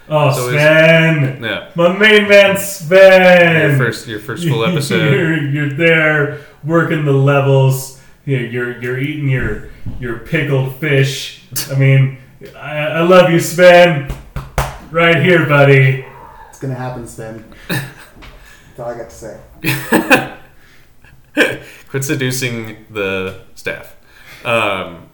Oh, 0.08 0.30
So 0.32 0.48
is- 0.48 0.54
Sven, 0.54 1.42
Yeah, 1.42 1.70
my 1.74 1.96
main 1.98 2.28
man, 2.28 2.56
Sven. 2.56 3.70
your 3.70 3.78
first, 3.78 4.06
your 4.06 4.20
first 4.20 4.46
full 4.46 4.64
episode. 4.70 5.12
you're, 5.12 5.36
you're 5.48 5.70
there 5.72 6.40
working 6.64 7.04
the 7.04 7.12
levels. 7.12 8.00
You're, 8.24 8.40
you're 8.46 8.82
you're 8.82 8.98
eating 8.98 9.28
your 9.28 9.68
your 10.00 10.18
pickled 10.18 10.76
fish. 10.76 11.44
I 11.70 11.76
mean, 11.76 12.18
I, 12.56 12.78
I 12.86 13.00
love 13.02 13.30
you, 13.30 13.38
Sven. 13.40 14.12
Right 14.90 15.22
here, 15.22 15.46
buddy. 15.46 16.04
it's 16.48 16.58
gonna 16.58 16.74
happen, 16.74 17.06
Sven. 17.06 17.44
That's 17.68 18.78
all 18.80 18.86
I 18.90 18.98
got 18.98 19.10
to 19.10 19.16
say. 19.16 20.36
Quit 21.88 22.04
seducing 22.04 22.84
the 22.90 23.42
staff. 23.54 23.94
Um, 24.44 25.08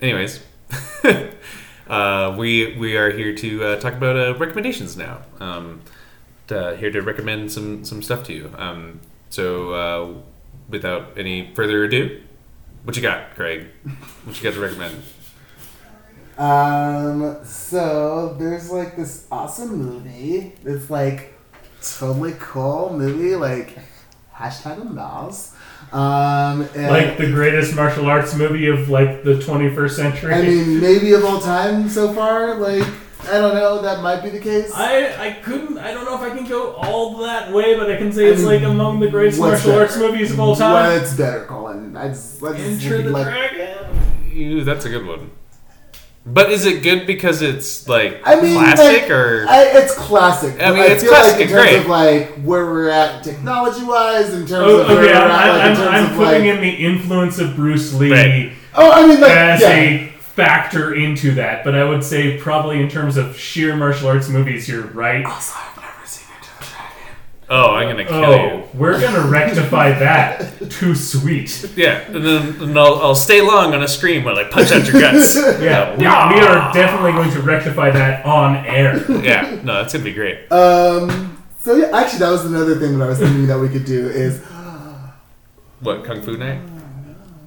anyways, 0.00 0.40
uh, 1.88 2.34
we 2.38 2.76
we 2.76 2.96
are 2.96 3.10
here 3.10 3.34
to 3.34 3.64
uh, 3.64 3.80
talk 3.80 3.94
about 3.94 4.16
uh, 4.16 4.34
recommendations 4.36 4.96
now. 4.96 5.22
Um, 5.40 5.82
to, 6.48 6.76
here 6.76 6.90
to 6.90 7.00
recommend 7.00 7.52
some 7.52 7.84
some 7.84 8.02
stuff 8.02 8.24
to 8.24 8.32
you. 8.32 8.52
Um, 8.56 9.00
so 9.30 9.72
uh, 9.72 10.14
without 10.68 11.16
any 11.16 11.52
further 11.54 11.84
ado, 11.84 12.20
what 12.84 12.96
you 12.96 13.02
got, 13.02 13.34
Craig? 13.34 13.66
What 14.24 14.36
you 14.36 14.42
got 14.42 14.54
to 14.54 14.60
recommend? 14.60 15.02
Um, 16.38 17.44
so 17.44 18.36
there's 18.38 18.70
like 18.70 18.96
this 18.96 19.26
awesome 19.30 19.76
movie. 19.76 20.54
It's 20.64 20.90
like 20.90 21.34
totally 21.82 22.34
cool 22.38 22.96
movie, 22.96 23.36
like 23.36 23.78
hashtag 24.34 24.90
Mouse. 24.90 25.54
Um, 25.92 26.62
and 26.74 26.88
Like 26.88 27.18
the 27.18 27.26
greatest 27.30 27.74
martial 27.74 28.06
arts 28.06 28.34
movie 28.34 28.66
of 28.68 28.88
like 28.88 29.24
the 29.24 29.34
21st 29.34 29.90
century. 29.90 30.34
I 30.34 30.42
mean, 30.42 30.80
maybe 30.80 31.12
of 31.12 31.24
all 31.24 31.40
time 31.40 31.88
so 31.88 32.12
far. 32.12 32.54
Like 32.56 32.86
I 33.24 33.38
don't 33.38 33.54
know, 33.54 33.82
that 33.82 34.02
might 34.02 34.22
be 34.22 34.30
the 34.30 34.40
case. 34.40 34.72
I, 34.74 35.28
I 35.28 35.32
couldn't 35.34 35.78
I 35.78 35.92
don't 35.92 36.04
know 36.04 36.14
if 36.14 36.22
I 36.22 36.36
can 36.36 36.46
go 36.46 36.72
all 36.72 37.18
that 37.18 37.52
way, 37.52 37.76
but 37.78 37.90
I 37.90 37.96
can 37.96 38.10
say 38.12 38.26
I 38.26 38.30
it's 38.30 38.38
mean, 38.40 38.48
like 38.48 38.62
among 38.62 39.00
the 39.00 39.08
greatest 39.08 39.38
martial 39.38 39.70
better? 39.72 39.82
arts 39.82 39.96
movies 39.96 40.32
of 40.32 40.40
all 40.40 40.56
time. 40.56 40.98
What's 41.00 41.14
better, 41.14 41.44
Colin? 41.44 41.96
I 41.96 42.08
just 42.08 42.42
let's 42.42 42.58
Enter 42.58 43.02
the 43.02 43.10
like, 43.10 43.26
Dragon. 43.26 43.98
Ew, 44.32 44.64
that's 44.64 44.86
a 44.86 44.88
good 44.90 45.06
one. 45.06 45.30
But 46.24 46.52
is 46.52 46.66
it 46.66 46.84
good 46.84 47.04
because 47.06 47.42
it's 47.42 47.88
like 47.88 48.20
I 48.24 48.40
mean, 48.40 48.54
classic 48.54 49.02
like, 49.02 49.10
or 49.10 49.44
I, 49.48 49.62
it's 49.74 49.92
classic. 49.94 50.54
I 50.60 50.70
but 50.70 50.74
mean, 50.74 50.90
it's 50.92 51.02
feel 51.02 51.10
classic 51.10 51.32
like 51.32 51.50
in 51.50 51.56
and 51.56 51.66
terms 51.66 51.70
great. 51.70 51.80
of 51.80 51.86
like 51.88 52.28
where 52.44 52.64
we're 52.66 52.90
at 52.90 53.24
technology 53.24 53.84
wise, 53.84 54.32
in 54.32 54.46
terms 54.46 54.52
Oh, 54.52 54.80
of 54.82 54.88
where 54.88 54.98
okay, 54.98 55.12
we're 55.12 55.14
I'm, 55.18 55.30
at, 55.30 55.48
like, 55.48 55.62
I'm, 55.62 55.76
terms 55.76 55.88
I'm 55.88 56.04
of, 56.04 56.16
putting 56.16 56.46
like, 56.46 56.54
in 56.56 56.60
the 56.60 56.70
influence 56.70 57.38
of 57.40 57.56
Bruce 57.56 57.92
Lee 57.92 58.12
Right. 58.12 58.52
Oh, 58.74 58.92
I 58.92 59.06
mean, 59.06 59.20
like 59.20 59.32
as 59.32 59.60
yeah. 59.62 59.68
a 59.72 60.08
factor 60.18 60.94
into 60.94 61.32
that, 61.34 61.64
but 61.64 61.74
I 61.74 61.82
would 61.84 62.04
say 62.04 62.38
probably 62.38 62.80
in 62.80 62.88
terms 62.88 63.16
of 63.16 63.36
sheer 63.36 63.74
martial 63.76 64.08
arts 64.08 64.28
movies, 64.28 64.68
you're 64.68 64.82
right. 64.82 65.24
Oh, 65.26 65.30
also, 65.30 65.56
I've 65.58 65.76
never 65.76 66.06
seen 66.06 66.28
Enter 66.36 66.52
the 66.60 66.66
Dragon. 66.66 67.14
Oh, 67.52 67.74
I'm 67.74 67.88
gonna 67.88 68.04
kill 68.04 68.24
Oh, 68.24 68.68
we're 68.74 69.00
gonna 69.00 69.28
rectify 69.38 69.90
that. 69.98 70.70
Too 70.70 70.94
sweet. 70.94 71.70
Yeah, 71.76 72.00
and 72.10 72.24
then 72.24 72.62
and 72.62 72.78
I'll, 72.78 72.96
I'll 72.96 73.14
stay 73.14 73.40
long 73.40 73.74
on 73.74 73.82
a 73.82 73.88
screen 73.88 74.24
while 74.24 74.36
I 74.38 74.44
punch 74.44 74.72
out 74.72 74.84
your 74.90 75.00
guts. 75.00 75.36
Yeah, 75.62 75.92
we, 75.92 75.98
we 75.98 76.06
are 76.06 76.72
definitely 76.72 77.12
going 77.12 77.30
to 77.32 77.40
rectify 77.42 77.90
that 77.90 78.24
on 78.24 78.56
air. 78.66 79.04
yeah, 79.22 79.60
no, 79.62 79.74
that's 79.74 79.92
gonna 79.92 80.04
be 80.04 80.12
great. 80.14 80.50
Um. 80.50 81.28
So 81.60 81.76
yeah, 81.76 81.96
actually, 81.96 82.18
that 82.20 82.30
was 82.30 82.44
another 82.44 82.74
thing 82.80 82.98
that 82.98 83.04
I 83.04 83.08
was 83.08 83.18
thinking 83.20 83.46
that 83.46 83.58
we 83.60 83.68
could 83.68 83.84
do 83.84 84.08
is 84.08 84.40
What 85.80 86.04
kung 86.04 86.22
fu 86.22 86.36
night? 86.36 86.60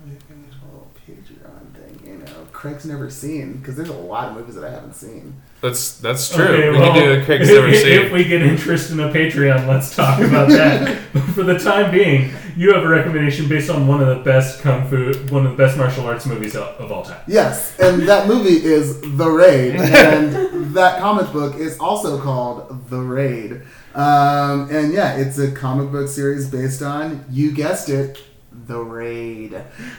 we 0.05 0.15
can 0.27 0.45
little 0.61 0.91
Patreon 1.07 1.73
thing. 1.73 2.07
You 2.07 2.17
know, 2.19 2.47
Craig's 2.51 2.85
never 2.85 3.09
seen 3.09 3.57
because 3.57 3.75
there's 3.75 3.89
a 3.89 3.93
lot 3.93 4.29
of 4.29 4.35
movies 4.35 4.55
that 4.55 4.63
I 4.63 4.71
haven't 4.71 4.95
seen. 4.95 5.41
That's 5.65 5.97
that's 5.97 6.29
true. 6.29 6.45
Okay, 6.45 6.69
we 6.69 6.77
well, 6.77 6.93
can 6.93 7.03
do 7.03 7.11
a 7.21 7.25
Craig's 7.25 7.49
if, 7.49 7.55
never 7.55 7.67
if 7.69 7.81
seen. 7.81 8.13
we 8.13 8.23
get 8.23 8.43
interest 8.43 8.91
in 8.91 8.99
a 8.99 9.09
Patreon, 9.09 9.67
let's 9.67 9.95
talk 9.95 10.19
about 10.21 10.47
that. 10.49 11.01
but 11.11 11.23
for 11.33 11.41
the 11.41 11.57
time 11.57 11.89
being, 11.89 12.31
you 12.55 12.71
have 12.71 12.83
a 12.83 12.87
recommendation 12.87 13.49
based 13.49 13.71
on 13.71 13.87
one 13.87 13.99
of 13.99 14.07
the 14.07 14.23
best 14.23 14.61
kung 14.61 14.87
fu, 14.87 15.13
one 15.33 15.43
of 15.43 15.53
the 15.53 15.57
best 15.57 15.75
martial 15.75 16.05
arts 16.05 16.27
movies 16.27 16.55
of, 16.55 16.67
of 16.79 16.91
all 16.91 17.01
time. 17.01 17.19
Yes, 17.25 17.79
and 17.79 18.03
that 18.03 18.27
movie 18.27 18.63
is 18.63 19.01
The 19.17 19.27
Raid, 19.27 19.75
and 19.79 20.75
that 20.75 20.99
comic 20.99 21.33
book 21.33 21.55
is 21.55 21.79
also 21.79 22.21
called 22.21 22.87
The 22.91 22.99
Raid. 22.99 23.63
Um, 23.95 24.69
and 24.69 24.93
yeah, 24.93 25.15
it's 25.17 25.39
a 25.39 25.51
comic 25.51 25.91
book 25.91 26.09
series 26.09 26.47
based 26.47 26.83
on, 26.83 27.25
you 27.31 27.51
guessed 27.51 27.89
it, 27.89 28.21
The 28.67 28.79
Raid. 28.79 29.53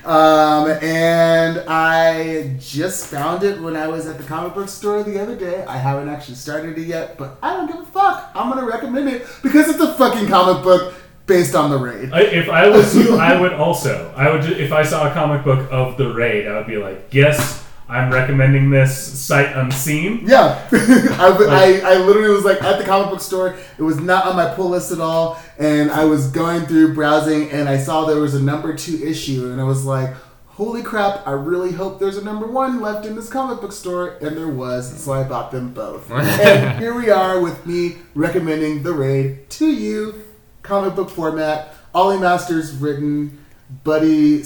Um, 0.05 0.69
and 0.83 1.61
I 1.69 2.57
just 2.59 3.07
found 3.07 3.45
it 3.45 3.61
when 3.61 3.77
I 3.77 3.87
was 3.87 4.07
at 4.07 4.19
the 4.19 4.25
comic 4.25 4.55
book 4.55 4.69
store 4.69 5.03
the 5.03 5.21
other 5.21 5.37
day. 5.37 5.65
I 5.65 5.77
haven't 5.77 6.09
actually 6.09 6.35
started 6.35 6.77
it 6.77 6.87
yet, 6.87 7.17
but 7.17 7.39
I 7.43 7.53
don't 7.55 7.67
give 7.67 7.81
a 7.81 7.85
fuck. 7.85 8.31
I'm 8.35 8.49
gonna 8.49 8.67
recommend 8.67 9.09
it 9.09 9.27
because 9.43 9.69
it's 9.69 9.81
a 9.81 9.95
fucking 9.95 10.29
comic 10.29 10.65
book 10.65 10.95
based 11.27 11.55
on 11.55 11.71
The 11.71 11.79
Raid. 11.79 12.13
I, 12.13 12.23
if 12.23 12.49
I 12.49 12.69
was 12.69 12.97
you, 12.97 13.17
I 13.17 13.41
would 13.41 13.53
also. 13.53 14.13
I 14.17 14.31
would. 14.31 14.45
If 14.45 14.73
I 14.73 14.83
saw 14.83 15.11
a 15.11 15.15
comic 15.15 15.45
book 15.45 15.69
of 15.71 15.97
the 15.97 16.13
raid, 16.13 16.47
I 16.47 16.59
would 16.59 16.67
be 16.67 16.77
like, 16.77 17.09
yes, 17.11 17.66
I'm 17.89 18.13
recommending 18.13 18.71
this 18.71 18.97
sight 18.97 19.55
unseen. 19.57 20.23
Yeah, 20.27 20.69
I, 20.73 21.83
I, 21.85 21.93
I 21.93 21.97
literally 21.99 22.31
was 22.31 22.45
like 22.45 22.61
at 22.63 22.79
the 22.79 22.85
comic 22.85 23.11
book 23.11 23.21
store. 23.21 23.57
It 23.79 23.83
was 23.83 24.01
not 24.01 24.27
on 24.27 24.35
my 24.35 24.53
pull 24.55 24.71
list 24.71 24.91
at 24.91 25.01
all, 25.01 25.41
and 25.59 25.91
I 25.93 26.05
was 26.05 26.27
going 26.29 26.67
through 26.67 26.95
browsing, 26.95 27.51
and 27.51 27.69
I 27.69 27.79
saw 27.79 28.05
there 28.05 28.21
was 28.21 28.35
a 28.35 28.43
number 28.43 28.77
two 28.77 28.97
issue, 29.07 29.53
and 29.53 29.61
I 29.61 29.65
was 29.65 29.85
like, 29.85 30.15
"Holy 30.49 30.83
crap! 30.83 31.25
I 31.29 31.31
really 31.31 31.73
hope 31.73 32.01
there's 32.01 32.17
a 32.17 32.25
number 32.25 32.49
one 32.49 32.81
left 32.81 33.07
in 33.07 33.15
this 33.15 33.29
comic 33.29 33.61
book 33.61 33.73
store," 33.73 34.17
and 34.21 34.37
there 34.37 34.49
was, 34.49 35.01
so 35.01 35.13
I 35.13 35.23
bought 35.23 35.53
them 35.53 35.73
both. 35.73 36.11
and 36.11 36.81
here 36.81 36.95
we 36.95 37.09
are 37.09 37.41
with 37.41 37.67
me 37.67 37.99
recommending 38.17 38.83
the 38.83 38.95
raid 38.95 39.49
to 39.51 39.67
you, 39.67 40.25
comic 40.63 40.97
book 40.97 41.09
format. 41.09 41.73
Ollie 41.95 42.19
Masters 42.19 42.73
written, 42.75 43.39
Buddy 43.85 44.43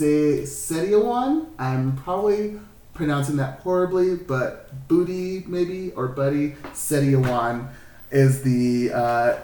Se- 0.00 0.44
Sediawan. 0.44 1.44
I'm 1.58 1.94
probably 1.94 2.58
pronouncing 2.94 3.36
that 3.36 3.60
horribly, 3.60 4.16
but 4.16 4.88
Booty 4.88 5.44
maybe 5.46 5.92
or 5.92 6.08
Buddy 6.08 6.52
Setiawan 6.72 7.68
is 8.10 8.42
the 8.42 8.92
uh, 8.94 9.38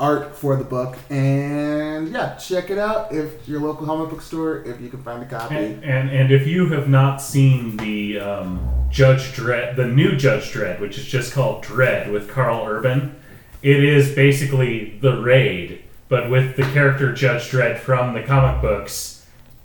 art 0.00 0.34
for 0.34 0.56
the 0.56 0.64
book. 0.64 0.96
And 1.10 2.08
yeah, 2.08 2.36
check 2.36 2.70
it 2.70 2.78
out 2.78 3.12
if 3.12 3.46
your 3.46 3.60
local 3.60 3.84
comic 3.84 4.08
book 4.08 4.22
store 4.22 4.62
if 4.64 4.80
you 4.80 4.88
can 4.88 5.02
find 5.02 5.22
a 5.22 5.26
copy. 5.26 5.56
And, 5.56 5.84
and 5.84 6.08
and 6.08 6.32
if 6.32 6.46
you 6.46 6.70
have 6.70 6.88
not 6.88 7.20
seen 7.20 7.76
the 7.76 8.18
um, 8.18 8.86
Judge 8.90 9.34
Dredd, 9.34 9.76
the 9.76 9.86
new 9.86 10.16
Judge 10.16 10.54
Dredd, 10.54 10.80
which 10.80 10.96
is 10.96 11.04
just 11.04 11.34
called 11.34 11.62
Dredd 11.62 12.10
with 12.10 12.30
Karl 12.30 12.66
Urban, 12.66 13.14
it 13.60 13.84
is 13.84 14.14
basically 14.14 14.98
the 15.02 15.20
raid, 15.20 15.82
but 16.08 16.30
with 16.30 16.56
the 16.56 16.62
character 16.62 17.12
Judge 17.12 17.50
Dredd 17.50 17.78
from 17.78 18.14
the 18.14 18.22
comic 18.22 18.62
books 18.62 19.11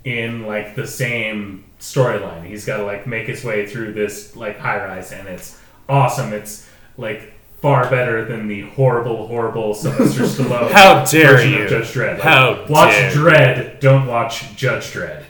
in 0.08 0.46
like 0.46 0.74
the 0.74 0.86
same 0.86 1.64
storyline. 1.80 2.44
He's 2.46 2.64
got 2.64 2.78
to 2.78 2.84
like 2.84 3.06
make 3.06 3.26
his 3.26 3.44
way 3.44 3.66
through 3.66 3.92
this 3.92 4.34
like 4.36 4.58
high 4.58 4.82
rise, 4.84 5.12
and 5.12 5.28
it's 5.28 5.60
awesome. 5.88 6.32
It's 6.32 6.68
like 6.96 7.32
far 7.60 7.88
better 7.90 8.24
than 8.24 8.46
the 8.48 8.62
horrible, 8.70 9.26
horrible 9.26 9.74
Sylvester 9.74 10.22
Stallone 10.24 10.70
How 10.70 11.04
dare 11.04 11.36
version 11.36 11.52
you. 11.52 11.62
of 11.64 11.70
Judge 11.70 11.86
Dredd. 11.92 12.12
Like, 12.14 12.22
How 12.22 12.66
watch 12.68 12.92
dare 12.92 13.10
you. 13.12 13.16
Dredd, 13.18 13.80
don't 13.80 14.06
watch 14.06 14.54
Judge 14.56 14.92
Dredd. 14.92 15.24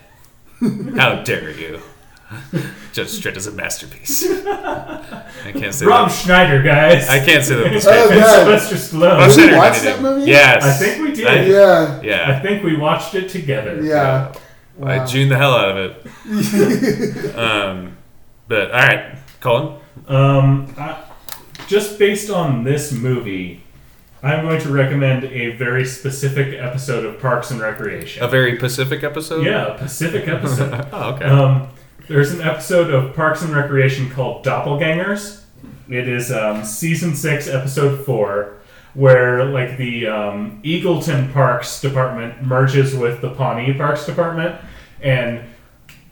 How 0.97 1.23
dare 1.23 1.51
you? 1.51 1.81
Judge 2.93 3.21
Dredd 3.23 3.37
is 3.39 3.47
a 3.47 3.53
masterpiece. 3.53 4.23
I 4.31 5.53
can't 5.55 5.73
say 5.73 5.87
Rob 5.87 6.09
that. 6.09 6.15
Schneider, 6.15 6.63
guys. 6.63 7.09
I 7.09 7.25
can't 7.25 7.43
say 7.45 7.55
that. 7.55 7.65
with 7.73 7.87
Oh, 7.87 8.07
straight. 8.07 8.21
God. 8.21 8.61
Sylvester 8.61 8.75
Stallone. 8.97 9.35
Did 9.35 9.51
we 9.53 9.57
watch 9.57 9.81
that 9.81 10.03
movie? 10.03 10.31
Yes. 10.31 10.63
I 10.65 10.73
think 10.73 11.03
we 11.09 11.15
did. 11.15 11.27
I- 11.27 12.03
Yeah. 12.03 12.37
I 12.37 12.41
think 12.43 12.63
we 12.63 12.77
watched 12.77 13.15
it 13.15 13.29
together. 13.31 13.83
Yeah. 13.83 14.33
I 14.35 14.39
Wow. 14.79 15.07
tuned 15.07 15.31
the 15.31 15.37
hell 15.37 15.53
out 15.53 15.77
of 15.77 16.07
it. 16.07 17.35
um, 17.37 17.97
but 18.47 18.71
all 18.71 18.79
right, 18.81 19.17
Colin. 19.41 19.81
Um, 20.07 20.75
I, 20.79 21.03
just 21.67 21.99
based 21.99 22.31
on 22.31 22.65
this 22.65 22.93
movie, 22.93 23.63
I'm 24.23 24.45
going 24.45 24.61
to 24.63 24.71
recommend 24.71 25.25
a 25.25 25.57
very 25.57 25.85
specific 25.85 26.55
episode 26.59 27.05
of 27.05 27.21
Parks 27.21 27.51
and 27.51 27.61
Recreation. 27.61 28.23
A 28.23 28.29
very 28.29 28.57
Pacific 28.57 29.03
episode. 29.05 29.45
yeah, 29.45 29.75
a 29.75 29.79
Pacific 29.79 30.27
episode. 30.29 30.87
Oh, 30.93 31.15
okay. 31.15 31.25
Um, 31.27 31.69
there's 32.09 32.33
an 32.33 32.41
episode 32.41 32.91
of 32.91 33.15
Parks 33.15 33.43
and 33.43 33.55
Recreation 33.55 34.09
called 34.11 34.45
Doppelgangers. 34.45 35.43
It 35.91 36.09
is 36.09 36.33
um, 36.33 36.65
season 36.65 37.15
six, 37.15 37.49
episode 37.49 38.05
four, 38.05 38.58
where 38.99 39.45
like 39.45 39.77
the 39.77 40.07
um, 40.09 40.61
Eagleton 40.65 41.33
Parks 41.33 41.81
Department 41.81 42.43
merges 42.43 42.97
with 42.97 43.21
the 43.21 43.31
Pawnee 43.31 43.73
Parks 43.73 44.05
Department, 44.07 44.57
and 45.01 45.41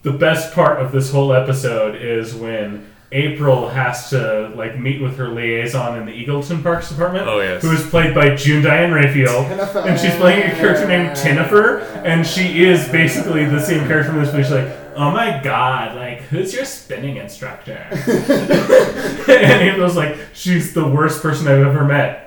the 0.03 0.13
best 0.13 0.55
part 0.55 0.79
of 0.81 0.93
this 0.93 1.11
whole 1.11 1.33
episode 1.33 1.97
is 2.01 2.33
when 2.33 2.87
April 3.11 3.69
has 3.69 4.09
to 4.11 4.53
like 4.55 4.79
meet 4.79 5.01
with 5.03 5.17
her 5.17 5.29
liaison 5.29 5.99
in 5.99 6.07
the 6.07 6.13
Eagleton 6.13 6.63
Parks 6.63 6.89
Department, 6.91 7.27
Oh, 7.27 7.41
yes. 7.41 7.61
who 7.63 7.73
is 7.73 7.85
played 7.89 8.15
by 8.15 8.37
June 8.37 8.63
Diane 8.63 8.93
Raphael, 8.93 9.45
Tynnyfer. 9.45 9.85
and 9.87 9.99
she's 9.99 10.15
playing 10.17 10.43
a 10.51 10.55
character 10.55 10.87
named 10.87 11.11
Tynnyfer, 11.17 11.83
and 12.05 12.25
she 12.25 12.65
is 12.65 12.89
basically 12.89 13.45
the 13.47 13.61
same 13.61 13.87
character 13.89 14.13
from 14.13 14.21
this 14.23 14.31
movie. 14.33 14.45
She's 14.45 14.53
like, 14.53 14.69
"Oh 14.95 15.11
my 15.11 15.41
god, 15.43 15.97
like 15.97 16.21
who's 16.23 16.55
your 16.55 16.65
spinning 16.65 17.17
instructor?" 17.17 17.79
and 17.91 19.63
April's 19.63 19.97
like, 19.97 20.17
"She's 20.35 20.73
the 20.73 20.87
worst 20.87 21.21
person 21.23 21.49
I've 21.49 21.67
ever 21.67 21.85
met." 21.85 22.26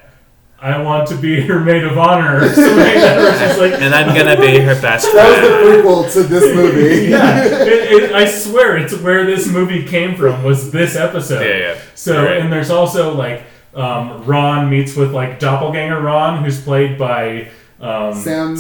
I 0.61 0.81
want 0.81 1.07
to 1.09 1.15
be 1.15 1.39
her 1.47 1.59
maid 1.59 1.83
of 1.85 1.97
honor. 1.97 2.41
like 2.41 2.55
that, 2.55 3.17
where 3.17 3.49
she's 3.49 3.57
like, 3.59 3.81
and 3.81 3.95
I'm 3.95 4.15
gonna 4.15 4.39
be 4.39 4.59
her 4.59 4.73
best 4.81 5.07
friend. 5.09 5.17
That 5.43 5.63
was 5.63 5.71
the 5.71 5.81
prequel 5.81 6.13
to 6.13 6.23
this 6.23 6.55
movie. 6.55 7.05
yeah, 7.09 7.43
it, 7.45 8.03
it, 8.03 8.11
I 8.13 8.25
swear 8.29 8.77
it's 8.77 8.97
where 8.97 9.25
this 9.25 9.47
movie 9.47 9.85
came 9.85 10.15
from 10.15 10.43
was 10.43 10.71
this 10.71 10.95
episode. 10.95 11.41
Yeah, 11.45 11.57
yeah. 11.73 11.81
So 11.95 12.25
Right. 12.25 12.37
and 12.39 12.51
there's 12.51 12.69
also 12.71 13.13
like 13.15 13.43
um, 13.73 14.25
Ron 14.25 14.69
meets 14.69 14.95
with 14.95 15.13
like 15.13 15.39
doppelganger 15.39 16.01
Ron, 16.01 16.43
who's 16.43 16.61
played 16.61 16.97
by 16.97 17.49
um, 17.79 18.13
Sam. 18.13 18.57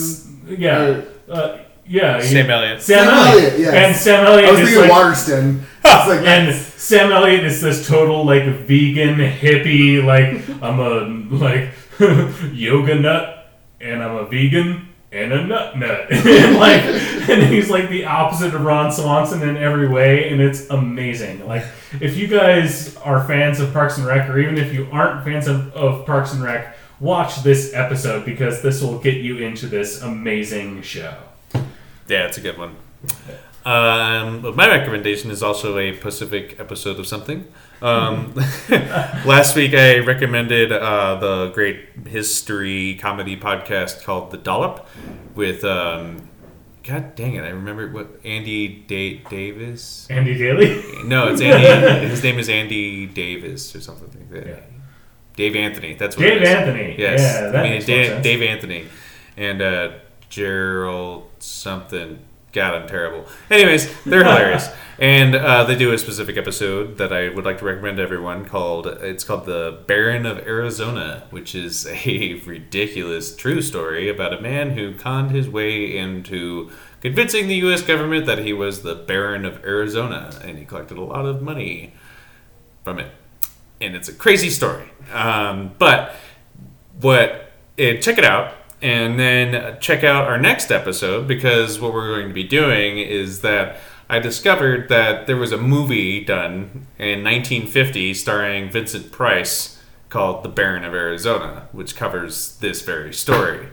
yeah, 0.47 1.01
uh, 1.29 1.57
yeah, 1.85 2.21
Sam 2.21 2.45
he- 2.45 2.51
Elliott. 2.51 2.81
Sam, 2.81 3.05
Sam 3.05 3.07
Elliott. 3.13 3.43
Elliott, 3.53 3.59
yes. 3.59 3.73
And 3.73 3.95
Sam 3.95 4.25
I 4.25 4.29
Elliott 4.31 4.51
was 4.51 4.59
is 4.61 4.65
thinking 4.69 4.81
like, 4.83 4.91
Waterston. 4.91 5.63
It's 5.83 6.07
like 6.07 6.25
and 6.25 6.55
Sam 6.55 7.11
Elliott 7.11 7.43
is 7.43 7.61
this 7.61 7.87
total 7.87 8.25
like 8.25 8.43
vegan 8.45 9.15
hippie, 9.15 10.01
like 10.03 10.47
I'm 10.63 10.79
a 10.79 11.35
like 11.35 11.69
yoga 12.53 12.95
nut, 12.95 13.51
and 13.81 14.01
I'm 14.03 14.15
a 14.15 14.25
vegan 14.25 14.89
and 15.11 15.33
a 15.33 15.45
nut 15.45 15.77
nut, 15.77 16.07
and 16.11 16.57
like, 16.57 16.81
and 17.29 17.43
he's 17.43 17.69
like 17.69 17.89
the 17.89 18.05
opposite 18.05 18.53
of 18.53 18.61
Ron 18.61 18.91
Swanson 18.91 19.47
in 19.47 19.57
every 19.57 19.87
way, 19.87 20.29
and 20.29 20.41
it's 20.41 20.69
amazing. 20.69 21.45
Like, 21.47 21.65
if 21.99 22.15
you 22.15 22.27
guys 22.27 22.95
are 22.97 23.25
fans 23.25 23.59
of 23.59 23.73
Parks 23.73 23.97
and 23.97 24.05
Rec, 24.05 24.29
or 24.29 24.39
even 24.39 24.57
if 24.57 24.73
you 24.73 24.87
aren't 24.91 25.25
fans 25.25 25.47
of, 25.47 25.73
of 25.73 26.05
Parks 26.05 26.33
and 26.33 26.43
Rec, 26.43 26.75
watch 26.99 27.43
this 27.43 27.73
episode 27.73 28.25
because 28.25 28.61
this 28.61 28.81
will 28.81 28.99
get 28.99 29.15
you 29.15 29.37
into 29.37 29.67
this 29.67 30.01
amazing 30.01 30.81
show. 30.83 31.15
Yeah, 32.07 32.25
it's 32.25 32.37
a 32.37 32.41
good 32.41 32.57
one. 32.57 32.75
Um, 33.69 34.41
but 34.41 34.55
my 34.55 34.67
recommendation 34.67 35.29
is 35.29 35.43
also 35.43 35.77
a 35.77 35.91
Pacific 35.91 36.59
episode 36.59 36.99
of 36.99 37.05
something. 37.05 37.45
Um, 37.83 38.33
last 39.25 39.55
week 39.55 39.73
I 39.73 39.99
recommended 39.99 40.71
uh, 40.71 41.15
the 41.15 41.51
great 41.53 41.79
history 42.07 42.95
comedy 42.95 43.37
podcast 43.37 44.03
called 44.03 44.31
The 44.31 44.37
Dollop 44.37 44.87
with, 45.35 45.63
um, 45.63 46.27
God 46.83 47.13
dang 47.15 47.35
it, 47.35 47.43
I 47.43 47.49
remember 47.49 47.87
what 47.89 48.07
Andy 48.25 48.83
da- 48.87 49.21
Davis. 49.29 50.07
Andy 50.09 50.35
Daly. 50.35 51.03
No, 51.05 51.27
it's 51.31 51.41
Andy. 51.43 52.07
his 52.07 52.23
name 52.23 52.39
is 52.39 52.49
Andy 52.49 53.05
Davis 53.05 53.75
or 53.75 53.81
something 53.81 54.07
like 54.19 54.29
that. 54.31 54.47
Yeah. 54.47 54.59
Dave 55.35 55.55
Anthony. 55.55 55.93
That's 55.93 56.17
what 56.17 56.23
Dave. 56.23 56.41
Anthony. 56.43 56.95
Yes, 56.97 57.21
Yeah, 57.53 57.59
I 57.59 57.69
mean 57.69 57.81
sense. 57.81 58.23
Dave 58.23 58.41
Anthony 58.41 58.87
and 59.37 59.61
uh, 59.61 59.91
Gerald 60.29 61.29
something. 61.37 62.19
God, 62.51 62.73
I'm 62.73 62.87
terrible. 62.87 63.27
Anyways, 63.51 64.03
they're 64.03 64.23
hilarious, 64.23 64.69
and 64.97 65.35
uh, 65.35 65.65
they 65.65 65.75
do 65.75 65.93
a 65.93 65.97
specific 65.97 66.35
episode 66.35 66.97
that 66.97 67.13
I 67.13 67.29
would 67.29 67.45
like 67.45 67.59
to 67.59 67.65
recommend 67.65 67.97
to 67.97 68.03
everyone. 68.03 68.45
Called 68.45 68.87
it's 68.87 69.23
called 69.23 69.45
the 69.45 69.79
Baron 69.85 70.25
of 70.25 70.39
Arizona, 70.39 71.27
which 71.29 71.53
is 71.53 71.85
a 72.05 72.41
ridiculous 72.45 73.35
true 73.35 73.61
story 73.61 74.09
about 74.09 74.33
a 74.33 74.41
man 74.41 74.71
who 74.71 74.95
conned 74.95 75.31
his 75.31 75.47
way 75.47 75.95
into 75.95 76.71
convincing 77.01 77.47
the 77.47 77.55
U.S. 77.57 77.83
government 77.83 78.25
that 78.25 78.39
he 78.39 78.51
was 78.51 78.81
the 78.81 78.95
Baron 78.95 79.45
of 79.45 79.63
Arizona, 79.63 80.31
and 80.43 80.57
he 80.57 80.65
collected 80.65 80.97
a 80.97 81.03
lot 81.03 81.25
of 81.25 81.41
money 81.41 81.93
from 82.83 82.97
it. 82.99 83.11
And 83.79 83.95
it's 83.95 84.09
a 84.09 84.13
crazy 84.13 84.49
story. 84.49 84.89
Um, 85.13 85.75
but 85.77 86.15
what 86.99 87.51
it, 87.77 88.01
check 88.01 88.17
it 88.17 88.25
out 88.25 88.53
and 88.81 89.19
then 89.19 89.79
check 89.79 90.03
out 90.03 90.27
our 90.27 90.39
next 90.39 90.71
episode 90.71 91.27
because 91.27 91.79
what 91.79 91.93
we're 91.93 92.15
going 92.15 92.27
to 92.29 92.33
be 92.33 92.43
doing 92.43 92.97
is 92.97 93.41
that 93.41 93.77
I 94.09 94.19
discovered 94.19 94.89
that 94.89 95.27
there 95.27 95.37
was 95.37 95.51
a 95.51 95.57
movie 95.57 96.23
done 96.23 96.87
in 96.97 97.23
1950 97.23 98.13
starring 98.13 98.71
Vincent 98.71 99.11
Price 99.11 99.79
called 100.09 100.43
The 100.43 100.49
Baron 100.49 100.83
of 100.83 100.93
Arizona, 100.93 101.67
which 101.71 101.95
covers 101.95 102.57
this 102.57 102.81
very 102.81 103.13
story. 103.13 103.67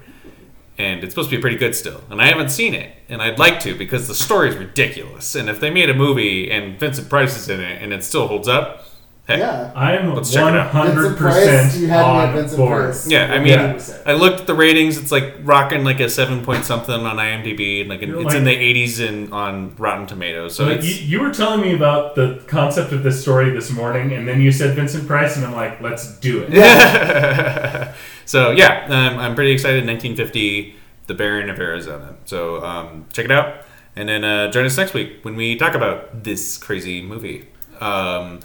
And 0.78 1.02
it's 1.02 1.14
supposed 1.14 1.30
to 1.30 1.36
be 1.36 1.40
pretty 1.40 1.56
good 1.56 1.74
still. 1.74 2.02
And 2.10 2.20
I 2.20 2.26
haven't 2.26 2.50
seen 2.50 2.74
it. 2.74 2.94
And 3.08 3.22
I'd 3.22 3.38
like 3.38 3.60
to 3.60 3.74
because 3.74 4.08
the 4.08 4.14
story 4.14 4.50
is 4.50 4.56
ridiculous. 4.56 5.34
And 5.34 5.48
if 5.48 5.58
they 5.58 5.70
made 5.70 5.88
a 5.88 5.94
movie 5.94 6.50
and 6.50 6.78
Vincent 6.78 7.08
Price 7.08 7.34
is 7.38 7.48
in 7.48 7.60
it 7.60 7.82
and 7.82 7.94
it 7.94 8.04
still 8.04 8.28
holds 8.28 8.46
up, 8.46 8.85
heck, 9.26 9.38
Yeah. 9.38 9.72
I'm 9.74 10.14
Let's 10.14 10.32
check 10.32 10.46
it 10.48 10.56
out. 10.58 10.70
100% 10.72 10.94
Vincent 10.94 11.18
Price, 11.18 11.76
you 11.78 11.88
had 11.88 11.96
me 11.96 12.02
at 12.22 12.28
on 12.28 12.34
Vincent 12.34 12.58
board. 12.58 12.84
Price. 12.84 13.08
Yeah, 13.10 13.32
I 13.32 13.38
mean, 13.38 13.48
Yeah. 13.48 13.80
I 14.06 14.12
looked 14.14 14.40
at 14.40 14.46
the 14.46 14.54
ratings. 14.54 14.98
It's 14.98 15.10
like 15.12 15.34
rocking 15.42 15.84
like 15.84 16.00
a 16.00 16.08
seven 16.08 16.44
point 16.44 16.64
something 16.64 16.94
on 16.94 17.16
IMDb, 17.16 17.80
and 17.80 17.88
like 17.90 18.02
You're 18.02 18.20
it's 18.22 18.34
in 18.34 18.44
like- 18.44 18.54
the 18.54 18.56
eighties 18.56 19.00
and 19.00 19.32
on 19.32 19.74
Rotten 19.76 20.06
Tomatoes. 20.06 20.54
So 20.54 20.68
So 20.68 20.82
you, 20.84 20.94
you 20.94 21.20
were 21.20 21.32
telling 21.32 21.60
me 21.60 21.74
about 21.74 22.14
the 22.14 22.42
concept 22.46 22.92
of 22.92 23.02
this 23.02 23.20
story 23.20 23.50
this 23.50 23.70
morning, 23.72 24.12
and 24.12 24.26
then 24.28 24.40
you 24.40 24.52
said 24.52 24.74
Vincent 24.76 25.06
Price, 25.06 25.36
and 25.36 25.44
I'm 25.44 25.54
like, 25.54 25.80
let's 25.80 26.16
do 26.18 26.44
it. 26.48 27.94
so 28.24 28.50
yeah, 28.52 28.86
um, 28.88 29.18
I'm 29.18 29.34
pretty 29.34 29.52
excited. 29.52 29.86
1950, 29.86 30.74
The 31.08 31.14
Baron 31.14 31.50
of 31.50 31.58
Arizona. 31.58 32.14
So 32.26 32.64
um, 32.64 33.06
check 33.12 33.24
it 33.24 33.30
out, 33.32 33.64
and 33.96 34.08
then 34.08 34.24
uh, 34.24 34.50
join 34.50 34.64
us 34.66 34.76
next 34.76 34.94
week 34.94 35.18
when 35.24 35.36
we 35.36 35.56
talk 35.56 35.74
about 35.74 36.22
this 36.24 36.56
crazy 36.58 37.02
movie. 37.02 37.46
Um, 37.80 38.40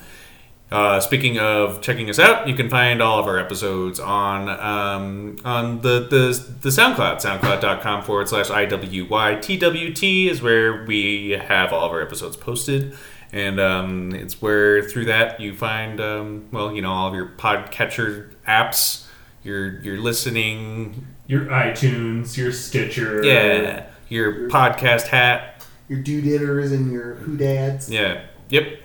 uh, 0.71 0.99
speaking 1.01 1.37
of 1.37 1.81
checking 1.81 2.09
us 2.09 2.17
out, 2.17 2.47
you 2.47 2.55
can 2.55 2.69
find 2.69 3.01
all 3.01 3.19
of 3.19 3.27
our 3.27 3.37
episodes 3.37 3.99
on 3.99 4.47
um, 4.49 5.35
on 5.43 5.81
the, 5.81 5.99
the 6.09 6.53
the 6.61 6.69
SoundCloud, 6.69 7.17
soundcloud.com 7.21 8.03
forward 8.03 8.29
slash 8.29 8.47
IWYTWT 8.47 10.29
is 10.29 10.41
where 10.41 10.83
we 10.85 11.31
have 11.31 11.73
all 11.73 11.85
of 11.85 11.91
our 11.91 12.01
episodes 12.01 12.37
posted. 12.37 12.95
And 13.33 13.59
um, 13.61 14.13
it's 14.13 14.41
where 14.41 14.81
through 14.83 15.05
that 15.05 15.39
you 15.39 15.55
find, 15.55 16.01
um, 16.01 16.47
well, 16.51 16.73
you 16.75 16.81
know, 16.81 16.91
all 16.91 17.07
of 17.07 17.13
your 17.15 17.27
podcatcher 17.27 18.33
apps, 18.47 19.05
your 19.43 19.79
your 19.81 19.97
listening, 19.99 21.07
Your 21.27 21.45
iTunes, 21.45 22.35
your 22.35 22.51
Stitcher. 22.51 23.23
yeah, 23.23 23.85
your 24.09 24.49
podcast 24.49 25.07
hat, 25.07 25.65
Your 25.87 25.99
doodadders 25.99 26.73
and 26.73 26.91
your 26.91 27.15
who 27.15 27.37
dads. 27.37 27.89
yeah, 27.89 28.23
Yep. 28.49 28.79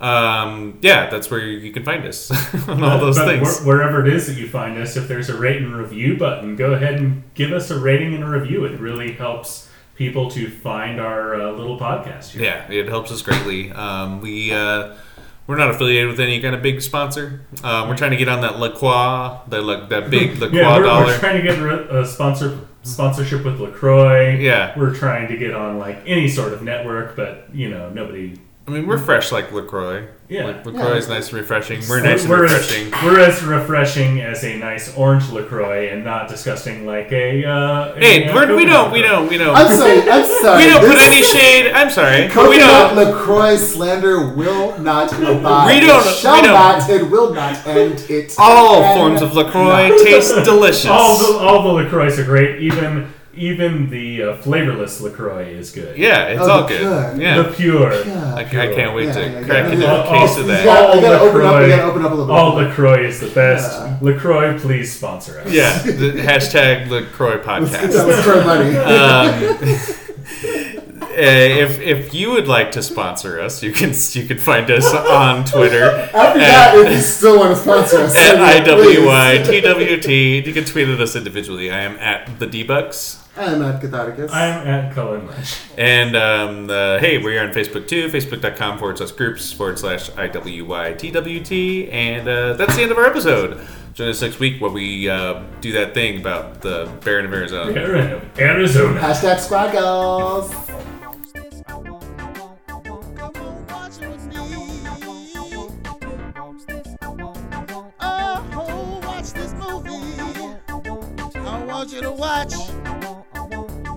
Um, 0.00 0.78
yeah, 0.80 1.10
that's 1.10 1.30
where 1.30 1.40
you 1.40 1.72
can 1.72 1.84
find 1.84 2.04
us 2.06 2.30
on 2.68 2.82
all 2.82 2.98
those 2.98 3.18
But 3.18 3.26
things. 3.26 3.60
where- 3.60 3.76
wherever 3.78 4.06
it 4.06 4.12
is 4.12 4.26
that 4.28 4.36
you 4.40 4.48
find 4.48 4.78
us, 4.78 4.96
if 4.96 5.08
there's 5.08 5.28
a 5.28 5.36
rate 5.36 5.60
and 5.60 5.76
review 5.76 6.16
button, 6.16 6.56
go 6.56 6.72
ahead 6.72 6.94
and 6.94 7.22
give 7.34 7.52
us 7.52 7.70
a 7.70 7.78
rating 7.78 8.14
and 8.14 8.24
a 8.24 8.26
review. 8.28 8.64
It 8.64 8.80
really 8.80 9.12
helps 9.12 9.68
people 9.96 10.30
to 10.30 10.48
find 10.48 11.00
our 11.00 11.34
uh, 11.40 11.52
little 11.52 11.78
podcast. 11.78 12.30
Here. 12.30 12.44
Yeah, 12.44 12.70
it 12.72 12.88
helps 12.88 13.12
us 13.12 13.20
greatly. 13.20 13.70
Um, 13.72 14.20
we 14.22 14.52
uh, 14.54 14.94
we're 15.46 15.56
not 15.58 15.68
affiliated 15.70 16.08
with 16.08 16.20
any 16.20 16.40
kind 16.40 16.54
of 16.54 16.62
big 16.62 16.80
sponsor. 16.80 17.42
Um, 17.62 17.88
we're 17.88 17.96
trying 17.96 18.12
to 18.12 18.16
get 18.16 18.28
on 18.28 18.40
that 18.40 18.58
La 18.58 18.70
Croix, 18.70 19.38
that 19.48 19.62
like 19.62 19.88
that 19.90 20.08
big 20.08 20.38
La 20.40 20.48
Croix 20.50 20.58
Yeah, 20.60 20.76
we're, 20.78 20.84
dollar. 20.84 21.04
we're 21.06 21.18
trying 21.18 21.36
to 21.36 21.42
get 21.42 21.58
a 21.58 22.06
sponsor 22.06 22.58
sponsorship 22.84 23.44
with 23.44 23.60
Lacroix. 23.60 24.38
Yeah. 24.38 24.72
we're 24.78 24.94
trying 24.94 25.28
to 25.28 25.36
get 25.36 25.52
on 25.52 25.78
like 25.78 25.98
any 26.06 26.28
sort 26.28 26.54
of 26.54 26.62
network, 26.62 27.14
but 27.16 27.48
you 27.52 27.68
know 27.68 27.90
nobody. 27.90 28.38
I 28.70 28.74
mean, 28.74 28.86
we're 28.86 28.98
fresh 28.98 29.32
like 29.32 29.50
Lacroix. 29.50 30.06
Yeah. 30.28 30.44
like, 30.44 30.64
Lacroix 30.64 30.94
is 30.98 31.08
nice 31.08 31.30
and 31.30 31.38
refreshing. 31.40 31.82
We're 31.88 32.00
nice 32.02 32.20
and 32.20 32.30
we're 32.30 32.42
refreshing. 32.42 32.94
As, 32.94 33.02
we're 33.02 33.18
as 33.18 33.42
refreshing 33.42 34.20
as 34.20 34.44
a 34.44 34.56
nice 34.58 34.96
orange 34.96 35.28
Lacroix, 35.30 35.88
and 35.88 36.04
not 36.04 36.28
disgusting 36.28 36.86
like 36.86 37.10
a. 37.10 37.44
Uh, 37.44 37.94
Hey, 37.96 38.28
a, 38.28 38.32
we're, 38.32 38.54
we 38.54 38.64
don't, 38.64 38.92
we 38.92 39.02
don't, 39.02 39.28
we 39.28 39.38
don't, 39.38 39.56
I'm 39.56 39.76
sorry. 39.76 40.08
I'm 40.08 40.24
sorry. 40.40 40.62
we 40.64 40.70
don't 40.70 40.86
put 40.86 40.98
any 40.98 41.24
shade. 41.24 41.72
I'm 41.72 41.90
sorry, 41.90 42.28
but 42.32 42.48
we 42.48 42.58
don't. 42.58 42.94
LaCroix 42.94 43.56
slander 43.56 44.28
will 44.34 44.78
not 44.78 45.12
abide. 45.14 45.80
We 45.80 45.84
don't- 45.84 46.06
It 46.06 46.14
shall 46.14 46.36
we 46.36 46.42
don't- 46.42 46.52
not. 46.52 46.88
It 46.88 47.10
will 47.10 47.34
not 47.34 47.66
end. 47.66 48.06
It 48.08 48.32
All 48.38 48.94
forms 48.96 49.22
of 49.22 49.34
Lacroix 49.34 49.88
not. 49.88 50.04
taste 50.04 50.32
delicious. 50.44 50.86
All 50.86 51.18
the 51.18 51.38
all 51.38 51.62
the 51.64 51.72
Lacroix 51.82 52.16
are 52.16 52.24
great. 52.24 52.62
Even 52.62 53.12
even 53.34 53.88
the 53.90 54.22
uh, 54.22 54.36
flavorless 54.36 55.00
Lacroix 55.00 55.44
is 55.46 55.70
good. 55.70 55.96
yeah, 55.96 56.24
it's 56.28 56.42
Oh, 56.42 56.50
all 56.50 56.62
the 56.62 56.68
good. 56.68 56.80
good. 56.80 57.20
Yeah, 57.22 57.42
The 57.42 57.52
pure. 57.52 58.04
Yeah. 58.04 58.34
I, 58.34 58.40
I 58.40 58.44
can't 58.44 58.94
wait 58.94 59.06
Yeah, 59.06 59.12
to 59.14 59.20
yeah, 59.30 59.42
crack 59.44 59.66
yeah. 59.66 59.72
into 59.72 59.86
a 59.86 60.08
case 60.08 60.36
oh, 60.36 60.40
of 60.40 60.46
that. 60.48 60.64
gotta, 60.64 61.00
you 61.00 61.06
All 61.06 61.12
gotta 61.12 61.20
open 61.24 61.40
up. 61.42 61.52
LaCroix. 61.52 61.62
You 61.62 61.68
gotta 61.76 61.82
open 61.84 62.04
up 62.04 62.12
a 62.12 62.14
little. 62.14 62.34
All 62.34 62.58
bit. 62.58 62.68
LaCroix 62.68 63.04
is 63.06 63.20
the 63.20 63.28
best. 63.30 63.72
Yeah. 63.78 63.98
LaCroix, 64.00 64.58
please 64.58 64.92
sponsor 64.92 65.38
us. 65.40 65.52
Yeah, 65.52 65.82
the 65.82 66.12
hashtag 66.12 66.88
Lacroix 66.90 67.36
Let's 67.44 67.70
get 67.70 67.90
podcast. 67.90 67.92
that 67.92 68.06
LaCroix 68.16 68.44
money. 68.44 68.76
um, 68.76 69.58
uh, 69.62 69.96
if 71.12 71.80
if 71.80 72.14
you 72.14 72.30
would 72.30 72.48
like 72.48 72.72
to 72.72 72.82
sponsor 72.82 73.40
us, 73.40 73.62
you 73.62 73.72
can 73.72 73.92
you 74.12 74.26
can 74.26 74.38
find 74.38 74.70
us 74.70 74.92
on 74.94 75.44
Twitter 75.44 75.90
After 76.14 76.38
that, 76.38 76.74
if 76.76 76.92
you 76.92 77.00
still 77.00 77.38
want 77.38 77.54
to 77.56 77.60
sponsor 77.60 77.98
us, 77.98 78.14
at 78.16 78.36
send 78.36 78.66
it. 78.66 78.66
IWYTWT. 78.66 80.46
You 80.46 80.52
can 80.52 80.64
tweet 80.64 80.88
at 80.88 81.00
us 81.00 81.16
individually. 81.16 81.70
I 81.70 81.80
am 81.80 81.96
at 81.96 82.38
the 82.38 82.46
Debucks. 82.46 83.18
I'm 83.36 83.62
at 83.62 83.80
Catharticus. 83.80 84.30
I'm 84.30 84.66
at 84.66 84.92
Cullen 84.92 85.26
Lynch. 85.26 85.56
And 85.78 86.14
um, 86.16 86.68
uh, 86.68 86.98
hey, 86.98 87.18
we're 87.18 87.42
on 87.42 87.52
Facebook 87.52 87.88
too, 87.88 88.08
facebook.com 88.08 88.78
forward 88.78 88.98
slash 88.98 89.12
groups 89.12 89.52
forward 89.52 89.78
slash 89.78 90.10
IWYTWT. 90.10 91.92
And 91.92 92.28
uh, 92.28 92.52
that's 92.54 92.76
the 92.76 92.82
end 92.82 92.92
of 92.92 92.98
our 92.98 93.06
episode. 93.06 93.66
Join 93.94 94.08
us 94.08 94.20
next 94.20 94.40
week 94.40 94.60
where 94.60 94.70
we 94.70 95.08
uh, 95.08 95.42
do 95.60 95.72
that 95.72 95.94
thing 95.94 96.20
about 96.20 96.60
the 96.60 96.90
Baron 97.04 97.24
of 97.24 97.32
Arizona. 97.32 97.72
Aaron 97.80 98.12
of 98.12 98.38
Arizona. 98.38 99.00
Hashtag 99.00 99.38
Squaggles. 99.38 100.69
Want 111.80 111.92
you 111.94 112.02
to 112.02 112.12
watch. 112.12 112.52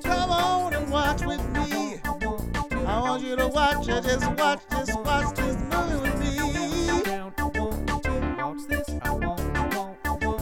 Come 0.06 0.32
on 0.32 0.74
and 0.74 0.90
watch 0.90 1.22
with 1.26 1.46
me. 1.50 2.00
I 2.06 3.02
want 3.02 3.22
you 3.24 3.36
to 3.36 3.50
watch. 3.50 3.90
I 3.90 4.00
just 4.00 4.32
watch, 4.38 4.62
just 4.72 4.98
watch 5.02 5.36
this 5.36 5.58
movie 5.64 6.00
with 6.02 6.18
me. 6.22 6.30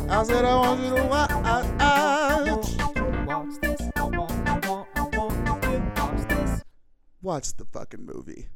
I 0.07 0.23
said 0.23 0.45
I 0.45 0.55
want 0.55 0.81
you 0.81 0.95
to 0.95 1.03
watch. 1.07 1.31
Watch 7.23 7.55
the 7.57 7.65
fucking 7.65 8.05
movie. 8.05 8.49